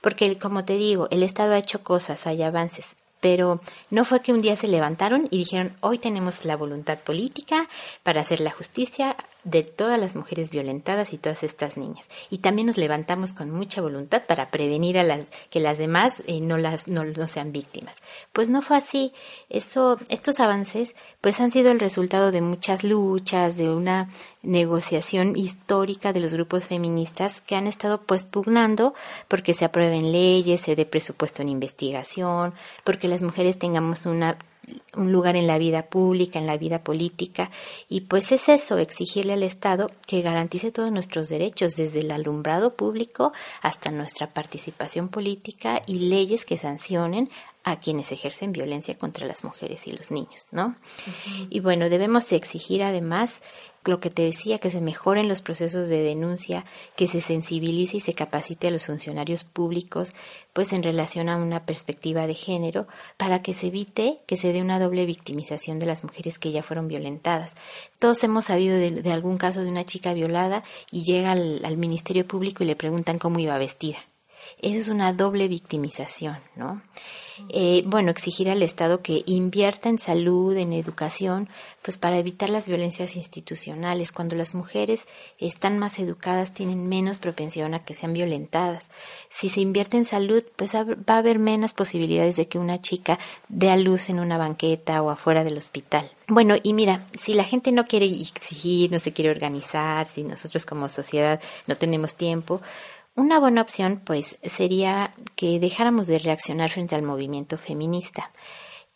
Porque, 0.00 0.38
como 0.38 0.64
te 0.64 0.78
digo, 0.78 1.06
el 1.10 1.22
Estado 1.22 1.52
ha 1.52 1.58
hecho 1.58 1.84
cosas, 1.84 2.26
hay 2.26 2.42
avances, 2.42 2.96
pero 3.20 3.60
no 3.90 4.06
fue 4.06 4.20
que 4.20 4.32
un 4.32 4.40
día 4.40 4.56
se 4.56 4.68
levantaron 4.68 5.28
y 5.30 5.36
dijeron, 5.36 5.76
hoy 5.80 5.98
tenemos 5.98 6.46
la 6.46 6.56
voluntad 6.56 6.98
política 7.00 7.68
para 8.02 8.22
hacer 8.22 8.40
la 8.40 8.52
justicia 8.52 9.16
de 9.44 9.62
todas 9.62 9.98
las 9.98 10.16
mujeres 10.16 10.50
violentadas 10.50 11.12
y 11.12 11.18
todas 11.18 11.42
estas 11.42 11.76
niñas. 11.76 12.08
Y 12.30 12.38
también 12.38 12.66
nos 12.66 12.76
levantamos 12.76 13.32
con 13.32 13.50
mucha 13.50 13.80
voluntad 13.80 14.22
para 14.26 14.50
prevenir 14.50 14.98
a 14.98 15.04
las 15.04 15.24
que 15.50 15.60
las 15.60 15.78
demás 15.78 16.22
eh, 16.26 16.40
no 16.40 16.58
las 16.58 16.88
no, 16.88 17.04
no, 17.04 17.28
sean 17.28 17.52
víctimas. 17.52 17.96
Pues 18.32 18.48
no 18.48 18.62
fue 18.62 18.76
así. 18.76 19.12
Eso, 19.48 19.98
estos 20.08 20.40
avances 20.40 20.94
pues 21.20 21.40
han 21.40 21.52
sido 21.52 21.70
el 21.70 21.80
resultado 21.80 22.32
de 22.32 22.40
muchas 22.40 22.84
luchas, 22.84 23.56
de 23.56 23.68
una 23.68 24.10
negociación 24.42 25.36
histórica 25.36 26.12
de 26.12 26.20
los 26.20 26.34
grupos 26.34 26.66
feministas 26.66 27.40
que 27.40 27.56
han 27.56 27.66
estado 27.66 28.02
pues 28.02 28.24
pugnando 28.24 28.94
porque 29.28 29.54
se 29.54 29.64
aprueben 29.64 30.12
leyes, 30.12 30.60
se 30.60 30.76
dé 30.76 30.86
presupuesto 30.86 31.42
en 31.42 31.48
investigación, 31.48 32.54
porque 32.84 33.08
las 33.08 33.22
mujeres 33.22 33.58
tengamos 33.58 34.06
una 34.06 34.38
un 34.96 35.12
lugar 35.12 35.36
en 35.36 35.46
la 35.46 35.58
vida 35.58 35.86
pública, 35.86 36.38
en 36.38 36.46
la 36.46 36.56
vida 36.56 36.82
política, 36.82 37.50
y 37.88 38.02
pues 38.02 38.32
es 38.32 38.48
eso, 38.48 38.78
exigirle 38.78 39.32
al 39.32 39.42
Estado 39.42 39.90
que 40.06 40.20
garantice 40.20 40.72
todos 40.72 40.90
nuestros 40.90 41.28
derechos, 41.28 41.76
desde 41.76 42.00
el 42.00 42.10
alumbrado 42.10 42.74
público 42.74 43.32
hasta 43.62 43.90
nuestra 43.90 44.32
participación 44.32 45.08
política 45.08 45.82
y 45.86 46.10
leyes 46.10 46.44
que 46.44 46.58
sancionen 46.58 47.30
a 47.62 47.78
quienes 47.78 48.10
ejercen 48.12 48.52
violencia 48.52 48.96
contra 48.96 49.26
las 49.26 49.44
mujeres 49.44 49.86
y 49.86 49.92
los 49.92 50.10
niños, 50.10 50.46
¿no? 50.50 50.76
Y 51.50 51.60
bueno, 51.60 51.90
debemos 51.90 52.32
exigir 52.32 52.82
además 52.82 53.42
lo 53.84 53.98
que 53.98 54.10
te 54.10 54.22
decía, 54.22 54.58
que 54.58 54.70
se 54.70 54.80
mejoren 54.80 55.28
los 55.28 55.40
procesos 55.40 55.88
de 55.88 56.02
denuncia, 56.02 56.64
que 56.96 57.06
se 57.06 57.20
sensibilice 57.20 57.96
y 57.96 58.00
se 58.00 58.12
capacite 58.12 58.68
a 58.68 58.70
los 58.70 58.86
funcionarios 58.86 59.44
públicos, 59.44 60.14
pues 60.52 60.72
en 60.72 60.82
relación 60.82 61.28
a 61.28 61.36
una 61.36 61.64
perspectiva 61.64 62.26
de 62.26 62.34
género, 62.34 62.86
para 63.16 63.42
que 63.42 63.54
se 63.54 63.68
evite 63.68 64.18
que 64.26 64.36
se 64.36 64.52
dé 64.52 64.60
una 64.60 64.78
doble 64.78 65.06
victimización 65.06 65.78
de 65.78 65.86
las 65.86 66.04
mujeres 66.04 66.38
que 66.38 66.52
ya 66.52 66.62
fueron 66.62 66.88
violentadas. 66.88 67.52
Todos 67.98 68.22
hemos 68.22 68.46
sabido 68.46 68.76
de, 68.76 69.12
algún 69.12 69.38
caso 69.38 69.62
de 69.62 69.70
una 69.70 69.84
chica 69.84 70.12
violada 70.12 70.62
y 70.90 71.02
llega 71.02 71.32
al, 71.32 71.64
al 71.64 71.76
Ministerio 71.78 72.26
Público 72.26 72.62
y 72.62 72.66
le 72.66 72.76
preguntan 72.76 73.18
cómo 73.18 73.38
iba 73.38 73.56
vestida. 73.56 73.98
Esa 74.60 74.78
es 74.78 74.88
una 74.88 75.12
doble 75.12 75.48
victimización, 75.48 76.38
¿no? 76.56 76.82
Eh, 77.48 77.82
bueno, 77.86 78.10
exigir 78.10 78.50
al 78.50 78.62
Estado 78.62 79.02
que 79.02 79.22
invierta 79.26 79.88
en 79.88 79.98
salud, 79.98 80.56
en 80.56 80.72
educación, 80.72 81.48
pues 81.82 81.96
para 81.96 82.18
evitar 82.18 82.50
las 82.50 82.68
violencias 82.68 83.16
institucionales. 83.16 84.12
Cuando 84.12 84.36
las 84.36 84.54
mujeres 84.54 85.06
están 85.38 85.78
más 85.78 85.98
educadas, 85.98 86.52
tienen 86.52 86.88
menos 86.88 87.18
propensión 87.18 87.74
a 87.74 87.78
que 87.80 87.94
sean 87.94 88.12
violentadas. 88.12 88.88
Si 89.30 89.48
se 89.48 89.60
invierte 89.60 89.96
en 89.96 90.04
salud, 90.04 90.44
pues 90.56 90.74
va 90.74 91.14
a 91.14 91.18
haber 91.18 91.38
menos 91.38 91.72
posibilidades 91.72 92.36
de 92.36 92.48
que 92.48 92.58
una 92.58 92.80
chica 92.80 93.18
dé 93.48 93.70
a 93.70 93.76
luz 93.76 94.10
en 94.10 94.20
una 94.20 94.36
banqueta 94.36 95.02
o 95.02 95.10
afuera 95.10 95.44
del 95.44 95.56
hospital. 95.56 96.10
Bueno, 96.28 96.54
y 96.62 96.74
mira, 96.74 97.04
si 97.18 97.34
la 97.34 97.42
gente 97.42 97.72
no 97.72 97.86
quiere 97.86 98.06
exigir, 98.06 98.92
no 98.92 99.00
se 99.00 99.12
quiere 99.12 99.30
organizar, 99.30 100.06
si 100.06 100.22
nosotros 100.22 100.64
como 100.64 100.88
sociedad 100.88 101.40
no 101.66 101.74
tenemos 101.74 102.14
tiempo, 102.14 102.60
una 103.20 103.38
buena 103.38 103.62
opción, 103.62 104.02
pues, 104.04 104.38
sería 104.42 105.14
que 105.36 105.60
dejáramos 105.60 106.06
de 106.06 106.18
reaccionar 106.18 106.70
frente 106.70 106.94
al 106.94 107.02
movimiento 107.02 107.58
feminista. 107.58 108.30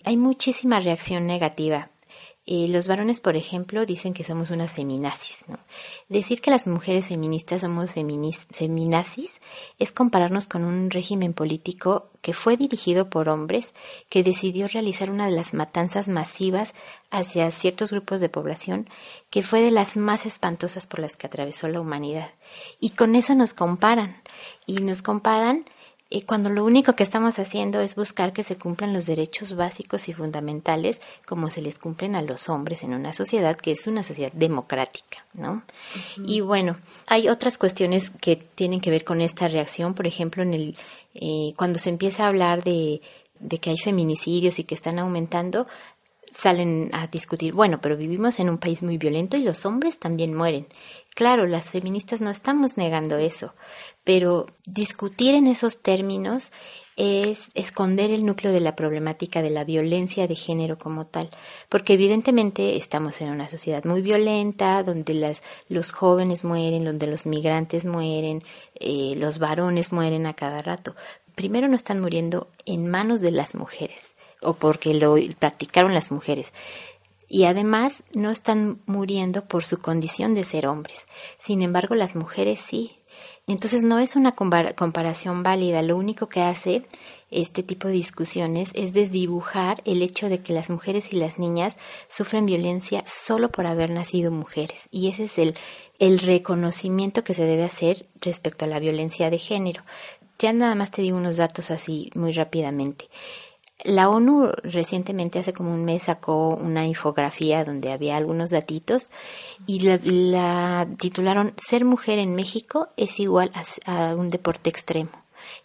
Hay 0.04 0.16
muchísima 0.16 0.80
reacción 0.80 1.26
negativa 1.26 1.90
eh, 2.46 2.68
los 2.68 2.88
varones, 2.88 3.22
por 3.22 3.36
ejemplo, 3.36 3.86
dicen 3.86 4.12
que 4.12 4.22
somos 4.22 4.50
unas 4.50 4.72
feminazis. 4.72 5.46
¿no? 5.48 5.58
Decir 6.10 6.42
que 6.42 6.50
las 6.50 6.66
mujeres 6.66 7.08
feministas 7.08 7.62
somos 7.62 7.92
feminazis 7.94 9.32
es 9.78 9.92
compararnos 9.92 10.46
con 10.46 10.64
un 10.64 10.90
régimen 10.90 11.32
político 11.32 12.10
que 12.20 12.34
fue 12.34 12.58
dirigido 12.58 13.08
por 13.08 13.30
hombres 13.30 13.72
que 14.10 14.22
decidió 14.22 14.68
realizar 14.68 15.10
una 15.10 15.24
de 15.24 15.32
las 15.32 15.54
matanzas 15.54 16.08
masivas 16.08 16.74
hacia 17.14 17.50
ciertos 17.50 17.92
grupos 17.92 18.20
de 18.20 18.28
población 18.28 18.88
que 19.30 19.42
fue 19.42 19.62
de 19.62 19.70
las 19.70 19.96
más 19.96 20.26
espantosas 20.26 20.86
por 20.86 20.98
las 20.98 21.16
que 21.16 21.28
atravesó 21.28 21.68
la 21.68 21.80
humanidad. 21.80 22.30
Y 22.80 22.90
con 22.90 23.14
eso 23.14 23.34
nos 23.34 23.54
comparan. 23.54 24.16
Y 24.66 24.76
nos 24.80 25.02
comparan 25.02 25.64
y 26.10 26.22
cuando 26.22 26.48
lo 26.48 26.64
único 26.64 26.92
que 26.92 27.02
estamos 27.02 27.38
haciendo 27.38 27.80
es 27.80 27.96
buscar 27.96 28.32
que 28.32 28.44
se 28.44 28.56
cumplan 28.56 28.92
los 28.92 29.06
derechos 29.06 29.56
básicos 29.56 30.08
y 30.08 30.12
fundamentales 30.12 31.00
como 31.26 31.50
se 31.50 31.62
les 31.62 31.78
cumplen 31.78 32.14
a 32.14 32.22
los 32.22 32.48
hombres 32.48 32.82
en 32.82 32.94
una 32.94 33.12
sociedad 33.12 33.56
que 33.56 33.72
es 33.72 33.86
una 33.86 34.02
sociedad 34.02 34.32
democrática, 34.32 35.24
¿no? 35.32 35.62
Y 36.24 36.40
bueno, 36.40 36.76
hay 37.06 37.28
otras 37.28 37.58
cuestiones 37.58 38.10
que 38.10 38.36
tienen 38.36 38.80
que 38.80 38.90
ver 38.90 39.02
con 39.02 39.20
esta 39.20 39.48
reacción, 39.48 39.94
por 39.94 40.06
ejemplo, 40.06 40.42
en 40.42 40.54
el 40.54 40.76
eh, 41.14 41.52
cuando 41.56 41.78
se 41.78 41.90
empieza 41.90 42.24
a 42.24 42.28
hablar 42.28 42.62
de 42.62 43.00
de 43.40 43.58
que 43.58 43.70
hay 43.70 43.78
feminicidios 43.78 44.58
y 44.58 44.64
que 44.64 44.74
están 44.74 44.98
aumentando, 44.98 45.66
salen 46.34 46.90
a 46.92 47.06
discutir, 47.06 47.54
bueno, 47.54 47.80
pero 47.80 47.96
vivimos 47.96 48.40
en 48.40 48.50
un 48.50 48.58
país 48.58 48.82
muy 48.82 48.98
violento 48.98 49.36
y 49.36 49.42
los 49.42 49.64
hombres 49.64 50.00
también 50.00 50.34
mueren. 50.34 50.66
Claro, 51.14 51.46
las 51.46 51.70
feministas 51.70 52.20
no 52.20 52.30
estamos 52.30 52.76
negando 52.76 53.18
eso, 53.18 53.54
pero 54.02 54.46
discutir 54.66 55.36
en 55.36 55.46
esos 55.46 55.80
términos 55.80 56.52
es 56.96 57.50
esconder 57.54 58.10
el 58.10 58.24
núcleo 58.24 58.52
de 58.52 58.60
la 58.60 58.76
problemática 58.76 59.42
de 59.42 59.50
la 59.50 59.64
violencia 59.64 60.26
de 60.26 60.34
género 60.34 60.78
como 60.78 61.06
tal, 61.06 61.30
porque 61.68 61.94
evidentemente 61.94 62.76
estamos 62.76 63.20
en 63.20 63.30
una 63.30 63.48
sociedad 63.48 63.84
muy 63.84 64.02
violenta, 64.02 64.82
donde 64.82 65.14
las, 65.14 65.40
los 65.68 65.92
jóvenes 65.92 66.44
mueren, 66.44 66.84
donde 66.84 67.06
los 67.06 67.26
migrantes 67.26 67.84
mueren, 67.84 68.42
eh, 68.74 69.14
los 69.16 69.38
varones 69.38 69.92
mueren 69.92 70.26
a 70.26 70.34
cada 70.34 70.58
rato. 70.58 70.94
Primero 71.34 71.66
no 71.68 71.76
están 71.76 72.00
muriendo 72.00 72.48
en 72.64 72.88
manos 72.88 73.20
de 73.20 73.32
las 73.32 73.56
mujeres, 73.56 74.13
o 74.40 74.54
porque 74.54 74.94
lo 74.94 75.16
practicaron 75.38 75.94
las 75.94 76.10
mujeres. 76.10 76.52
Y 77.28 77.44
además 77.44 78.04
no 78.14 78.30
están 78.30 78.80
muriendo 78.86 79.44
por 79.46 79.64
su 79.64 79.78
condición 79.78 80.34
de 80.34 80.44
ser 80.44 80.66
hombres. 80.66 81.06
Sin 81.38 81.62
embargo, 81.62 81.94
las 81.94 82.14
mujeres 82.14 82.60
sí. 82.60 82.96
Entonces 83.46 83.82
no 83.82 83.98
es 83.98 84.16
una 84.16 84.32
comparación 84.32 85.42
válida. 85.42 85.82
Lo 85.82 85.96
único 85.96 86.28
que 86.28 86.42
hace 86.42 86.84
este 87.30 87.62
tipo 87.62 87.88
de 87.88 87.94
discusiones 87.94 88.70
es 88.74 88.92
desdibujar 88.92 89.82
el 89.84 90.00
hecho 90.00 90.28
de 90.28 90.40
que 90.40 90.52
las 90.52 90.70
mujeres 90.70 91.12
y 91.12 91.16
las 91.16 91.38
niñas 91.38 91.76
sufren 92.08 92.46
violencia 92.46 93.02
solo 93.06 93.50
por 93.50 93.66
haber 93.66 93.90
nacido 93.90 94.30
mujeres. 94.30 94.88
Y 94.90 95.08
ese 95.08 95.24
es 95.24 95.38
el, 95.38 95.54
el 95.98 96.20
reconocimiento 96.20 97.24
que 97.24 97.34
se 97.34 97.44
debe 97.44 97.64
hacer 97.64 98.02
respecto 98.20 98.64
a 98.64 98.68
la 98.68 98.78
violencia 98.78 99.28
de 99.30 99.38
género. 99.38 99.82
Ya 100.38 100.52
nada 100.52 100.74
más 100.74 100.90
te 100.90 101.02
digo 101.02 101.16
unos 101.16 101.36
datos 101.36 101.70
así 101.70 102.10
muy 102.14 102.32
rápidamente. 102.32 103.08
La 103.84 104.08
ONU 104.08 104.50
recientemente, 104.62 105.38
hace 105.38 105.52
como 105.52 105.72
un 105.72 105.84
mes, 105.84 106.04
sacó 106.04 106.56
una 106.56 106.86
infografía 106.86 107.64
donde 107.64 107.92
había 107.92 108.16
algunos 108.16 108.50
datitos 108.50 109.10
y 109.66 109.80
la, 109.80 110.88
titularon 110.98 111.52
Ser 111.56 111.84
mujer 111.84 112.18
en 112.18 112.34
México 112.34 112.88
es 112.96 113.20
igual 113.20 113.52
a, 113.54 114.10
a 114.10 114.14
un 114.16 114.30
deporte 114.30 114.70
extremo. 114.70 115.10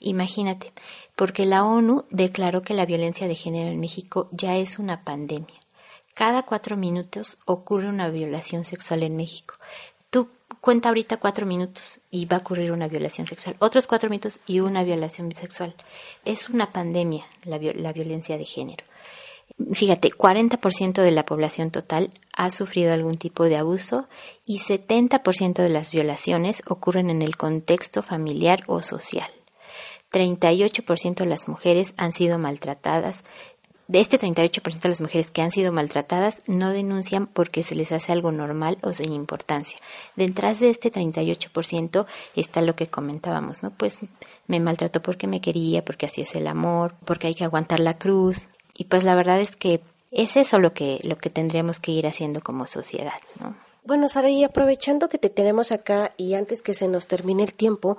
Imagínate, 0.01 0.73
porque 1.15 1.45
la 1.45 1.63
ONU 1.63 2.05
declaró 2.09 2.61
que 2.61 2.73
la 2.73 2.85
violencia 2.85 3.27
de 3.27 3.35
género 3.35 3.71
en 3.71 3.79
México 3.79 4.27
ya 4.31 4.55
es 4.55 4.79
una 4.79 5.03
pandemia. 5.03 5.59
Cada 6.13 6.43
cuatro 6.43 6.75
minutos 6.75 7.37
ocurre 7.45 7.87
una 7.87 8.09
violación 8.09 8.65
sexual 8.65 9.03
en 9.03 9.15
México. 9.15 9.55
Tú 10.09 10.27
cuenta 10.61 10.89
ahorita 10.89 11.17
cuatro 11.17 11.45
minutos 11.45 11.99
y 12.11 12.25
va 12.25 12.37
a 12.37 12.39
ocurrir 12.39 12.71
una 12.71 12.87
violación 12.87 13.27
sexual. 13.27 13.55
Otros 13.59 13.87
cuatro 13.87 14.09
minutos 14.09 14.39
y 14.45 14.59
una 14.59 14.83
violación 14.83 15.33
sexual. 15.33 15.73
Es 16.25 16.49
una 16.49 16.71
pandemia 16.71 17.25
la, 17.43 17.57
la 17.57 17.93
violencia 17.93 18.37
de 18.37 18.45
género. 18.45 18.85
Fíjate, 19.73 20.11
40% 20.11 21.01
de 21.01 21.11
la 21.11 21.25
población 21.25 21.71
total 21.71 22.09
ha 22.33 22.49
sufrido 22.51 22.93
algún 22.93 23.15
tipo 23.15 23.43
de 23.45 23.57
abuso 23.57 24.07
y 24.45 24.59
70% 24.59 25.55
de 25.55 25.69
las 25.69 25.91
violaciones 25.91 26.61
ocurren 26.67 27.09
en 27.09 27.21
el 27.21 27.35
contexto 27.35 28.01
familiar 28.01 28.63
o 28.67 28.81
social. 28.81 29.27
38% 30.11 31.15
de 31.15 31.25
las 31.25 31.47
mujeres 31.47 31.93
han 31.97 32.13
sido 32.13 32.39
maltratadas 32.39 33.23
de 33.89 33.99
este 33.99 34.19
38% 34.19 34.81
de 34.81 34.89
las 34.89 35.01
mujeres 35.01 35.31
que 35.31 35.41
han 35.41 35.49
sido 35.49 35.73
maltratadas 35.73 36.37
no 36.45 36.69
denuncian 36.69 37.25
porque 37.25 37.63
se 37.63 37.73
les 37.73 37.91
hace 37.91 38.11
algo 38.11 38.31
normal 38.31 38.77
o 38.83 38.93
sin 38.93 39.11
importancia. 39.11 39.79
Detrás 40.15 40.59
de 40.59 40.69
este 40.69 40.91
38% 40.91 42.05
está 42.35 42.61
lo 42.61 42.75
que 42.75 42.85
comentábamos, 42.87 43.63
¿no? 43.63 43.71
Pues 43.71 43.97
me 44.45 44.59
maltrató 44.59 45.01
porque 45.01 45.25
me 45.25 45.41
quería, 45.41 45.83
porque 45.83 46.05
así 46.05 46.21
es 46.21 46.35
el 46.35 46.45
amor, 46.45 46.93
porque 47.03 47.25
hay 47.25 47.33
que 47.33 47.43
aguantar 47.43 47.79
la 47.79 47.97
cruz. 47.97 48.49
Y 48.77 48.85
pues 48.85 49.03
la 49.03 49.15
verdad 49.15 49.41
es 49.41 49.55
que 49.55 49.81
es 50.11 50.37
eso 50.37 50.59
lo 50.59 50.71
que, 50.71 50.99
lo 51.03 51.17
que 51.17 51.31
tendríamos 51.31 51.79
que 51.79 51.91
ir 51.91 52.05
haciendo 52.05 52.41
como 52.41 52.67
sociedad, 52.67 53.19
¿no? 53.39 53.55
Bueno, 53.85 54.07
Sara, 54.07 54.29
y 54.29 54.43
aprovechando 54.43 55.09
que 55.09 55.17
te 55.17 55.31
tenemos 55.31 55.71
acá 55.71 56.13
y 56.15 56.35
antes 56.35 56.61
que 56.61 56.75
se 56.75 56.87
nos 56.87 57.07
termine 57.07 57.41
el 57.41 57.55
tiempo, 57.55 57.97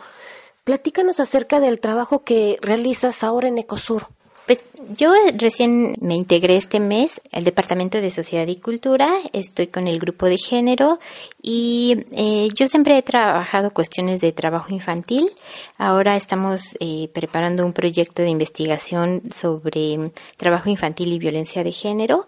platícanos 0.63 1.19
acerca 1.19 1.59
del 1.59 1.81
trabajo 1.81 2.23
que 2.23 2.59
realizas 2.63 3.25
ahora 3.25 3.49
en 3.49 3.59
Ecosur. 3.59 4.07
Pues 4.51 4.65
yo 4.99 5.13
recién 5.37 5.95
me 6.01 6.17
integré 6.17 6.57
este 6.57 6.81
mes 6.81 7.21
al 7.31 7.45
Departamento 7.45 8.01
de 8.01 8.11
Sociedad 8.11 8.49
y 8.49 8.57
Cultura, 8.57 9.09
estoy 9.33 9.69
con 9.69 9.87
el 9.87 10.01
grupo 10.01 10.27
de 10.27 10.39
género 10.39 10.99
y 11.43 12.05
eh, 12.13 12.49
yo 12.55 12.69
siempre 12.69 12.99
he 12.99 13.03
trabajado 13.03 13.71
cuestiones 13.71 14.21
de 14.21 14.33
trabajo 14.33 14.73
infantil. 14.75 15.31
Ahora 15.79 16.17
estamos 16.17 16.77
eh, 16.81 17.09
preparando 17.15 17.65
un 17.65 17.73
proyecto 17.73 18.23
de 18.23 18.29
investigación 18.29 19.23
sobre 19.33 20.13
trabajo 20.37 20.69
infantil 20.69 21.13
y 21.13 21.19
violencia 21.19 21.65
de 21.65 21.73
género. 21.73 22.27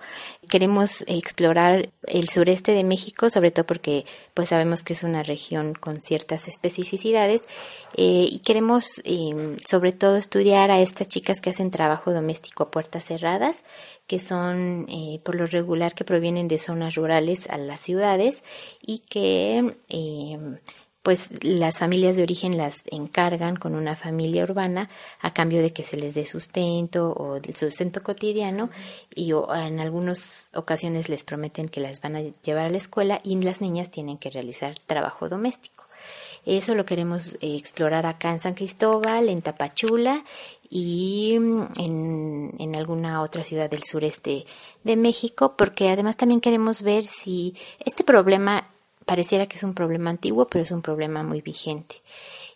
Queremos 0.49 1.05
explorar 1.07 1.91
el 2.07 2.29
sureste 2.29 2.73
de 2.73 2.85
México, 2.85 3.29
sobre 3.31 3.51
todo 3.51 3.67
porque 3.67 4.05
pues 4.35 4.49
sabemos 4.49 4.83
que 4.83 4.95
es 4.95 5.03
una 5.03 5.23
región 5.23 5.75
con 5.75 6.03
ciertas 6.03 6.49
especificidades 6.49 7.43
eh, 7.97 8.27
y 8.29 8.41
queremos 8.41 9.03
sobre 9.67 9.93
todo 9.93 10.17
estudiar 10.17 10.71
a 10.71 10.81
estas 10.81 11.09
chicas 11.09 11.41
que 11.41 11.51
hacen 11.51 11.71
trabajo 11.71 12.13
doméstico 12.13 12.65
a 12.65 12.71
puertas 12.71 13.05
cerradas, 13.05 13.65
que 14.07 14.19
son 14.19 14.87
por 15.23 15.37
lo 15.37 15.47
regular 15.47 15.95
que 15.95 16.05
provienen 16.05 16.49
de 16.49 16.59
zonas 16.59 16.97
rurales 16.97 17.49
a 17.49 17.57
las 17.57 17.81
ciudades 17.81 18.43
y 18.85 19.02
que 19.09 19.77
eh, 19.89 20.39
pues 21.03 21.31
las 21.43 21.81
familias 21.81 22.17
de 22.17 22.23
origen 22.23 22.57
las 22.57 22.85
encargan 22.87 23.57
con 23.57 23.75
una 23.75 23.97
familia 23.97 24.45
urbana 24.45 24.89
a 25.21 25.35
cambio 25.35 25.61
de 25.61 25.73
que 25.73 25.83
se 25.83 25.97
les 25.97 26.15
dé 26.15 26.25
sustento 26.25 27.13
o 27.13 27.41
del 27.41 27.57
sustento 27.57 28.01
cotidiano 28.01 28.71
y 29.15 29.33
en 29.33 29.81
algunas 29.81 30.49
ocasiones 30.55 31.09
les 31.09 31.25
prometen 31.25 31.69
que 31.69 31.81
las 31.81 32.01
van 32.01 32.17
a 32.17 32.21
llevar 32.21 32.67
a 32.67 32.71
la 32.71 32.79
escuela 32.79 33.21
y 33.25 33.41
las 33.43 33.61
niñas 33.61 33.91
tienen 33.91 34.17
que 34.17 34.31
realizar 34.31 34.79
trabajo 34.87 35.29
doméstico. 35.29 35.85
Eso 36.45 36.75
lo 36.75 36.85
queremos 36.85 37.35
eh, 37.35 37.57
explorar 37.57 38.07
acá 38.07 38.31
en 38.33 38.41
San 38.41 38.55
Cristóbal, 38.55 39.29
en 39.29 39.43
Tapachula 39.43 40.25
y 40.69 41.37
mm, 41.39 41.67
en, 41.79 42.55
en, 42.59 42.77
alguna 42.77 43.23
otra 43.23 43.45
ciudad 43.45 43.71
del 43.71 43.85
sureste 43.85 44.45
de 44.83 44.97
México, 44.97 45.55
porque 45.57 45.91
además 45.91 46.17
también 46.17 46.41
queremos 46.41 46.83
ver 46.83 47.05
si 47.05 47.55
este 47.85 48.03
problema 48.03 48.69
pareciera 49.05 49.47
que 49.47 49.57
es 49.57 49.63
un 49.63 49.75
problema 49.75 50.11
antiguo, 50.11 50.47
pero 50.47 50.63
es 50.65 50.71
un 50.71 50.83
problema 50.83 51.23
muy 51.23 51.41
vigente 51.41 51.97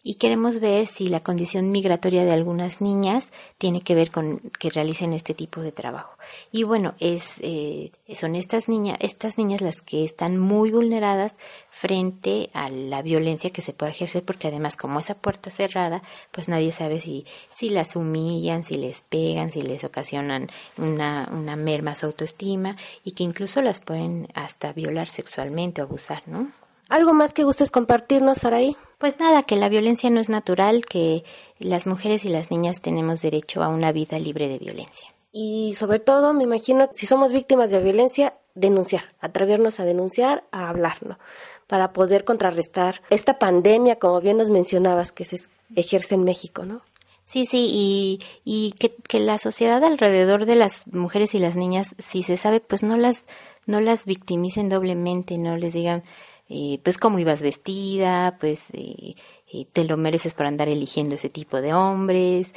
y 0.09 0.15
queremos 0.15 0.61
ver 0.61 0.87
si 0.87 1.09
la 1.09 1.19
condición 1.19 1.73
migratoria 1.73 2.25
de 2.25 2.31
algunas 2.31 2.81
niñas 2.81 3.33
tiene 3.59 3.81
que 3.81 3.97
ver 3.97 4.13
con 4.13 4.39
que 4.57 4.71
realicen 4.71 5.13
este 5.13 5.35
tipo 5.35 5.63
de 5.63 5.73
trabajo. 5.73 6.17
Y 6.53 6.63
bueno, 6.63 6.95
es, 7.01 7.41
eh, 7.41 7.91
son 8.15 8.37
estas 8.37 8.69
niñas, 8.69 8.99
estas 9.01 9.37
niñas 9.37 9.63
las 9.63 9.83
que 9.83 10.05
están 10.05 10.39
muy 10.39 10.71
vulneradas 10.71 11.35
frente 11.71 12.51
a 12.53 12.71
la 12.71 13.03
violencia 13.03 13.51
que 13.51 13.63
se 13.63 13.73
puede 13.73 13.91
ejercer, 13.91 14.23
porque 14.23 14.47
además 14.47 14.77
como 14.77 15.01
esa 15.01 15.17
puerta 15.17 15.51
cerrada, 15.51 16.05
pues 16.31 16.49
nadie 16.49 16.71
sabe 16.71 17.01
si, 17.01 17.25
si 17.53 17.71
las 17.71 17.97
humillan, 17.97 18.63
si 18.63 18.77
les 18.77 19.03
pegan, 19.03 19.51
si 19.51 19.61
les 19.61 19.83
ocasionan 19.83 20.49
una, 20.79 21.29
una 21.33 21.57
merma 21.57 21.97
su 21.97 22.07
autoestima 22.07 22.77
y 23.03 23.11
que 23.11 23.25
incluso 23.25 23.61
las 23.61 23.81
pueden 23.81 24.29
hasta 24.35 24.73
violar 24.73 25.09
sexualmente 25.09 25.83
o 25.83 25.85
abusar, 25.85 26.23
¿no? 26.27 26.53
¿Algo 26.89 27.13
más 27.13 27.33
que 27.33 27.43
gustes 27.43 27.71
compartirnos, 27.71 28.39
Saraí? 28.39 28.77
Pues 28.99 29.19
nada, 29.19 29.43
que 29.43 29.57
la 29.57 29.69
violencia 29.69 30.09
no 30.09 30.21
es 30.21 30.29
natural, 30.29 30.85
que 30.87 31.25
las 31.59 31.87
mujeres 31.87 32.25
y 32.25 32.29
las 32.29 32.51
niñas 32.51 32.81
tenemos 32.81 33.23
derecho 33.23 33.63
a 33.63 33.69
una 33.69 33.93
vida 33.93 34.19
libre 34.19 34.49
de 34.49 34.59
violencia. 34.59 35.09
Y 35.33 35.75
sobre 35.75 35.99
todo, 35.99 36.33
me 36.33 36.45
imagino, 36.45 36.89
si 36.93 37.05
somos 37.07 37.33
víctimas 37.33 37.71
de 37.71 37.83
violencia, 37.83 38.35
denunciar, 38.55 39.03
atrevernos 39.21 39.81
a 39.81 39.85
denunciar, 39.85 40.45
a 40.51 40.71
hablar, 40.71 40.97
¿no? 41.05 41.19
Para 41.67 41.93
poder 41.93 42.25
contrarrestar 42.25 43.03
esta 43.11 43.39
pandemia, 43.39 43.99
como 43.99 44.21
bien 44.21 44.39
nos 44.39 44.49
mencionabas, 44.51 45.13
que 45.13 45.27
se 45.27 45.37
ejerce 45.75 46.15
en 46.15 46.25
México, 46.25 46.65
¿no? 46.65 46.83
Sí, 47.27 47.45
sí, 47.45 47.69
y, 47.71 48.21
y 48.45 48.73
que, 48.79 48.95
que, 49.09 49.19
la 49.19 49.39
sociedad 49.39 49.83
alrededor 49.83 50.47
de 50.47 50.55
las 50.55 50.87
mujeres 50.87 51.35
y 51.35 51.41
las 51.41 51.57
niñas, 51.57 51.97
si 51.99 52.23
se 52.23 52.37
sabe, 52.37 52.61
pues 52.61 52.85
no 52.85 52.97
las, 52.97 53.25
no 53.67 53.81
las 53.81 54.07
victimicen 54.07 54.69
doblemente, 54.69 55.37
no 55.37 55.57
les 55.57 55.73
digan, 55.73 56.05
eh, 56.49 56.81
pues 56.83 56.99
cómo 56.99 57.19
ibas 57.19 57.43
vestida, 57.43 58.37
pues 58.41 58.67
eh, 58.73 59.15
eh, 59.53 59.67
te 59.73 59.85
lo 59.85 59.97
mereces 59.97 60.35
por 60.35 60.47
andar 60.47 60.69
eligiendo 60.69 61.15
ese 61.15 61.29
tipo 61.29 61.61
de 61.61 61.75
hombres, 61.75 62.53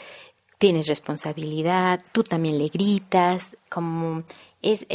tienes 0.58 0.88
responsabilidad, 0.88 2.02
tú 2.12 2.24
también 2.24 2.58
le 2.58 2.68
gritas, 2.68 3.58
como 3.70 4.24
es 4.62 4.86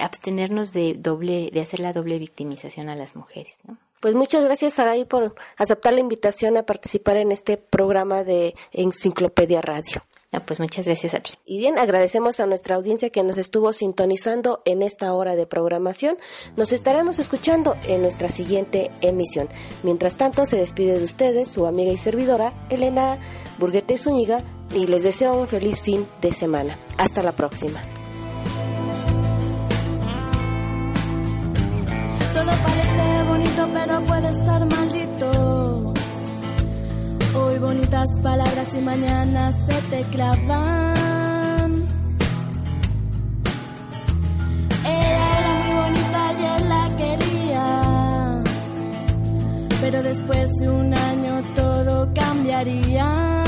abstenernos 0.00 0.72
de 0.72 0.94
doble, 0.94 1.50
de 1.52 1.60
hacer 1.60 1.80
la 1.80 1.92
doble 1.92 2.18
victimización 2.18 2.88
a 2.88 2.96
las 2.96 3.16
mujeres, 3.16 3.58
¿no? 3.66 3.76
Pues 4.00 4.14
muchas 4.14 4.44
gracias, 4.44 4.74
Saraí, 4.74 5.04
por 5.04 5.34
aceptar 5.56 5.92
la 5.92 5.98
invitación 5.98 6.56
a 6.56 6.62
participar 6.62 7.16
en 7.16 7.32
este 7.32 7.56
programa 7.56 8.22
de 8.22 8.54
Enciclopedia 8.72 9.60
Radio 9.60 10.04
pues 10.44 10.60
muchas 10.60 10.86
gracias 10.86 11.14
a 11.14 11.20
ti. 11.20 11.32
Y 11.46 11.58
bien, 11.58 11.78
agradecemos 11.78 12.38
a 12.40 12.46
nuestra 12.46 12.76
audiencia 12.76 13.10
que 13.10 13.22
nos 13.22 13.38
estuvo 13.38 13.72
sintonizando 13.72 14.60
en 14.64 14.82
esta 14.82 15.12
hora 15.14 15.36
de 15.36 15.46
programación. 15.46 16.16
Nos 16.56 16.72
estaremos 16.72 17.18
escuchando 17.18 17.76
en 17.84 18.02
nuestra 18.02 18.28
siguiente 18.28 18.90
emisión. 19.00 19.48
Mientras 19.82 20.16
tanto, 20.16 20.44
se 20.44 20.56
despide 20.56 20.98
de 20.98 21.04
ustedes 21.04 21.48
su 21.48 21.66
amiga 21.66 21.92
y 21.92 21.96
servidora, 21.96 22.52
Elena 22.68 23.18
Burguete 23.58 23.96
Zúñiga, 23.96 24.42
y 24.74 24.86
les 24.86 25.02
deseo 25.02 25.34
un 25.34 25.48
feliz 25.48 25.80
fin 25.80 26.06
de 26.20 26.32
semana. 26.32 26.78
Hasta 26.98 27.22
la 27.22 27.32
próxima. 27.32 27.80
Todo 32.34 32.44
parece 32.44 33.24
bonito, 33.24 33.68
pero 33.72 34.04
puede 34.04 34.28
estar 34.28 34.66
maldito. 34.66 35.67
Hoy 37.34 37.58
bonitas 37.58 38.08
palabras 38.22 38.68
y 38.74 38.80
mañana 38.80 39.52
se 39.52 39.82
te 39.90 40.02
clavan. 40.04 41.86
Ella 44.84 45.38
era 45.38 45.54
muy 45.54 45.72
bonita 45.80 46.32
y 46.32 46.44
él 46.44 46.68
la 46.68 46.96
quería. 46.96 48.42
Pero 49.80 50.02
después 50.02 50.50
de 50.60 50.68
un 50.70 50.94
año 50.96 51.42
todo 51.54 52.12
cambiaría. 52.14 53.47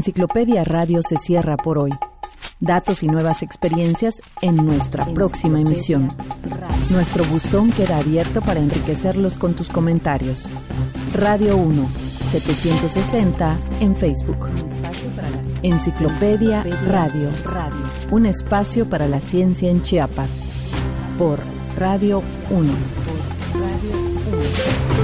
Enciclopedia 0.00 0.64
Radio 0.64 1.02
se 1.06 1.18
cierra 1.18 1.58
por 1.58 1.76
hoy. 1.76 1.90
Datos 2.58 3.02
y 3.02 3.06
nuevas 3.06 3.42
experiencias 3.42 4.22
en 4.40 4.56
nuestra 4.56 5.04
próxima 5.04 5.60
emisión. 5.60 6.08
Nuestro 6.88 7.22
buzón 7.26 7.70
queda 7.70 7.98
abierto 7.98 8.40
para 8.40 8.60
enriquecerlos 8.60 9.36
con 9.36 9.52
tus 9.52 9.68
comentarios. 9.68 10.46
Radio 11.12 11.58
1, 11.58 11.86
760 12.32 13.58
en 13.80 13.94
Facebook. 13.94 14.48
Enciclopedia 15.62 16.62
Radio. 16.86 17.28
Un 18.10 18.24
espacio 18.24 18.88
para 18.88 19.06
la 19.06 19.20
ciencia 19.20 19.70
en 19.70 19.82
Chiapas. 19.82 20.30
Por 21.18 21.40
Radio 21.76 22.22
1. 22.48 22.72
Radio 23.52 24.00
1. 24.94 24.99